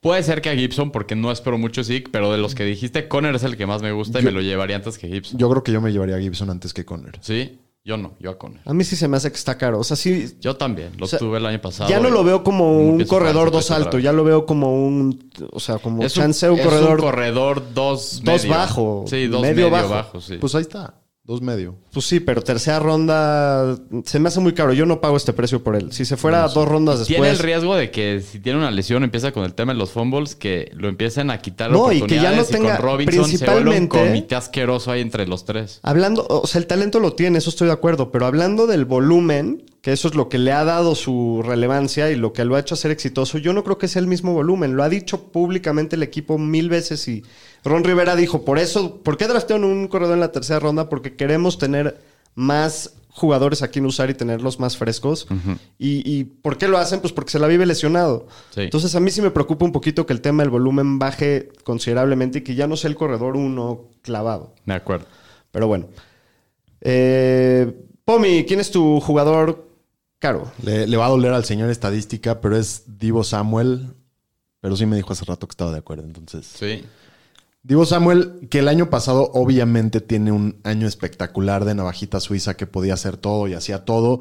Puede 0.00 0.22
ser 0.22 0.42
que 0.42 0.50
a 0.50 0.54
Gibson, 0.54 0.90
porque 0.90 1.16
no 1.16 1.32
espero 1.32 1.56
mucho 1.56 1.82
Zeke, 1.82 2.10
pero 2.10 2.30
de 2.30 2.36
los 2.36 2.54
que 2.54 2.64
dijiste, 2.64 3.08
Conner 3.08 3.34
es 3.36 3.44
el 3.44 3.56
que 3.56 3.64
más 3.64 3.80
me 3.80 3.92
gusta 3.92 4.20
y 4.20 4.22
me 4.22 4.32
lo 4.32 4.42
llevaría 4.42 4.76
antes 4.76 4.98
que 4.98 5.08
Gibson. 5.08 5.38
Yo 5.38 5.48
creo 5.48 5.62
que 5.62 5.72
yo 5.72 5.80
me 5.80 5.92
llevaría 5.92 6.16
a 6.16 6.20
Gibson 6.20 6.50
antes 6.50 6.74
que 6.74 6.84
Conner. 6.84 7.18
¿Sí? 7.22 7.58
Yo 7.82 7.96
no, 7.96 8.14
yo 8.20 8.30
a 8.30 8.38
Conner. 8.38 8.60
A 8.66 8.74
mí 8.74 8.84
sí 8.84 8.94
se 8.94 9.08
me 9.08 9.16
hace 9.16 9.30
que 9.30 9.38
está 9.38 9.56
caro. 9.56 9.78
O 9.78 9.84
sea, 9.84 9.96
sí. 9.96 10.36
Yo 10.38 10.54
también, 10.56 10.92
lo 10.98 11.06
O 11.06 11.08
sea, 11.08 11.18
tuve 11.18 11.38
el 11.38 11.46
año 11.46 11.60
pasado. 11.62 11.88
Ya 11.88 11.98
no 11.98 12.10
lo 12.10 12.22
veo 12.22 12.44
como 12.44 12.78
un 12.78 13.02
corredor 13.06 13.50
dos 13.50 13.70
alto, 13.70 13.98
ya 13.98 14.12
lo 14.12 14.22
veo 14.22 14.44
como 14.44 14.74
un, 14.86 15.30
o 15.50 15.60
sea, 15.60 15.78
como 15.78 16.02
Es 16.02 16.12
chance 16.12 16.48
un 16.50 16.58
es 16.58 16.64
corredor 16.66 16.96
un 17.00 17.04
corredor 17.06 17.72
dos, 17.72 18.20
Dos 18.22 18.42
medio. 18.42 18.54
bajo, 18.54 19.04
Sí, 19.08 19.26
dos 19.28 19.40
medio 19.40 19.54
medio, 19.54 19.70
bajo. 19.70 19.88
bajo. 19.88 20.20
sí. 20.20 20.36
Pues 20.38 20.54
ahí 20.54 20.62
está, 20.62 20.99
dos 21.24 21.42
medio. 21.42 21.76
Pues 21.92 22.06
sí, 22.06 22.18
pero 22.18 22.42
tercera 22.42 22.80
ronda 22.80 23.76
se 24.04 24.18
me 24.18 24.28
hace 24.28 24.40
muy 24.40 24.52
caro. 24.52 24.72
Yo 24.72 24.84
no 24.86 25.00
pago 25.00 25.16
este 25.16 25.32
precio 25.32 25.62
por 25.62 25.76
él. 25.76 25.92
Si 25.92 26.04
se 26.04 26.16
fuera 26.16 26.48
dos 26.48 26.66
rondas 26.66 27.06
Tiene 27.06 27.26
el 27.26 27.32
después. 27.32 27.46
riesgo 27.46 27.76
de 27.76 27.90
que 27.90 28.20
si 28.20 28.40
tiene 28.40 28.58
una 28.58 28.70
lesión 28.70 29.04
empieza 29.04 29.30
con 29.30 29.44
el 29.44 29.54
tema 29.54 29.72
de 29.72 29.78
los 29.78 29.90
fumbles, 29.90 30.34
que 30.34 30.72
lo 30.74 30.88
empiecen 30.88 31.30
a 31.30 31.38
quitar 31.40 31.70
No, 31.70 31.92
y 31.92 32.02
que 32.02 32.16
ya 32.16 32.32
no 32.32 32.42
tenga- 32.44 32.76
con 32.76 32.84
Robinson 32.86 33.26
se 33.26 33.44
vuelve 33.44 33.60
un 33.60 33.66
principalmente- 33.88 33.98
comité 33.98 34.34
asqueroso 34.34 34.90
ahí 34.90 35.00
entre 35.02 35.26
los 35.26 35.44
tres. 35.44 35.78
Hablando, 35.82 36.26
o 36.28 36.46
sea, 36.46 36.58
el 36.60 36.66
talento 36.66 36.98
lo 36.98 37.12
tiene, 37.12 37.38
eso 37.38 37.50
estoy 37.50 37.68
de 37.68 37.74
acuerdo, 37.74 38.10
pero 38.10 38.26
hablando 38.26 38.66
del 38.66 38.84
volumen, 38.84 39.62
que 39.82 39.92
eso 39.92 40.08
es 40.08 40.14
lo 40.14 40.28
que 40.28 40.38
le 40.38 40.52
ha 40.52 40.64
dado 40.64 40.94
su 40.94 41.42
relevancia 41.44 42.10
y 42.10 42.16
lo 42.16 42.32
que 42.32 42.44
lo 42.44 42.56
ha 42.56 42.60
hecho 42.60 42.76
ser 42.76 42.90
exitoso, 42.90 43.38
yo 43.38 43.52
no 43.52 43.64
creo 43.64 43.78
que 43.78 43.88
sea 43.88 44.00
el 44.00 44.08
mismo 44.08 44.34
volumen. 44.34 44.76
Lo 44.76 44.82
ha 44.82 44.88
dicho 44.90 45.32
públicamente 45.32 45.96
el 45.96 46.02
equipo 46.02 46.36
mil 46.36 46.68
veces 46.68 47.08
y 47.08 47.24
Ron 47.64 47.84
Rivera 47.84 48.14
dijo, 48.14 48.44
por 48.44 48.58
eso, 48.58 48.96
¿por 49.02 49.16
qué 49.16 49.26
draftearon 49.26 49.64
un 49.64 49.88
corredor 49.88 50.14
en 50.14 50.20
la 50.20 50.32
tercera 50.32 50.60
ronda? 50.60 50.88
Porque 50.90 51.16
queremos 51.16 51.56
tener 51.56 51.98
más 52.34 52.94
jugadores 53.08 53.62
a 53.62 53.68
quien 53.68 53.86
usar 53.86 54.10
y 54.10 54.14
tenerlos 54.14 54.60
más 54.60 54.76
frescos. 54.76 55.26
y, 55.78 56.02
y 56.10 56.24
por 56.24 56.58
qué 56.58 56.68
lo 56.68 56.76
hacen? 56.76 57.00
Pues 57.00 57.12
porque 57.14 57.30
se 57.32 57.38
la 57.38 57.46
vive 57.46 57.64
lesionado. 57.64 58.28
Sí. 58.54 58.62
Entonces 58.62 58.94
a 58.94 59.00
mí 59.00 59.10
sí 59.10 59.22
me 59.22 59.30
preocupa 59.30 59.64
un 59.64 59.72
poquito 59.72 60.04
que 60.04 60.12
el 60.12 60.20
tema 60.20 60.42
del 60.42 60.50
volumen 60.50 60.98
baje 60.98 61.48
considerablemente 61.64 62.38
y 62.38 62.42
que 62.42 62.54
ya 62.54 62.66
no 62.66 62.76
sea 62.76 62.90
el 62.90 62.96
corredor 62.96 63.36
uno 63.36 63.88
clavado. 64.02 64.54
De 64.66 64.74
acuerdo. 64.74 65.06
Pero 65.50 65.66
bueno. 65.68 65.88
Eh, 66.82 67.72
Pomi, 68.04 68.44
¿quién 68.44 68.60
es 68.60 68.70
tu 68.70 69.00
jugador 69.00 69.69
caro? 70.20 70.52
Le, 70.62 70.86
le 70.86 70.96
va 70.96 71.06
a 71.06 71.10
doler 71.10 71.32
al 71.32 71.44
señor 71.44 71.70
estadística, 71.70 72.40
pero 72.40 72.56
es 72.56 72.84
Divo 72.98 73.24
Samuel. 73.24 73.94
Pero 74.60 74.76
sí 74.76 74.86
me 74.86 74.94
dijo 74.96 75.12
hace 75.12 75.24
rato 75.24 75.48
que 75.48 75.52
estaba 75.52 75.72
de 75.72 75.78
acuerdo. 75.78 76.04
Entonces, 76.04 76.46
Sí. 76.46 76.84
Divo 77.62 77.84
Samuel, 77.84 78.46
que 78.50 78.60
el 78.60 78.68
año 78.68 78.88
pasado 78.88 79.30
obviamente 79.34 80.00
tiene 80.00 80.32
un 80.32 80.60
año 80.64 80.86
espectacular 80.86 81.64
de 81.66 81.74
navajita 81.74 82.18
suiza 82.20 82.54
que 82.56 82.66
podía 82.66 82.94
hacer 82.94 83.16
todo 83.18 83.48
y 83.48 83.54
hacía 83.54 83.84
todo. 83.84 84.20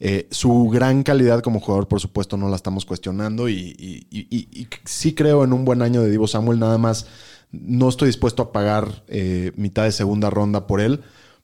Eh, 0.00 0.26
su 0.32 0.68
gran 0.68 1.04
calidad 1.04 1.42
como 1.42 1.60
jugador, 1.60 1.86
por 1.86 2.00
supuesto, 2.00 2.36
no 2.36 2.48
la 2.48 2.56
estamos 2.56 2.84
cuestionando 2.84 3.48
y, 3.48 3.54
y- 3.78 4.06
y- 4.10 4.26
y- 4.36 4.62
y 4.62 4.68
sí 4.84 5.14
creo 5.14 5.44
en 5.44 5.52
un 5.52 5.64
buen 5.64 5.80
año 5.80 6.02
de 6.02 6.10
Divo 6.10 6.26
Samuel, 6.26 6.58
nada 6.58 6.76
más 6.76 7.06
no 7.52 7.88
estoy 7.88 8.06
dispuesto 8.08 8.42
a 8.42 8.50
pagar 8.52 9.04
eh, 9.06 9.52
mitad 9.54 9.84
de 9.84 9.92
segunda 9.92 10.28
ronda 10.28 10.66
por 10.66 10.80
él, 10.80 11.02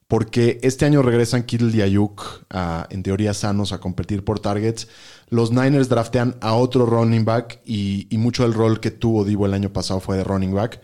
porque 0.09 0.59
este 0.63 0.87
año 0.87 1.03
regresan 1.03 1.43
Kittle 1.43 1.77
y 1.77 1.83
Ayuk, 1.83 2.47
a, 2.49 2.87
en 2.89 3.03
teoría 3.03 3.35
sanos, 3.35 3.73
a 3.73 3.79
competir 3.79 4.25
por 4.25 4.41
targets. 4.41 4.89
Los 5.29 5.53
Niners 5.53 5.91
draftean 5.91 6.37
a 6.41 6.55
otro 6.55 6.87
running 6.87 7.27
back 7.27 7.61
y, 7.67 8.07
y 8.09 8.17
mucho 8.17 8.45
del 8.45 8.55
rol 8.55 8.81
que 8.81 8.91
tuvo 8.91 9.27
Divo 9.27 9.45
el 9.45 9.53
año 9.53 9.71
pasado 9.71 10.01
fue 10.01 10.17
de 10.17 10.25
running 10.25 10.55
back. 10.55 10.81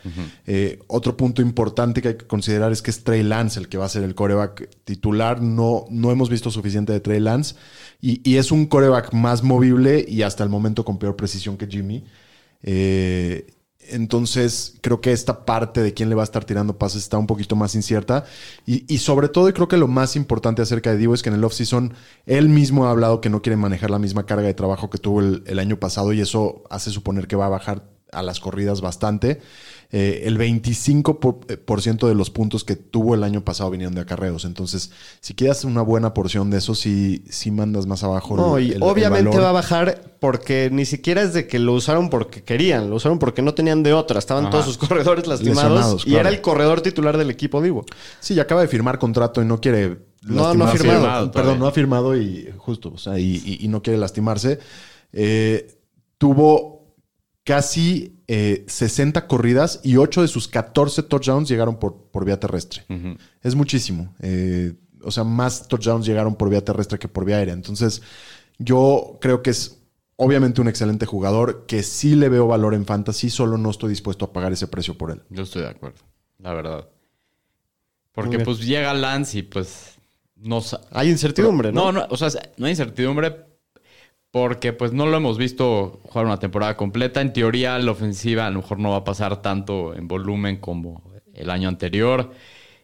Eh, 0.47 0.79
otro 0.89 1.17
punto 1.17 1.41
importante 1.41 2.03
que 2.03 2.09
hay 2.09 2.17
que 2.19 2.27
considerar 2.27 2.71
es 2.71 2.83
que 2.83 2.91
es 2.91 3.03
Trey 3.03 3.23
Lance 3.23 3.59
el 3.59 3.71
que 3.71 3.79
va 3.79 3.87
a 3.87 3.89
ser 3.89 4.03
el 4.03 4.15
coreback 4.15 4.69
titular. 4.85 5.41
No, 5.41 5.87
no 5.89 6.11
hemos 6.11 6.29
visto 6.29 6.51
suficiente 6.51 6.93
de 6.93 7.01
Trey 7.01 7.21
Lance 7.21 7.55
y, 8.03 8.21
y 8.31 8.37
es 8.37 8.53
un 8.53 8.67
coreback 8.67 9.15
más 9.15 9.43
movible 9.43 10.05
y 10.07 10.21
hasta 10.21 10.45
el 10.45 10.51
momento 10.51 10.85
con 10.85 10.99
peor 10.99 11.17
precisión 11.17 11.57
que 11.57 11.67
Jimmy. 11.67 12.05
Eh, 12.63 13.54
entonces, 13.89 14.75
creo 14.81 15.01
que 15.01 15.13
esta 15.13 15.45
parte 15.45 15.83
de 15.83 15.95
quién 15.95 16.09
le 16.09 16.15
va 16.15 16.23
a 16.23 16.25
estar 16.25 16.45
tirando 16.45 16.79
pases 16.79 17.03
está 17.03 17.19
un 17.19 17.27
poquito 17.27 17.57
más 17.57 17.75
incierta. 17.75 18.25
Y, 18.67 18.93
y 18.93 18.99
sobre 18.99 19.29
todo, 19.29 19.53
creo 19.53 19.69
que 19.69 19.77
lo 19.77 19.89
más 19.89 20.17
importante 20.17 20.63
acerca 20.63 20.91
de 20.91 20.99
Divo 20.99 21.15
es 21.15 21.23
que 21.23 21.29
en 21.29 21.37
el 21.37 21.45
offseason 21.45 21.95
él 22.27 22.49
mismo 22.49 22.87
ha 22.87 22.91
hablado 22.91 23.21
que 23.21 23.31
no 23.31 23.43
quiere 23.43 23.57
manejar 23.57 23.91
la 23.91 23.99
misma 23.99 24.27
carga 24.27 24.47
de 24.47 24.55
trabajo 24.55 24.91
que 24.91 24.99
tuvo 24.99 25.21
el 25.21 25.59
año 25.59 25.79
pasado 25.79 26.13
y 26.13 26.21
eso 26.21 26.65
hace 26.71 26.91
suponer 26.91 27.27
que 27.27 27.37
va 27.37 27.47
a 27.47 27.51
bajar 27.51 27.95
a 28.15 28.23
las 28.23 28.41
corridas 28.41 28.81
bastante. 28.81 29.41
Eh, 29.97 30.23
el 30.27 30.37
25% 30.39 31.21
por, 31.21 31.39
eh, 31.47 31.57
por 31.57 31.81
ciento 31.81 32.09
de 32.09 32.17
los 32.17 32.29
puntos 32.29 32.65
que 32.65 32.75
tuvo 32.75 33.15
el 33.15 33.23
año 33.23 33.45
pasado 33.45 33.71
vinieron 33.71 33.95
de 33.95 34.01
acarreos. 34.01 34.45
Entonces, 34.45 34.91
si 35.21 35.35
quieres 35.35 35.63
una 35.63 35.83
buena 35.83 36.13
porción 36.15 36.51
de 36.51 36.59
eso, 36.59 36.75
sí, 36.75 37.23
sí 37.31 37.53
mandas 37.53 37.87
más 37.87 38.03
abajo. 38.03 38.37
No, 38.37 38.59
el- 38.59 38.65
y 38.65 38.71
el- 38.71 38.77
el 38.79 38.83
obviamente 38.83 39.29
valor. 39.29 39.45
va 39.45 39.49
a 39.51 39.53
bajar 39.53 40.17
porque 40.19 40.69
ni 40.73 40.85
siquiera 40.85 41.23
es 41.23 41.33
de 41.33 41.47
que 41.47 41.61
lo 41.61 41.75
usaron 41.75 42.11
porque 42.11 42.43
querían, 42.43 42.91
lo 42.91 42.97
usaron 42.97 43.21
porque 43.21 43.41
no 43.41 43.55
tenían 43.55 43.85
de 43.85 43.93
otra. 43.93 44.19
Estaban 44.19 44.47
Ajá. 44.47 44.51
todos 44.51 44.65
sus 44.65 44.79
corredores 44.79 45.29
lastimados 45.29 46.03
y 46.03 46.11
claro. 46.11 46.21
era 46.23 46.31
el 46.31 46.41
corredor 46.41 46.81
titular 46.81 47.17
del 47.17 47.31
equipo 47.31 47.63
Divo. 47.63 47.85
Sí, 48.19 48.35
y 48.35 48.41
acaba 48.41 48.63
de 48.63 48.67
firmar 48.69 48.99
contrato 48.99 49.43
y 49.43 49.45
no 49.45 49.61
quiere. 49.61 49.99
No, 50.23 50.55
no 50.55 50.65
ha 50.65 50.73
firmado. 50.73 51.01
Firmado 51.03 51.31
Perdón, 51.31 51.59
no 51.61 51.67
ha 51.69 51.73
firmado 51.73 52.17
y 52.21 52.49
justo, 52.57 52.91
o 52.93 52.99
sea, 52.99 53.17
y, 53.21 53.41
y- 53.45 53.59
y 53.65 53.69
no 53.69 53.81
quiere 53.81 53.97
lastimarse. 54.01 54.59
Eh, 55.13 55.69
tuvo 56.19 56.97
casi 57.45 58.14
eh, 58.27 58.65
60 58.67 59.27
corridas 59.27 59.81
y 59.83 59.97
8 59.97 60.23
de 60.23 60.29
sus 60.29 60.49
14 60.49 61.03
touchdowns 61.03 61.49
llegaron 61.49 61.79
por, 61.79 61.97
por 62.11 62.25
vía 62.25 62.41
terrestre. 62.41 62.85
Es 63.43 63.55
muchísimo. 63.55 64.15
Eh, 64.21 64.75
o 65.03 65.11
sea, 65.11 65.25
más 65.25 65.69
touchdowns 65.69 66.07
llegaron 66.07 66.35
por 66.35 66.49
vía 66.49 66.65
terrestre 66.65 66.99
que 66.99 67.09
por 67.09 67.25
vía 67.25 67.37
aérea. 67.37 67.55
Entonces, 67.55 68.03
yo 68.59 69.19
creo 69.21 69.43
que 69.43 69.51
es 69.51 69.83
obviamente 70.17 70.61
un 70.61 70.69
excelente 70.69 71.07
jugador 71.07 71.67
que 71.67 71.83
sí 71.83 72.15
le 72.15 72.29
veo 72.29 72.47
valor 72.47 72.75
en 72.75 72.87
fantasy, 72.87 73.31
solo 73.31 73.59
no 73.59 73.71
estoy 73.71 73.91
dispuesto 73.91 74.25
a 74.27 74.33
pagar 74.33 74.53
ese 74.53 74.69
precio 74.69 74.97
por 74.97 75.11
él. 75.11 75.23
Yo 75.29 75.43
estoy 75.43 75.63
de 75.63 75.69
acuerdo, 75.69 76.01
la 76.39 76.55
verdad. 76.55 76.89
Porque 78.13 78.39
pues 78.39 78.61
llega 78.61 78.95
Lance 78.95 79.39
y 79.39 79.43
pues 79.43 79.95
no 80.37 80.63
Hay 80.93 81.11
incertidumbre, 81.11 81.73
¿no? 81.73 81.91
No, 81.91 82.01
no, 82.01 82.07
o 82.09 82.17
sea, 82.17 82.29
no 82.57 82.67
hay 82.67 82.73
incertidumbre 82.73 83.54
porque 84.35 84.73
pues 84.73 84.93
no 84.93 85.07
lo 85.07 85.17
hemos 85.17 85.39
visto 85.39 86.01
jugar 86.03 86.27
una 86.27 86.41
temporada 86.41 86.77
completa. 86.77 87.21
En 87.21 87.33
teoría, 87.33 87.79
la 87.79 87.93
ofensiva 87.93 88.49
a 88.49 88.51
lo 88.51 88.63
mejor 88.63 88.81
no 88.81 88.91
va 88.91 88.97
a 88.97 89.05
pasar 89.05 89.41
tanto 89.43 89.95
en 89.95 90.09
volumen 90.09 90.57
como 90.57 91.05
el 91.35 91.51
año 91.51 91.69
anterior. 91.69 92.33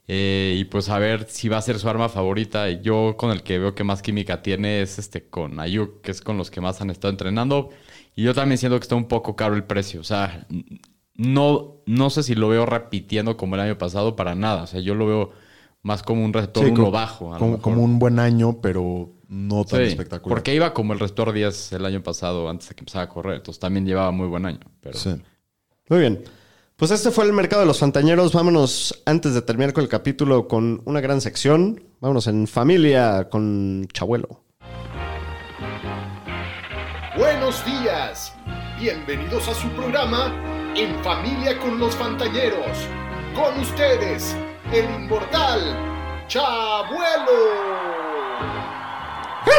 Eh, 0.07 0.55
y 0.57 0.65
pues 0.67 0.89
a 0.91 1.01
ver 1.01 1.27
si 1.29 1.49
va 1.49 1.57
a 1.59 1.63
ser 1.63 1.81
su 1.81 1.89
arma 1.89 2.09
favorita. 2.09 2.71
Yo 2.71 3.17
con 3.17 3.33
el 3.33 3.43
que 3.43 3.59
veo 3.59 3.75
que 3.75 3.83
más 3.83 4.01
química 4.01 4.43
tiene 4.43 4.81
es 4.81 5.01
este 5.01 5.29
con 5.29 5.59
Ayuk, 5.59 6.03
que 6.03 6.13
es 6.13 6.21
con 6.21 6.39
los 6.39 6.53
que 6.53 6.61
más 6.61 6.81
han 6.83 6.91
estado 6.91 7.11
entrenando. 7.11 7.71
Y 8.15 8.23
yo 8.23 8.33
también 8.33 8.57
siento 8.57 8.79
que 8.79 8.85
está 8.85 8.95
un 8.95 9.09
poco 9.09 9.35
caro 9.35 9.57
el 9.57 9.65
precio. 9.65 10.01
O 10.03 10.05
sea, 10.05 10.47
no, 11.17 11.79
no 11.85 12.11
sé 12.11 12.23
si 12.23 12.37
lo 12.37 12.49
veo 12.49 12.65
repitiendo 12.65 13.37
como 13.37 13.57
el 13.57 13.63
año 13.63 13.77
pasado 13.77 14.15
para 14.15 14.37
nada. 14.37 14.63
O 14.63 14.67
sea, 14.69 14.79
yo 14.79 14.95
lo 14.95 15.05
veo 15.05 15.31
más 15.83 16.05
como 16.05 16.25
un 16.25 16.33
receptor 16.33 16.65
Sí, 16.67 16.71
uno 16.71 16.93
bajo. 16.93 17.37
como 17.61 17.83
un 17.83 17.99
buen 17.99 18.21
año, 18.21 18.61
pero 18.63 19.15
no 19.31 19.65
tan 19.65 19.81
Sí, 19.81 19.87
espectacular. 19.87 20.37
Porque 20.37 20.53
iba 20.55 20.75
como 20.75 20.93
el 20.93 20.99
receptor 20.99 21.33
10 21.33 21.73
el 21.75 21.87
año 21.87 22.03
pasado 22.03 22.51
antes 22.51 22.69
de 22.69 22.75
que 22.75 22.81
empezara 22.81 23.05
a 23.05 23.09
correr. 23.09 23.37
Entonces 23.37 23.61
también 23.61 23.87
llevaba 23.87 24.11
muy 24.11 24.27
buen 24.27 24.45
año. 24.45 24.59
Pero 24.81 24.99
Sí. 24.99 25.11
Muy 25.89 26.01
bien. 26.01 26.25
Pues 26.77 26.91
este 26.91 27.11
fue 27.11 27.27
el 27.27 27.33
mercado 27.33 27.61
de 27.63 27.67
los 27.67 27.79
fantañeros. 27.79 28.33
Vámonos, 28.33 29.03
antes 29.07 29.33
de 29.35 29.43
terminar 29.43 29.73
con 29.73 29.85
el 29.85 29.89
capítulo, 29.89 30.49
con 30.49 30.83
una 30.85 31.01
gran 31.01 31.21
sección. 31.21 31.81
Vámonos 32.01 32.27
en 32.27 32.49
familia 32.49 33.29
con 33.31 33.87
Chabuelo. 33.93 34.43
Buenos 37.17 37.65
días. 37.65 38.35
Bienvenidos 38.81 39.47
a 39.47 39.55
su 39.55 39.69
programa 39.71 40.35
En 40.75 41.05
Familia 41.05 41.57
con 41.59 41.79
los 41.79 41.95
Fantañeros. 41.95 42.79
Con 43.35 43.61
ustedes, 43.61 44.35
el 44.73 44.87
inmortal 45.03 45.61
Chabuelo. 46.27 47.91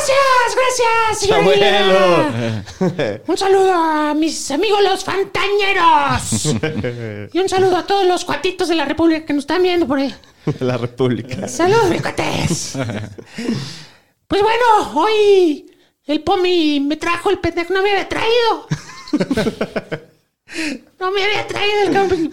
Gracias, 0.01 1.29
gracias. 1.29 3.21
Un 3.27 3.37
saludo 3.37 3.73
a 3.73 4.13
mis 4.15 4.49
amigos 4.49 4.81
los 4.83 5.03
fantañeros. 5.03 6.45
y 7.33 7.39
un 7.39 7.47
saludo 7.47 7.77
a 7.77 7.85
todos 7.85 8.05
los 8.07 8.25
cuatitos 8.25 8.67
de 8.69 8.75
la 8.75 8.85
República 8.85 9.25
que 9.25 9.33
nos 9.33 9.43
están 9.43 9.61
viendo 9.61 9.87
por 9.87 9.99
ahí. 9.99 10.13
de 10.45 10.65
la 10.65 10.77
República. 10.77 11.47
Saludos, 11.47 11.89
mis 11.89 12.01
cuates. 12.01 12.73
Pues 14.27 14.41
bueno, 14.41 14.91
hoy 14.95 15.71
el 16.05 16.21
Pomi 16.23 16.79
me 16.79 16.97
trajo 16.97 17.29
el 17.29 17.37
pendejo, 17.39 17.73
no 17.73 17.83
me 17.83 17.91
había 17.91 18.09
traído. 18.09 18.67
No 20.99 21.11
me 21.11 21.23
había 21.23 21.47
traído 21.47 21.83
el 21.83 21.93
camping. 21.93 22.29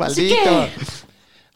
Así 0.00 0.28
que, 0.28 0.38
a 0.48 0.70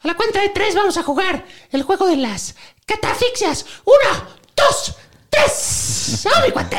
la 0.07 0.15
cuenta 0.15 0.41
de 0.41 0.49
tres 0.49 0.75
vamos 0.75 0.97
a 0.97 1.03
jugar 1.03 1.45
el 1.71 1.83
juego 1.83 2.07
de 2.07 2.17
las 2.17 2.55
catafixias. 2.85 3.65
Una, 3.85 4.27
dos, 4.53 4.95
tres. 5.33 6.25
¡Oh, 6.25 6.45
mi 6.45 6.51
cuate! 6.51 6.77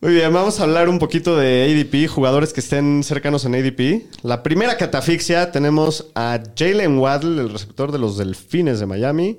Muy 0.00 0.14
bien, 0.14 0.32
vamos 0.32 0.58
a 0.58 0.64
hablar 0.64 0.88
un 0.88 0.98
poquito 0.98 1.36
de 1.36 1.64
ADP, 1.64 2.08
jugadores 2.10 2.52
que 2.52 2.58
estén 2.60 3.04
cercanos 3.04 3.44
en 3.44 3.54
ADP. 3.54 4.02
La 4.24 4.42
primera 4.42 4.76
catafixia 4.76 5.52
tenemos 5.52 6.08
a 6.16 6.40
Jalen 6.56 6.98
Waddle, 6.98 7.40
el 7.40 7.50
receptor 7.50 7.92
de 7.92 7.98
los 7.98 8.16
Delfines 8.18 8.80
de 8.80 8.86
Miami. 8.86 9.38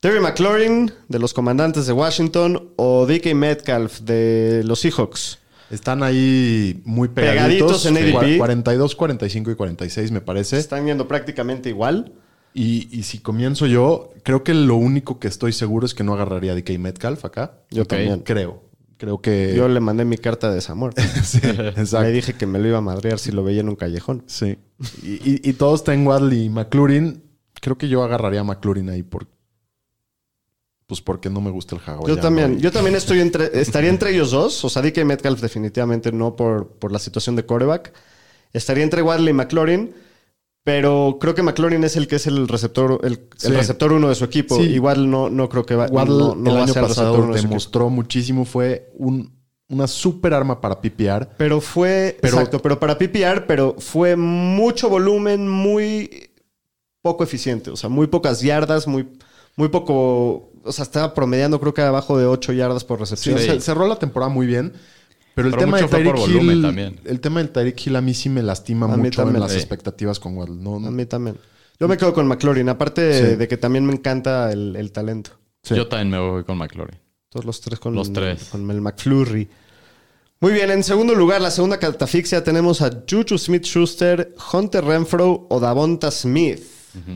Terry 0.00 0.18
McLaurin, 0.20 0.90
de 1.08 1.18
los 1.20 1.32
Comandantes 1.32 1.86
de 1.86 1.92
Washington. 1.92 2.70
O 2.76 3.06
DK 3.06 3.34
Metcalf, 3.34 4.00
de 4.00 4.62
los 4.64 4.80
Seahawks. 4.80 5.38
Están 5.70 6.02
ahí 6.02 6.80
muy 6.84 7.08
pegaditos. 7.08 7.82
Pegaditos 7.82 7.86
en 7.86 7.96
ADP. 7.96 8.12
Cua- 8.34 8.38
42, 8.38 8.96
45 8.96 9.50
y 9.52 9.54
46, 9.54 10.10
me 10.10 10.20
parece. 10.20 10.58
Están 10.58 10.84
yendo 10.86 11.06
prácticamente 11.08 11.68
igual. 11.68 12.12
Y, 12.58 12.88
y 12.90 13.02
si 13.02 13.18
comienzo 13.18 13.66
yo, 13.66 14.14
creo 14.22 14.42
que 14.42 14.54
lo 14.54 14.76
único 14.76 15.18
que 15.18 15.28
estoy 15.28 15.52
seguro 15.52 15.84
es 15.84 15.92
que 15.92 16.04
no 16.04 16.14
agarraría 16.14 16.52
a 16.52 16.54
DK 16.54 16.78
Metcalf 16.78 17.26
acá. 17.26 17.58
Yo 17.70 17.84
también. 17.84 18.20
Creo. 18.20 18.62
Creo 18.96 19.20
que. 19.20 19.52
Yo 19.54 19.68
le 19.68 19.78
mandé 19.78 20.06
mi 20.06 20.16
carta 20.16 20.48
de 20.48 20.54
desamor. 20.54 20.94
sí, 21.22 21.36
exacto. 21.42 22.00
Le 22.00 22.12
dije 22.12 22.32
que 22.32 22.46
me 22.46 22.58
lo 22.58 22.66
iba 22.66 22.78
a 22.78 22.80
madrear 22.80 23.18
si 23.18 23.30
lo 23.30 23.44
veía 23.44 23.60
en 23.60 23.68
un 23.68 23.76
callejón. 23.76 24.24
Sí. 24.26 24.56
Y, 25.02 25.16
y, 25.16 25.40
y 25.44 25.52
todos 25.52 25.80
están 25.80 26.06
Waddle 26.06 26.34
y 26.34 26.48
McLaurin. 26.48 27.24
Creo 27.60 27.76
que 27.76 27.90
yo 27.90 28.02
agarraría 28.02 28.40
a 28.40 28.44
McLaurin 28.44 28.88
ahí 28.88 29.02
por. 29.02 29.26
Pues 30.86 31.02
porque 31.02 31.28
no 31.28 31.42
me 31.42 31.50
gusta 31.50 31.76
el 31.76 31.82
hawaiano. 31.82 32.08
Yo 32.08 32.18
también, 32.18 32.58
yo 32.58 32.72
también 32.72 32.96
estoy 32.96 33.20
entre, 33.20 33.50
estaría 33.60 33.90
entre 33.90 34.14
ellos 34.14 34.30
dos. 34.30 34.64
O 34.64 34.70
sea, 34.70 34.80
DK 34.80 35.04
Metcalf 35.04 35.42
definitivamente 35.42 36.10
no 36.10 36.36
por, 36.36 36.68
por 36.68 36.90
la 36.90 37.00
situación 37.00 37.36
de 37.36 37.44
coreback. 37.44 37.92
Estaría 38.54 38.82
entre 38.82 39.02
Wadley 39.02 39.28
y 39.28 39.34
McLaurin. 39.34 40.05
Pero 40.66 41.18
creo 41.20 41.32
que 41.36 41.44
McLaurin 41.44 41.84
es 41.84 41.94
el 41.94 42.08
que 42.08 42.16
es 42.16 42.26
el 42.26 42.48
receptor, 42.48 42.98
el, 43.04 43.20
receptor 43.54 43.92
uno 43.92 44.08
de 44.08 44.16
su 44.16 44.24
equipo. 44.24 44.56
Sí. 44.60 44.80
Waddle 44.80 45.06
no, 45.06 45.30
no 45.30 45.48
creo 45.48 45.64
que 45.64 45.76
va, 45.76 45.86
Waddle 45.86 46.18
no, 46.18 46.34
no 46.34 46.50
el 46.50 46.56
va 46.56 46.60
a 46.60 46.64
año 46.64 46.72
ser 46.72 46.82
el 46.82 46.88
receptor 46.88 47.12
pasado 47.12 47.22
uno 47.24 47.34
de 47.34 47.40
demostró 47.40 47.88
muchísimo. 47.88 48.44
Fue 48.44 48.90
un, 48.98 49.32
una 49.68 49.86
super 49.86 50.34
arma 50.34 50.60
para 50.60 50.80
PPR. 50.80 51.28
Pero 51.38 51.60
fue, 51.60 52.18
Pero- 52.20 52.34
exacto, 52.38 52.60
pero 52.60 52.80
para 52.80 52.98
PPR, 52.98 53.46
pero 53.46 53.76
fue 53.78 54.16
mucho 54.16 54.88
volumen, 54.88 55.48
muy 55.48 56.30
poco 57.00 57.22
eficiente. 57.22 57.70
O 57.70 57.76
sea, 57.76 57.88
muy 57.88 58.08
pocas 58.08 58.40
yardas, 58.40 58.88
muy, 58.88 59.06
muy 59.54 59.68
poco. 59.68 60.50
O 60.64 60.72
sea, 60.72 60.82
estaba 60.82 61.14
promediando, 61.14 61.60
creo 61.60 61.74
que 61.74 61.82
abajo 61.82 62.18
de 62.18 62.26
8 62.26 62.52
yardas 62.54 62.82
por 62.82 62.98
recepción. 62.98 63.38
ce- 63.38 63.60
cerró 63.60 63.86
la 63.86 64.00
temporada 64.00 64.32
muy 64.32 64.48
bien. 64.48 64.72
Pero 65.36 65.48
el 65.48 65.54
Pero 65.54 65.64
tema 65.66 65.76
de 65.80 65.86
Tyreek 65.86 66.16
volumen 66.16 66.56
Hill. 66.56 66.62
también. 66.62 67.00
El 67.04 67.20
tema 67.20 67.40
del 67.40 67.50
Tyreek 67.50 67.86
Hill 67.86 67.96
a 67.96 68.00
mí 68.00 68.14
sí 68.14 68.28
me 68.30 68.42
lastima 68.42 68.86
A 68.86 68.96
mí 68.96 69.02
mucho 69.04 69.20
en 69.20 69.26
también. 69.26 69.42
las 69.42 69.52
Sí. 69.52 69.58
expectativas 69.58 70.18
con 70.18 70.34
Waddle. 70.36 70.56
No, 70.56 70.80
no- 70.80 70.88
A 70.88 70.90
mí 70.90 71.04
también. 71.04 71.36
Yo 71.78 71.86
me 71.88 71.98
quedo 71.98 72.14
con 72.14 72.26
McLaurin, 72.26 72.68
aparte 72.70 73.12
Sí. 73.32 73.36
de 73.36 73.46
que 73.46 73.58
también 73.58 73.84
me 73.84 73.92
encanta 73.92 74.50
el, 74.50 74.74
el 74.76 74.90
talento. 74.92 75.32
Sí. 75.62 75.74
yo 75.76 75.86
también 75.88 76.10
me 76.10 76.18
voy 76.18 76.42
con 76.44 76.56
McLaurin. 76.56 76.98
Todos 77.28 77.44
los 77.44 77.60
tres 77.60 77.78
con, 77.78 77.94
Los 77.94 78.12
tres. 78.12 78.44
con 78.50 78.70
el 78.70 78.80
McFlurry. 78.80 79.46
Muy 80.40 80.52
bien, 80.52 80.70
en 80.70 80.82
segundo 80.84 81.14
lugar, 81.14 81.40
la 81.42 81.50
segunda 81.50 81.78
catafixia 81.78 82.42
tenemos 82.44 82.80
a 82.82 82.90
Juju 83.10 83.36
Smith-Schuster, 83.36 84.34
Hunter 84.52 84.84
Renfro 84.84 85.46
o 85.50 85.60
Davonta 85.60 86.10
Smith. 86.10 86.60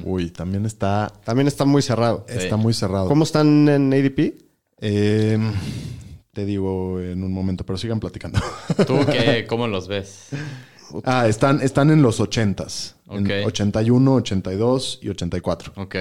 Uy, 0.05 0.31
también 0.31 0.67
está, 0.67 1.11
También 1.25 1.49
está 1.49 1.65
muy 1.65 1.81
cerrado. 1.81 2.27
está 2.29 2.57
muy 2.59 2.75
cerrado. 2.75 3.09
¿Cómo 3.09 3.25
están 3.25 3.67
en 3.69 3.93
ADP? 3.95 4.35
Eh, 4.79 5.39
te 6.33 6.45
digo 6.45 7.01
en 7.01 7.23
un 7.25 7.33
momento, 7.33 7.65
pero 7.65 7.77
sigan 7.77 8.01
platicando. 8.01 8.41
¿Tú 8.87 8.99
qué, 9.11 9.47
cómo 9.49 9.67
los 9.67 9.89
ves? 9.89 10.29
ah, 11.05 11.27
están, 11.27 11.61
están 11.61 11.91
en 11.91 12.03
los 12.03 12.21
80s. 12.21 12.95
En 13.11 13.25
Ok. 13.25 13.47
81, 13.47 14.15
82 14.15 14.99
y 15.03 15.09
84. 15.09 15.73
Ok. 15.77 15.97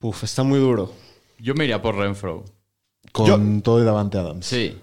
Uf, 0.00 0.24
está 0.24 0.42
muy 0.42 0.58
duro. 0.58 0.92
Yo 1.38 1.54
me 1.54 1.64
iría 1.64 1.80
por 1.80 1.96
Renfro. 1.96 2.44
Con 3.12 3.62
todo 3.62 3.80
y 3.80 3.84
Davante 3.84 4.18
Adams. 4.18 4.46
Sí. 4.46 4.78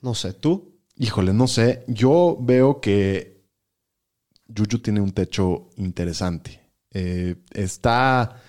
No 0.00 0.14
sé, 0.14 0.32
¿tú? 0.32 0.78
Híjole, 0.96 1.32
no 1.32 1.46
sé. 1.46 1.84
Yo 1.86 2.36
veo 2.40 2.80
que 2.80 3.42
Juju 4.54 4.78
tiene 4.78 5.00
un 5.00 5.12
techo 5.12 5.68
interesante. 5.76 6.60
Eh, 6.90 7.36
está. 7.52 8.40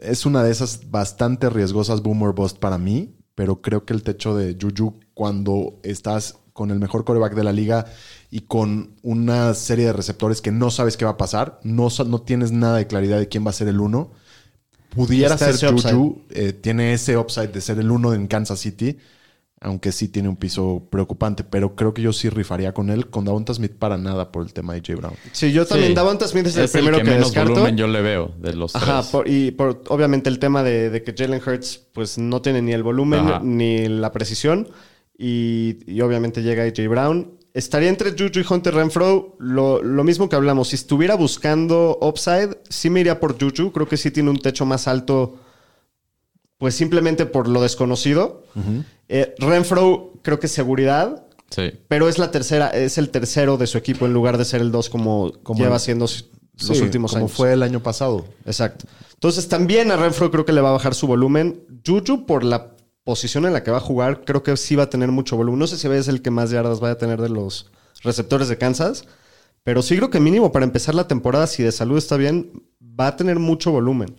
Es 0.00 0.26
una 0.26 0.42
de 0.42 0.50
esas 0.50 0.90
bastante 0.90 1.50
riesgosas 1.50 2.02
boomer 2.02 2.32
bust 2.32 2.58
para 2.58 2.78
mí, 2.78 3.16
pero 3.34 3.60
creo 3.62 3.84
que 3.84 3.92
el 3.92 4.02
techo 4.02 4.34
de 4.36 4.56
Juju, 4.60 4.98
cuando 5.14 5.78
estás 5.82 6.36
con 6.52 6.70
el 6.70 6.78
mejor 6.78 7.04
coreback 7.04 7.34
de 7.34 7.44
la 7.44 7.52
liga 7.52 7.86
y 8.30 8.40
con 8.40 8.96
una 9.02 9.54
serie 9.54 9.86
de 9.86 9.92
receptores 9.92 10.40
que 10.40 10.52
no 10.52 10.70
sabes 10.70 10.96
qué 10.96 11.04
va 11.04 11.12
a 11.12 11.16
pasar, 11.16 11.60
no, 11.62 11.88
no 12.06 12.22
tienes 12.22 12.52
nada 12.52 12.78
de 12.78 12.86
claridad 12.86 13.18
de 13.18 13.28
quién 13.28 13.46
va 13.46 13.50
a 13.50 13.54
ser 13.54 13.68
el 13.68 13.80
uno, 13.80 14.10
pudiera 14.94 15.34
Está 15.34 15.52
ser. 15.52 15.72
Juju. 15.72 16.22
eh, 16.30 16.52
tiene 16.52 16.92
ese 16.92 17.16
upside 17.16 17.48
de 17.52 17.60
ser 17.60 17.78
el 17.78 17.90
uno 17.90 18.12
en 18.12 18.26
Kansas 18.26 18.58
City 18.58 18.98
aunque 19.62 19.92
sí 19.92 20.08
tiene 20.08 20.28
un 20.30 20.36
piso 20.36 20.88
preocupante, 20.90 21.44
pero 21.44 21.76
creo 21.76 21.92
que 21.92 22.00
yo 22.00 22.12
sí 22.14 22.30
rifaría 22.30 22.72
con 22.72 22.88
él. 22.88 23.08
Con 23.10 23.26
Davonta 23.26 23.52
Smith 23.52 23.72
para 23.78 23.98
nada 23.98 24.32
por 24.32 24.42
el 24.44 24.52
tema 24.54 24.72
de 24.72 24.80
J. 24.80 24.94
Brown. 24.96 25.14
Sí, 25.32 25.52
yo 25.52 25.66
también. 25.66 25.90
Sí. 25.90 25.94
Davonta 25.94 26.26
Smith 26.26 26.46
es, 26.46 26.56
el 26.56 26.68
primero 26.70 26.96
que, 26.96 27.04
que, 27.04 27.10
menos 27.10 27.26
descarto. 27.26 27.50
volumen 27.52 27.76
yo 27.76 27.86
le 27.86 28.00
veo 28.00 28.32
de 28.38 28.54
los 28.54 28.74
Ajá, 28.74 29.00
tres. 29.00 29.10
por- 29.12 29.28
y 29.28 29.50
por 29.50 29.82
obviamente 29.88 30.30
el 30.30 30.38
tema 30.38 30.62
de, 30.62 30.88
de 30.88 31.02
que 31.02 31.14
Jalen 31.16 31.42
Hurts 31.46 31.76
pues 31.92 32.16
no 32.16 32.40
tiene 32.40 32.62
ni 32.62 32.72
el 32.72 32.82
volumen 32.82 33.20
Ajá. 33.20 33.40
ni 33.42 33.86
la 33.86 34.12
precisión 34.12 34.68
y, 35.18 35.78
y 35.86 36.00
obviamente 36.00 36.42
llega 36.42 36.62
AJ 36.64 36.88
Brown. 36.88 37.32
Estaría 37.52 37.88
entre 37.88 38.12
Juju 38.12 38.38
y 38.40 38.46
Hunter 38.48 38.74
Renfro 38.74 39.34
lo, 39.40 39.82
lo 39.82 40.04
mismo 40.04 40.28
que 40.28 40.36
hablamos. 40.36 40.68
Si 40.68 40.76
estuviera 40.76 41.16
buscando 41.16 41.98
upside, 42.00 42.56
sí 42.68 42.88
me 42.90 43.00
iría 43.00 43.18
por 43.18 43.32
Juju. 43.38 43.72
Creo 43.72 43.88
que 43.88 43.96
sí 43.96 44.10
tiene 44.12 44.30
un 44.30 44.38
techo 44.38 44.64
más 44.64 44.86
alto 44.86 45.34
pues 46.60 46.74
simplemente 46.76 47.26
por 47.26 47.48
lo 47.48 47.60
desconocido. 47.62 48.44
Eh, 49.08 49.34
Renfro 49.38 50.12
creo 50.22 50.38
que 50.38 50.46
es 50.46 50.52
seguridad. 50.52 51.26
Sí. 51.50 51.72
Pero 51.88 52.08
es 52.08 52.18
la 52.18 52.30
tercera, 52.30 52.68
es 52.68 52.96
el 52.98 53.08
tercero 53.10 53.56
de 53.56 53.66
su 53.66 53.76
equipo 53.78 54.06
en 54.06 54.12
lugar 54.12 54.38
de 54.38 54.44
ser 54.44 54.60
el 54.60 54.70
dos 54.70 54.88
como, 54.88 55.32
Como 55.42 55.58
lleva 55.58 55.74
el- 55.76 55.80
siendo 55.80 56.04
los 56.04 56.28
Sí, 56.56 56.80
últimos 56.82 57.12
como 57.12 57.24
años. 57.24 57.32
fue 57.36 57.54
el 57.54 57.62
año 57.64 57.82
pasado. 57.82 58.24
Exacto. 58.44 58.84
Entonces 59.14 59.48
también 59.48 59.90
a 59.90 59.96
Renfro 59.96 60.30
creo 60.30 60.44
que 60.44 60.52
le 60.52 60.60
va 60.60 60.68
a 60.68 60.72
bajar 60.72 60.94
su 60.94 61.06
volumen. 61.08 61.62
Juju 61.84 62.26
por 62.26 62.44
la 62.44 62.76
posición 63.02 63.46
en 63.46 63.54
la 63.54 63.64
que 63.64 63.70
va 63.70 63.78
a 63.78 63.80
jugar 63.80 64.24
creo 64.26 64.42
que 64.42 64.56
sí 64.58 64.76
va 64.76 64.84
a 64.84 64.90
tener 64.90 65.10
mucho 65.10 65.36
volumen. 65.36 65.58
No 65.58 65.66
sé 65.66 65.78
si 65.78 65.88
es 65.88 66.06
el 66.08 66.20
que 66.22 66.30
más 66.30 66.50
yardas 66.50 66.78
vaya 66.78 66.92
a 66.92 66.98
tener 66.98 67.20
de 67.20 67.30
los 67.30 67.70
receptores 68.04 68.48
de 68.48 68.58
Kansas, 68.58 69.04
pero 69.64 69.80
sí 69.82 69.96
creo 69.96 70.10
que 70.10 70.20
mínimo 70.20 70.52
para 70.52 70.64
empezar 70.66 70.94
la 70.94 71.08
temporada, 71.08 71.46
si 71.46 71.62
de 71.62 71.72
salud 71.72 71.96
está 71.98 72.16
bien, 72.16 72.50
va 72.80 73.08
a 73.08 73.16
tener 73.16 73.38
mucho 73.40 73.72
volumen. 73.72 74.14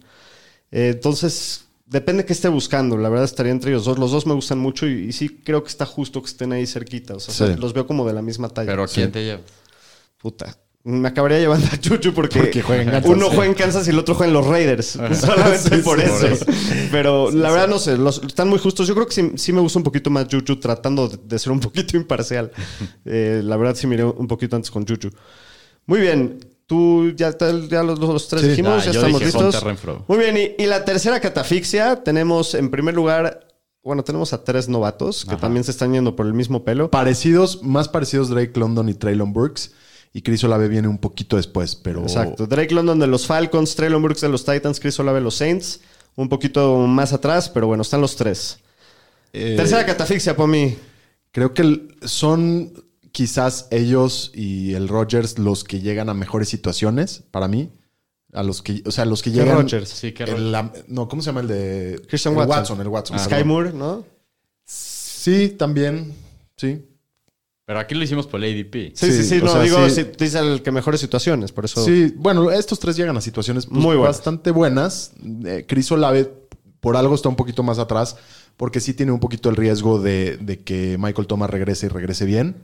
Eh, 0.71 0.89
entonces, 0.95 1.65
depende 1.91 2.25
que 2.25 2.33
esté 2.33 2.47
buscando. 2.49 2.97
La 2.97 3.09
verdad 3.09 3.25
estaría 3.25 3.51
entre 3.51 3.69
ellos 3.71 3.85
dos. 3.85 3.99
Los 3.99 4.11
dos 4.11 4.25
me 4.25 4.33
gustan 4.33 4.57
mucho 4.57 4.87
y, 4.87 5.09
y 5.09 5.11
sí 5.11 5.29
creo 5.43 5.61
que 5.63 5.69
está 5.69 5.85
justo 5.85 6.21
que 6.21 6.27
estén 6.29 6.51
ahí 6.53 6.65
cerquita. 6.65 7.13
O 7.15 7.19
sea, 7.19 7.47
Sí. 7.47 7.53
los 7.59 7.73
veo 7.73 7.85
como 7.85 8.07
de 8.07 8.13
la 8.13 8.21
misma 8.21 8.49
talla. 8.49 8.71
Pero 8.71 8.87
¿quién 8.87 9.11
te 9.11 9.23
lleva? 9.23 9.41
Puta. 10.17 10.57
Me 10.83 11.09
acabaría 11.09 11.37
llevando 11.37 11.67
a 11.71 11.79
Chuchu 11.79 12.11
porque, 12.11 12.39
Porque 12.39 12.63
juega 12.63 12.81
en 12.81 12.89
Kansas, 12.89 13.11
uno 13.11 13.25
sí. 13.29 13.35
juega 13.35 13.51
en 13.51 13.53
Kansas 13.55 13.85
y 13.87 13.91
el 13.91 13.99
otro 13.99 14.15
juega 14.15 14.29
en 14.29 14.33
los 14.33 14.47
Raiders. 14.47 14.87
Solamente 15.13 15.75
Sí, 15.75 15.81
por, 15.83 15.99
sí, 15.99 16.05
eso. 16.07 16.19
por 16.21 16.31
eso. 16.31 16.45
Pero 16.91 17.29
la 17.29 17.51
verdad 17.51 17.67
no 17.67 17.77
sé, 17.77 17.97
los- 17.99 18.19
están 18.23 18.49
muy 18.49 18.57
justos. 18.57 18.87
Yo 18.87 18.95
creo 18.95 19.05
que 19.05 19.13
sí, 19.13 19.31
sí 19.35 19.53
me 19.53 19.61
gusta 19.61 19.77
un 19.77 19.83
poquito 19.83 20.09
más 20.09 20.27
Chuchu 20.27 20.55
tratando 20.59 21.07
de, 21.07 21.19
de 21.23 21.37
ser 21.37 21.51
un 21.51 21.59
poquito 21.59 21.97
imparcial. 21.97 22.51
Eh, 23.05 23.41
la 23.43 23.57
verdad 23.57 23.75
sí 23.75 23.85
miré 23.85 24.03
un 24.05 24.27
poquito 24.27 24.55
antes 24.55 24.71
con 24.71 24.83
Chuchu. 24.85 25.09
Muy 25.85 25.99
bien. 25.99 26.39
Tú 26.71 27.11
ya, 27.17 27.35
ya 27.69 27.83
los, 27.83 27.99
los 27.99 28.29
tres 28.29 28.43
Sí. 28.43 28.47
dijimos, 28.51 28.83
Ah, 28.83 28.85
ya 28.85 28.91
yo 28.93 28.99
estamos 29.01 29.19
dije 29.19 29.37
listos. 29.37 30.05
Muy 30.07 30.17
bien, 30.17 30.37
y, 30.37 30.63
y 30.63 30.67
la 30.67 30.85
tercera 30.85 31.19
catafixia, 31.19 32.01
tenemos 32.01 32.55
en 32.55 32.71
primer 32.71 32.95
lugar, 32.95 33.45
bueno, 33.83 34.05
tenemos 34.05 34.31
a 34.31 34.45
tres 34.45 34.69
novatos 34.69 35.25
que 35.25 35.35
también 35.35 35.65
se 35.65 35.71
están 35.71 35.91
yendo 35.91 36.15
por 36.15 36.25
el 36.27 36.33
mismo 36.33 36.63
pelo. 36.63 36.89
Parecidos, 36.89 37.61
más 37.61 37.89
parecidos 37.89 38.29
Drake 38.29 38.57
London 38.57 38.87
y 38.87 38.93
Traylon 38.93 39.33
Burks. 39.33 39.71
Y 40.13 40.21
Chris 40.21 40.43
Olave 40.45 40.69
viene 40.69 40.87
un 40.87 40.97
poquito 40.97 41.35
después, 41.35 41.75
pero... 41.75 42.03
Exacto. 42.03 42.47
Drake 42.47 42.73
London 42.73 42.99
de 42.99 43.07
los 43.07 43.25
Falcons, 43.27 43.75
Traylon 43.75 44.01
Brooks 44.01 44.21
de 44.21 44.29
los 44.29 44.45
Titans, 44.45 44.79
Chris 44.79 44.97
Olave 44.99 45.19
de 45.19 45.23
los 45.25 45.35
Saints. 45.35 45.81
Un 46.15 46.29
poquito 46.29 46.77
más 46.87 47.11
atrás, 47.11 47.49
pero 47.49 47.67
bueno, 47.67 47.81
están 47.81 47.99
los 47.99 48.15
tres. 48.15 48.59
Eh, 49.33 49.55
Tercera 49.57 49.85
catafixia, 49.85 50.37
Pomi. 50.37 50.77
Creo 51.33 51.53
que 51.53 51.87
son 52.03 52.71
quizás 53.11 53.67
ellos 53.71 54.31
y 54.33 54.73
el 54.73 54.87
Rogers 54.87 55.37
los 55.39 55.63
que 55.63 55.79
llegan 55.81 56.09
a 56.09 56.13
mejores 56.13 56.49
situaciones 56.49 57.23
para 57.31 57.47
mí. 57.47 57.69
A 58.33 58.43
los 58.43 58.61
que, 58.61 58.81
o 58.85 58.91
sea, 58.91 59.03
los 59.05 59.21
que 59.21 59.29
¿Qué 59.31 59.39
llegan. 59.39 59.57
Rodgers? 59.57 59.89
Sí, 59.89 60.13
el- 60.19 60.51
la- 60.53 60.71
no, 60.87 61.09
¿cómo 61.09 61.21
se 61.21 61.27
llama 61.27 61.41
el 61.41 61.47
de 61.49 62.01
Christian 62.07 62.33
el 62.37 62.47
Watson. 62.47 62.79
el 62.79 62.87
Watson. 62.87 63.19
Sky 63.19 63.29
perdón. 63.29 63.47
Moore, 63.49 63.73
¿no? 63.73 64.05
Sí, 64.65 65.49
también. 65.49 66.13
Sí. 66.55 66.81
Pero 67.65 67.79
aquí 67.79 67.93
lo 67.95 68.03
hicimos 68.03 68.27
por 68.27 68.43
el 68.43 68.51
ADP. 68.51 68.93
Sí, 68.95 69.11
sí, 69.11 69.23
Sí, 69.23 69.39
no, 69.43 69.51
sea, 69.51 69.61
digo, 69.61 69.87
sí. 69.89 69.95
sí, 70.03 70.07
dice 70.17 70.39
el 70.39 70.61
que 70.61 70.71
mejores 70.71 70.99
situaciones, 70.99 71.51
por 71.51 71.65
eso. 71.65 71.83
Sí, 71.85 72.13
bueno, 72.17 72.51
estos 72.51 72.79
tres 72.79 72.95
llegan 72.97 73.15
a 73.17 73.21
situaciones 73.21 73.65
pues, 73.65 73.77
Muy 73.79 73.95
buenas. 73.97 74.17
bastante 74.17 74.51
buenas. 74.51 75.11
Eh, 75.45 75.65
Chris 75.67 75.91
Olave, 75.91 76.31
por 76.79 76.95
algo 76.97 77.15
está 77.15 77.29
un 77.29 77.35
poquito 77.35 77.63
más 77.63 77.79
atrás, 77.79 78.17
porque 78.57 78.79
sí 78.79 78.93
tiene 78.93 79.11
un 79.11 79.19
poquito 79.19 79.49
el 79.49 79.55
riesgo 79.55 79.99
de, 80.01 80.37
de 80.37 80.59
que 80.61 80.97
Michael 80.99 81.27
Thomas 81.27 81.49
regrese 81.49 81.85
y 81.85 81.89
regrese 81.89 82.25
bien. 82.25 82.55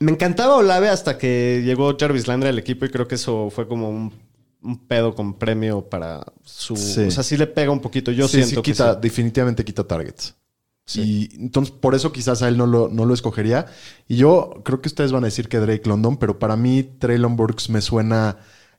Me 0.00 0.12
encantaba 0.12 0.56
Olave 0.56 0.88
hasta 0.88 1.18
que 1.18 1.62
llegó 1.64 1.96
Jarvis 1.98 2.26
Landry 2.26 2.50
al 2.50 2.58
equipo 2.58 2.84
y 2.84 2.90
creo 2.90 3.08
que 3.08 3.16
eso 3.16 3.50
fue 3.50 3.66
como 3.66 3.90
un, 3.90 4.12
un 4.62 4.86
pedo 4.86 5.14
con 5.14 5.34
premio 5.34 5.88
para 5.88 6.24
su. 6.44 6.76
Sí. 6.76 7.02
O 7.02 7.10
sea, 7.10 7.22
sí 7.22 7.36
le 7.36 7.46
pega 7.46 7.70
un 7.70 7.80
poquito. 7.80 8.12
Yo 8.12 8.28
sí, 8.28 8.38
siento 8.38 8.50
sí 8.50 8.56
que 8.56 8.72
quita, 8.72 8.94
sí. 8.94 9.00
definitivamente 9.02 9.64
quita 9.64 9.84
targets. 9.84 10.34
Y 10.94 11.28
entonces 11.36 11.74
por 11.74 11.94
eso 11.94 12.12
quizás 12.12 12.40
a 12.42 12.48
él 12.48 12.56
no 12.56 12.66
lo, 12.66 12.88
no 12.88 13.04
lo 13.04 13.12
escogería. 13.12 13.66
Y 14.06 14.16
yo 14.16 14.62
creo 14.64 14.80
que 14.80 14.88
ustedes 14.88 15.12
van 15.12 15.24
a 15.24 15.26
decir 15.26 15.48
que 15.48 15.58
Drake 15.58 15.86
London, 15.86 16.16
pero 16.16 16.38
para 16.38 16.56
mí 16.56 16.82
Traylon 16.82 17.36
Burks 17.36 17.68
me 17.68 17.82
suena 17.82 18.38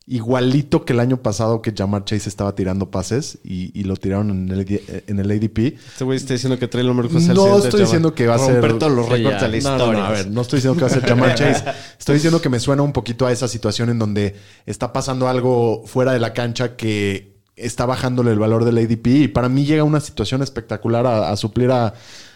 igualito 0.09 0.85
que 0.85 0.93
el 0.93 0.99
año 0.99 1.17
pasado 1.21 1.61
que 1.61 1.71
Jamar 1.77 2.03
Chase 2.03 2.27
estaba 2.27 2.55
tirando 2.55 2.89
pases 2.89 3.37
y, 3.43 3.71
y 3.79 3.83
lo 3.83 3.95
tiraron 3.95 4.31
en 4.31 4.49
el, 4.49 5.03
en 5.07 5.19
el 5.19 5.31
ADP. 5.31 5.75
Este 5.77 6.03
güey 6.03 6.17
está 6.17 6.33
diciendo 6.33 6.57
que 6.57 6.67
Traylon 6.67 6.95
Burks 6.97 7.13
va 7.13 7.19
a 7.19 7.21
ser 7.21 7.29
el 7.31 7.37
No 7.37 7.57
estoy 7.59 7.81
diciendo 7.81 8.13
que 8.15 8.25
va 8.27 8.35
a 8.35 8.39
ser- 8.39 8.55
Romper 8.55 8.79
todos 8.79 8.91
los 8.91 9.07
récords 9.07 9.39
de 9.39 9.47
la 9.47 9.51
No, 9.51 9.57
historia. 9.57 9.85
no, 9.85 9.93
no, 9.93 10.05
a 10.05 10.09
ver, 10.11 10.27
no 10.31 10.41
estoy 10.41 10.57
diciendo 10.57 10.75
que 10.77 10.81
va 10.81 10.87
a 10.87 10.93
ser 10.93 11.05
Jamar 11.07 11.35
Chase. 11.35 11.63
Estoy 11.97 12.15
diciendo 12.15 12.41
que 12.41 12.49
me 12.49 12.59
suena 12.59 12.81
un 12.81 12.91
poquito 12.91 13.25
a 13.27 13.31
esa 13.31 13.47
situación 13.47 13.89
en 13.89 13.99
donde 13.99 14.35
está 14.65 14.91
pasando 14.91 15.27
algo 15.27 15.83
fuera 15.85 16.11
de 16.11 16.19
la 16.19 16.33
cancha 16.33 16.75
que 16.75 17.37
está 17.55 17.85
bajándole 17.85 18.31
el 18.31 18.39
valor 18.39 18.65
del 18.65 18.77
ADP 18.77 19.07
y 19.07 19.27
para 19.27 19.47
mí 19.47 19.65
llega 19.65 19.83
una 19.83 19.99
situación 19.99 20.41
espectacular 20.41 21.05
a, 21.05 21.29
a 21.29 21.35
suplir 21.37 21.69
a, 21.71 21.93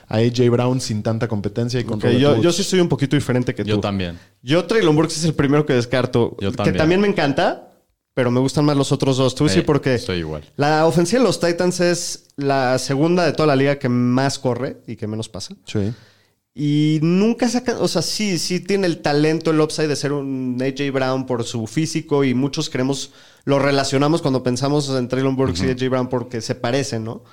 a 0.08 0.18
AJ 0.18 0.50
Brown 0.50 0.80
sin 0.82 1.02
tanta 1.04 1.28
competencia 1.28 1.80
y 1.80 1.84
con 1.84 1.96
Ok, 1.96 2.04
Robert 2.04 2.20
yo, 2.20 2.42
yo 2.42 2.52
sí 2.52 2.64
soy 2.64 2.80
un 2.80 2.90
poquito 2.90 3.16
diferente 3.16 3.54
que 3.56 3.64
tú. 3.64 3.70
Yo 3.70 3.80
también. 3.80 4.18
Yo 4.42 4.66
Traylon 4.66 4.96
Burks 4.96 5.18
es 5.18 5.24
el 5.26 5.34
primero 5.34 5.66
que 5.66 5.74
descarto. 5.74 6.36
Yo 6.40 6.52
Que 6.52 6.58
también. 6.58 6.78
también 6.78 7.02
me 7.02 7.08
encanta, 7.08 7.72
pero 8.14 8.30
me 8.32 8.40
gustan 8.40 8.66
más 8.66 8.78
los 8.78 8.92
otros 8.92 9.18
dos. 9.18 9.36
Decir 9.36 9.62
Eh, 9.62 9.66
por 9.66 9.82
qué. 9.82 9.96
Estoy 9.96 10.20
igual. 10.20 10.44
La 10.56 10.86
ofensiva 10.86 11.22
de 11.22 11.28
los 11.28 11.40
Titans 11.40 11.80
es 11.80 12.28
la 12.36 12.78
segunda 12.80 13.26
de 13.26 13.34
toda 13.34 13.48
la 13.48 13.56
liga 13.56 13.80
que 13.80 13.90
más 13.90 14.40
corre 14.40 14.78
y 14.88 14.96
que 14.96 15.08
menos 15.08 15.30
pasa. 15.30 15.56
Sí. 15.66 15.94
Y 16.56 17.00
nunca 17.02 17.50
saca, 17.50 17.78
o 17.80 17.88
sea, 17.88 18.04
sí, 18.04 18.38
sí 18.38 18.60
tiene 18.60 18.86
el 18.86 19.00
talento, 19.02 19.50
el 19.50 19.60
upside 19.60 19.88
de 19.88 19.96
ser 19.96 20.12
un 20.14 20.60
AJ 20.62 20.92
Brown 20.94 21.26
por 21.26 21.46
su 21.46 21.66
físico 21.66 22.24
y 22.24 22.36
muchos 22.36 22.70
creemos, 22.70 23.12
lo 23.46 23.58
relacionamos 23.58 24.22
cuando 24.22 24.44
pensamos 24.44 24.88
en 24.90 25.08
Traylon 25.08 25.36
Burks 25.36 25.64
y 25.64 25.70
AJ 25.72 25.90
Brown 25.90 26.10
porque 26.10 26.42
se 26.42 26.54
parecen, 26.54 27.06
¿no? 27.06 27.24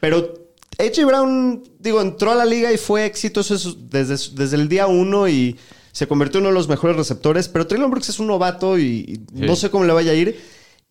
Pero 0.00 0.47
AJ 0.78 1.04
Brown, 1.06 1.62
digo, 1.80 2.00
entró 2.00 2.30
a 2.30 2.34
la 2.34 2.44
liga 2.44 2.72
y 2.72 2.76
fue 2.78 3.04
exitoso 3.04 3.54
desde, 3.90 4.14
desde 4.36 4.56
el 4.56 4.68
día 4.68 4.86
uno 4.86 5.28
y 5.28 5.56
se 5.92 6.06
convirtió 6.06 6.38
en 6.38 6.44
uno 6.44 6.50
de 6.50 6.54
los 6.58 6.68
mejores 6.68 6.96
receptores, 6.96 7.48
pero 7.48 7.66
Traylon 7.66 7.90
Burks 7.90 8.10
es 8.10 8.18
un 8.20 8.28
novato 8.28 8.78
y, 8.78 8.82
y 8.84 9.14
Sí. 9.38 9.46
no 9.46 9.56
sé 9.56 9.70
cómo 9.70 9.84
le 9.84 9.92
vaya 9.92 10.12
a 10.12 10.14
ir. 10.14 10.38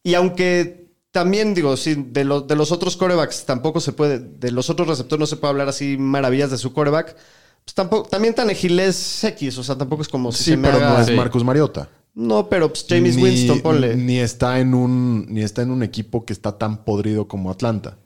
Y 0.03 0.13
aunque 0.15 0.87
también 1.11 1.53
digo, 1.53 1.77
sí, 1.77 1.95
de, 2.11 2.25
lo- 2.25 2.41
de 2.41 2.55
los 2.57 2.71
otros 2.73 2.97
corebacks 2.97 3.45
tampoco 3.45 3.79
se 3.79 3.93
puede, 3.93 4.19
de 4.19 4.51
los 4.51 4.69
otros 4.69 4.87
receptores 4.89 5.19
no 5.21 5.25
se 5.27 5.37
puede 5.37 5.51
hablar 5.51 5.69
así 5.69 5.95
maravillas 5.97 6.51
de 6.51 6.57
su 6.57 6.73
coreback. 6.73 7.15
Pues 7.63 7.73
tampoco, 7.73 8.09
también 8.09 8.33
Tannehill 8.35 8.79
es 8.79 9.23
X, 9.23 9.57
o 9.57 9.63
sea, 9.63 9.77
tampoco 9.77 10.01
es 10.01 10.07
como 10.09 10.31
si 10.31 10.43
Sí, 10.43 10.51
se 10.51 10.57
me 10.57 10.67
pero 10.69 10.77
haga- 10.85 10.93
no 10.97 11.01
es. 11.01 11.15
Marcus 11.15 11.43
Mariota. 11.43 11.89
No, 12.13 12.49
pero 12.49 12.67
pues 12.69 12.85
James 12.89 13.15
Ni- 13.15 13.23
Winston, 13.23 13.61
ponle. 13.61 13.95
Ni 13.95 14.17
está 14.19 14.59
en 14.59 14.73
un 14.73 15.27
ni 15.29 15.41
está 15.43 15.61
en 15.61 15.71
un 15.71 15.83
equipo 15.83 16.25
que 16.25 16.33
está 16.33 16.57
tan 16.57 16.83
podrido 16.83 17.27
como 17.27 17.51
Atlanta. 17.51 17.97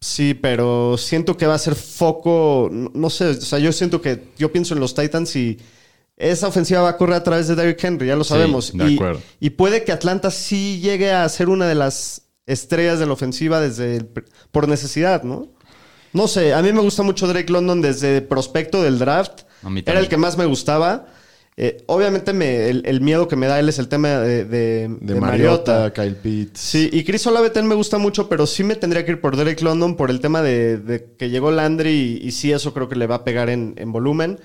Sí, 0.00 0.34
pero 0.34 0.96
siento 0.98 1.36
que 1.36 1.46
va 1.46 1.54
a 1.54 1.58
ser 1.58 1.74
foco, 1.74 2.68
no, 2.70 2.90
no 2.94 3.10
sé, 3.10 3.28
o 3.28 3.34
sea, 3.40 3.58
yo 3.58 3.72
siento 3.72 4.00
que 4.00 4.28
yo 4.38 4.52
pienso 4.52 4.74
en 4.74 4.80
los 4.80 4.94
Titans 4.94 5.34
y 5.36 5.58
esa 6.16 6.48
ofensiva 6.48 6.80
va 6.82 6.90
a 6.90 6.96
correr 6.96 7.16
a 7.16 7.24
través 7.24 7.48
de 7.48 7.54
Derrick 7.56 7.82
Henry, 7.82 8.06
ya 8.06 8.16
lo 8.16 8.24
Sí, 8.24 8.30
sabemos. 8.30 8.72
de 8.76 8.90
y, 8.90 8.94
acuerdo. 8.94 9.20
y 9.40 9.50
puede 9.50 9.84
que 9.84 9.92
Atlanta 9.92 10.30
sí 10.30 10.80
llegue 10.80 11.12
a 11.12 11.28
ser 11.28 11.48
una 11.48 11.66
de 11.66 11.74
las 11.74 12.22
estrellas 12.46 12.98
de 12.98 13.06
la 13.06 13.12
ofensiva 13.14 13.60
desde 13.60 13.96
el 13.96 14.06
por 14.52 14.68
necesidad, 14.68 15.22
¿no? 15.24 15.48
No 16.12 16.28
sé, 16.28 16.54
a 16.54 16.62
mí 16.62 16.72
me 16.72 16.80
gusta 16.80 17.02
mucho 17.02 17.26
Drake 17.26 17.52
London 17.52 17.82
desde 17.82 18.22
prospecto 18.22 18.82
del 18.82 18.98
draft. 18.98 19.42
A 19.62 19.68
mí 19.70 19.82
Era 19.84 19.98
el 20.00 20.08
que 20.08 20.16
más 20.16 20.38
me 20.38 20.44
gustaba. 20.46 21.06
Eh, 21.58 21.82
obviamente 21.86 22.34
me, 22.34 22.68
el, 22.68 22.82
el 22.84 23.00
miedo 23.00 23.28
que 23.28 23.36
me 23.36 23.46
da 23.46 23.58
él 23.58 23.68
es 23.70 23.78
el 23.78 23.88
tema 23.88 24.08
de, 24.18 24.44
de, 24.44 24.88
De, 24.88 25.14
de 25.14 25.20
Mariota, 25.20 25.72
Mariota. 25.72 25.92
Kyle 25.94 26.14
Pitts. 26.16 26.60
Sí, 26.60 26.90
y 26.92 27.02
Chris 27.04 27.26
Olave 27.26 27.48
también 27.48 27.70
me 27.70 27.74
gusta 27.76 27.96
mucho, 27.96 28.28
pero 28.28 28.46
sí 28.46 28.62
me 28.62 28.76
tendría 28.76 29.06
que 29.06 29.12
ir 29.12 29.20
por 29.22 29.36
Derek 29.36 29.62
London 29.62 29.96
por 29.96 30.10
el 30.10 30.20
tema 30.20 30.42
de, 30.42 30.76
de 30.76 31.14
que 31.18 31.30
llegó 31.30 31.50
Landry 31.50 32.20
y, 32.22 32.26
y 32.28 32.32
sí, 32.32 32.52
eso 32.52 32.74
creo 32.74 32.88
que 32.90 32.96
le 32.96 33.06
va 33.06 33.16
a 33.16 33.24
pegar 33.24 33.48
en, 33.48 33.72
en 33.78 33.90
volumen. 33.90 34.38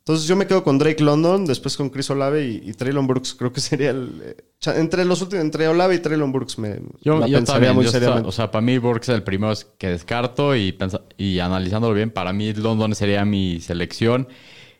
Entonces 0.00 0.26
yo 0.26 0.36
me 0.36 0.46
quedo 0.46 0.62
con 0.64 0.78
Drake 0.78 1.02
London, 1.02 1.44
después 1.46 1.76
con 1.76 1.90
Chris 1.90 2.08
Olave 2.10 2.46
y, 2.46 2.62
y 2.70 2.72
Traylon 2.74 3.06
Brooks. 3.06 3.34
Creo 3.34 3.50
que 3.52 3.60
sería 3.62 3.90
el... 3.90 4.22
eh, 4.22 4.36
entre 4.76 5.06
los 5.06 5.22
últimos, 5.22 5.44
entre 5.46 5.68
Olave 5.68 5.94
y 5.94 5.98
Traylon 6.00 6.32
Brooks 6.32 6.58
me 6.58 6.80
Yo, 7.02 7.18
la 7.18 7.26
yo 7.28 7.38
pensaría 7.38 7.68
también. 7.68 7.74
muy 7.76 7.84
yo 7.84 7.88
está- 7.88 7.98
seriamente. 8.00 8.28
o 8.28 8.32
sea, 8.32 8.50
para 8.50 8.60
mí 8.62 8.76
Burks 8.76 9.08
es 9.08 9.14
el 9.14 9.22
primero 9.22 9.54
que 9.78 9.86
descarto 9.88 10.54
y, 10.54 10.72
pensa- 10.72 11.02
y 11.16 11.38
analizándolo 11.38 11.94
bien, 11.94 12.10
para 12.10 12.32
mí 12.34 12.52
London 12.52 12.94
sería 12.94 13.24
mi 13.24 13.58
selección. 13.60 14.28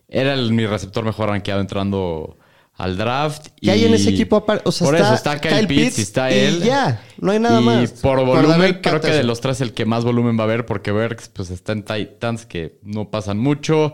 Era 0.09 0.35
el- 0.35 0.53
mi 0.53 0.67
receptor 0.67 1.05
mejor 1.05 1.29
rankeado 1.29 1.61
entrando 1.61 2.39
al 2.75 2.97
draft. 2.97 3.49
¿Qué 3.61 3.71
hay 3.71 3.85
en 3.85 3.93
y- 3.93 3.95
ese 3.97 4.11
equipo 4.11 4.37
aparte? 4.37 4.63
O 4.67 4.73
sea, 4.73 4.87
por 4.87 4.95
está 4.95 5.07
eso 5.09 5.15
está 5.17 5.41
Kyle, 5.41 5.51
Kyle 5.59 5.67
Pitts, 5.69 5.83
Pitts 5.85 5.99
y 5.99 6.03
está 6.03 6.31
y 6.33 6.39
él. 6.39 6.63
ya, 6.63 7.03
no 7.19 7.33
hay 7.33 7.39
nada 7.41 7.61
y 7.61 7.65
más. 7.65 7.91
por 7.93 8.19
Por 8.19 8.27
volumen, 8.27 8.79
creo 8.83 9.01
que 9.01 9.11
de 9.11 9.25
los 9.25 9.41
tres 9.41 9.61
el 9.61 9.75
que 9.75 9.85
más 9.85 10.05
volumen 10.05 10.37
va 10.39 10.43
a 10.43 10.45
haber, 10.45 10.65
porque 10.65 10.93
Burks 10.93 11.29
pues 11.29 11.51
está 11.51 11.73
en 11.73 11.83
Titans 11.85 12.47
que 12.47 12.79
no 12.83 13.11
pasan 13.11 13.39
mucho. 13.39 13.93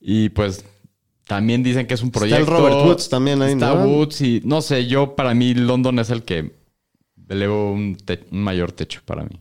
Y 0.00 0.28
pues 0.30 0.64
también 1.26 1.62
dicen 1.62 1.86
que 1.86 1.94
es 1.94 2.02
un 2.02 2.08
Está 2.08 2.18
proyecto. 2.20 2.42
el 2.44 2.46
Robert 2.48 2.76
Woods 2.86 3.08
también 3.08 3.40
ahí, 3.42 3.52
Está 3.54 3.74
¿no? 3.74 3.84
Woods 3.84 4.20
y 4.20 4.40
no 4.44 4.60
sé, 4.60 4.86
yo 4.86 5.16
para 5.16 5.32
mí 5.34 5.54
London 5.54 5.98
es 6.00 6.10
el 6.10 6.22
que 6.22 6.52
elevo 7.28 7.72
un, 7.72 7.96
te- 7.96 8.24
un 8.30 8.42
mayor 8.42 8.72
techo 8.72 9.00
para 9.04 9.24
mí. 9.24 9.40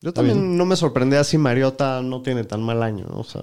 Yo 0.00 0.12
también 0.12 0.56
no 0.58 0.66
me 0.66 0.76
sorprendía 0.76 1.24
si 1.24 1.38
Mariota 1.38 2.02
no 2.02 2.20
tiene 2.20 2.44
tan 2.44 2.62
mal 2.62 2.82
año. 2.82 3.06
O 3.12 3.24
sea, 3.24 3.42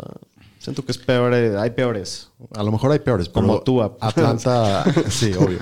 siento 0.62 0.86
que 0.86 0.92
es 0.92 0.98
peor, 0.98 1.34
eh, 1.34 1.58
hay 1.58 1.72
peores. 1.72 2.30
A 2.56 2.64
lo 2.64 2.72
mejor 2.72 2.92
hay 2.92 3.00
peores, 3.00 3.28
pero 3.30 3.46
Como 3.48 3.62
tú, 3.62 3.82
Ap- 3.82 3.98
Atlanta, 4.02 4.84
sí, 5.10 5.32
obvio. 5.34 5.60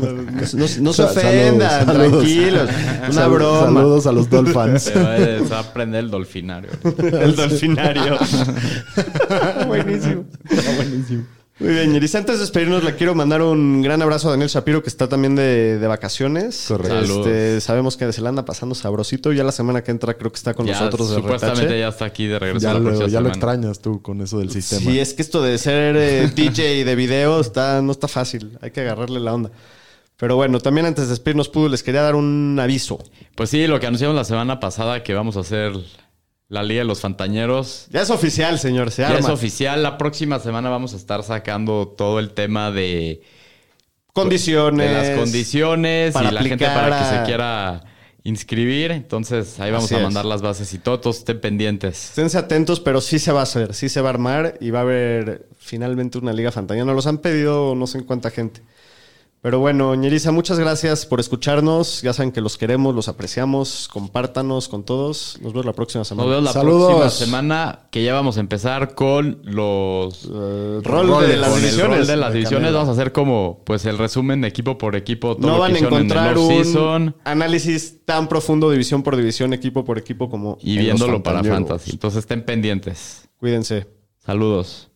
No, 0.00 0.12
no- 0.12 0.66
no 0.80 0.92
se 0.92 1.02
ofendan, 1.02 1.86
saludos, 1.86 1.86
saludos. 1.86 2.10
tranquilos. 2.24 2.70
Una 3.02 3.12
Sal- 3.12 3.30
broma. 3.30 3.60
Saludos 3.80 4.06
a 4.06 4.12
los 4.12 4.30
Dolphins. 4.30 4.82
Se 4.82 4.94
va, 5.50 5.56
a- 5.56 5.60
aprender 5.60 6.04
el 6.04 6.10
dolfinario. 6.10 6.70
El 6.98 7.36
dolfinario. 7.36 8.18
Buenísimo. 9.66 10.24
buenísimo. 10.76 11.24
Muy 11.60 11.70
bien, 11.74 11.92
Yeris. 11.92 12.14
Antes 12.14 12.36
de 12.36 12.42
despedirnos, 12.42 12.84
le 12.84 12.94
quiero 12.94 13.16
mandar 13.16 13.42
un 13.42 13.82
gran 13.82 14.00
abrazo 14.00 14.28
a 14.28 14.30
Daniel 14.30 14.48
Shapiro, 14.48 14.80
que 14.82 14.88
está 14.88 15.08
también 15.08 15.34
de, 15.34 15.78
de 15.78 15.86
vacaciones. 15.88 16.66
Correcto. 16.68 17.18
Este, 17.20 17.60
sabemos 17.60 17.96
que 17.96 18.12
se 18.12 18.20
la 18.20 18.28
anda 18.28 18.44
pasando 18.44 18.76
sabrosito. 18.76 19.32
Ya 19.32 19.42
la 19.42 19.50
semana 19.50 19.82
que 19.82 19.90
entra 19.90 20.14
creo 20.14 20.30
que 20.30 20.36
está 20.36 20.54
con 20.54 20.66
Ya, 20.66 20.74
nosotros 20.74 21.10
de 21.10 21.16
supuestamente 21.16 21.62
retache. 21.62 21.80
ya 21.80 21.88
está 21.88 22.04
aquí 22.04 22.26
de 22.26 22.38
regreso 22.38 22.62
Ya, 22.62 22.74
la 22.74 22.78
lo, 22.78 23.08
ya 23.08 23.18
extrañas 23.20 23.80
tú 23.80 24.00
con 24.02 24.20
eso 24.20 24.38
del 24.38 24.50
sistema. 24.50 24.82
Sí, 24.82 25.00
es 25.00 25.14
que 25.14 25.22
esto 25.22 25.42
de 25.42 25.58
ser 25.58 25.96
eh, 25.96 26.30
DJ 26.34 26.84
de 26.84 26.94
video 26.94 27.40
está, 27.40 27.82
no 27.82 27.90
está 27.90 28.06
fácil. 28.06 28.56
Hay 28.60 28.70
que 28.70 28.82
agarrarle 28.82 29.18
la 29.18 29.34
onda. 29.34 29.50
Pero 30.16 30.36
bueno, 30.36 30.60
también 30.60 30.86
antes 30.86 31.04
de 31.04 31.10
despedirnos, 31.10 31.48
Pudu, 31.48 31.68
les 31.68 31.82
quería 31.82 32.02
dar 32.02 32.14
un 32.14 32.56
aviso. 32.60 32.98
Pues 33.34 33.50
sí, 33.50 33.66
lo 33.66 33.78
que 33.80 33.86
anunciamos 33.86 34.16
la 34.16 34.24
semana 34.24 34.60
pasada 34.60 35.02
que 35.02 35.14
vamos 35.14 35.36
a 35.36 35.40
hacer 35.40 35.72
la 36.48 36.62
Liga 36.62 36.80
de 36.80 36.86
los 36.86 37.00
Fantañeros. 37.00 37.86
Ya 37.90 38.00
es 38.02 38.10
oficial, 38.10 38.58
señor. 38.58 38.90
Se 38.90 39.02
Ya 39.02 39.08
arma. 39.08 39.18
es 39.20 39.28
oficial. 39.28 39.82
La 39.82 39.98
próxima 39.98 40.38
semana 40.38 40.70
vamos 40.70 40.94
a 40.94 40.96
estar 40.96 41.22
sacando 41.22 41.88
todo 41.96 42.18
el 42.18 42.30
tema 42.30 42.70
de, 42.70 43.22
Condiciones. 44.12 44.88
de 44.90 44.94
las 45.10 45.18
condiciones 45.18 46.12
para 46.12 46.30
y 46.30 46.32
la 46.32 46.42
gente 46.42 46.64
para 46.66 46.88
que 46.88 46.94
a- 47.04 47.18
se 47.20 47.26
quiera 47.26 47.84
inscribir. 48.24 48.90
Entonces 48.90 49.60
ahí 49.60 49.70
vamos 49.70 49.84
Así 49.86 49.94
a 49.94 49.98
es. 49.98 50.04
mandar 50.04 50.24
las 50.24 50.42
bases 50.42 50.72
y 50.74 50.78
todo, 50.78 50.98
todos 51.00 51.18
estén 51.18 51.40
pendientes. 51.40 52.06
Esténse 52.10 52.38
atentos, 52.38 52.80
pero 52.80 53.00
sí 53.00 53.18
se 53.18 53.30
va 53.30 53.40
a 53.40 53.42
hacer, 53.44 53.74
sí 53.74 53.88
se 53.88 54.00
va 54.00 54.08
a 54.08 54.12
armar 54.12 54.54
y 54.60 54.70
va 54.70 54.80
a 54.80 54.82
haber 54.82 55.46
finalmente 55.58 56.18
una 56.18 56.32
liga 56.32 56.50
fantasía. 56.50 56.84
Nos 56.84 56.96
los 56.96 57.06
han 57.06 57.18
pedido 57.18 57.74
no 57.74 57.86
sé 57.86 57.98
en 57.98 58.04
cuánta 58.04 58.30
gente. 58.30 58.62
Pero 59.40 59.60
bueno, 59.60 59.94
Ñeriza, 59.94 60.32
muchas 60.32 60.58
gracias 60.58 61.06
por 61.06 61.20
escucharnos. 61.20 62.02
Ya 62.02 62.12
saben 62.12 62.32
que 62.32 62.40
los 62.40 62.58
queremos, 62.58 62.92
los 62.92 63.06
apreciamos. 63.06 63.88
Compártanos 63.92 64.68
con 64.68 64.82
todos. 64.84 65.38
Nos 65.40 65.52
vemos 65.52 65.64
la 65.64 65.72
próxima 65.74 66.00
Nos 66.00 66.08
semana. 66.08 66.28
vemos 66.28 66.44
la 66.44 66.52
Saludos. 66.52 66.88
próxima 66.96 67.10
semana 67.10 67.78
que 67.92 68.02
ya 68.02 68.14
vamos 68.14 68.36
a 68.36 68.40
empezar 68.40 68.96
con 68.96 69.40
los 69.44 70.24
El 70.24 70.82
rol 70.82 71.06
de 71.28 71.36
las 71.36 71.50
con 71.50 71.58
el 71.58 71.62
divisiones. 71.64 71.98
rol 71.98 72.06
de 72.08 72.16
las 72.16 72.32
de 72.32 72.34
divisiones. 72.38 72.64
Canela. 72.66 72.78
Vamos 72.78 72.88
a 72.88 73.00
hacer 73.00 73.12
como 73.12 73.62
pues 73.64 73.84
el 73.86 73.96
resumen 73.96 74.40
de 74.40 74.48
equipo 74.48 74.76
por 74.76 74.96
equipo. 74.96 75.36
Todo 75.36 75.46
No 75.46 75.58
van 75.60 75.74
a 75.74 75.78
en 75.78 75.84
encontrar 75.84 76.32
el 76.32 76.38
un 76.38 77.14
análisis 77.22 78.04
tan 78.04 78.28
profundo, 78.28 78.70
división 78.72 79.04
por 79.04 79.16
división, 79.16 79.52
equipo 79.52 79.84
por 79.84 79.98
equipo, 79.98 80.28
como 80.28 80.58
y 80.60 80.72
en 80.72 80.76
los 80.78 80.84
viéndolo 80.98 81.22
para 81.22 81.44
fantasy. 81.44 81.92
Entonces 81.92 82.18
estén 82.20 82.44
pendientes. 82.44 83.28
Cuídense. 83.38 83.86
Saludos. 84.18 84.87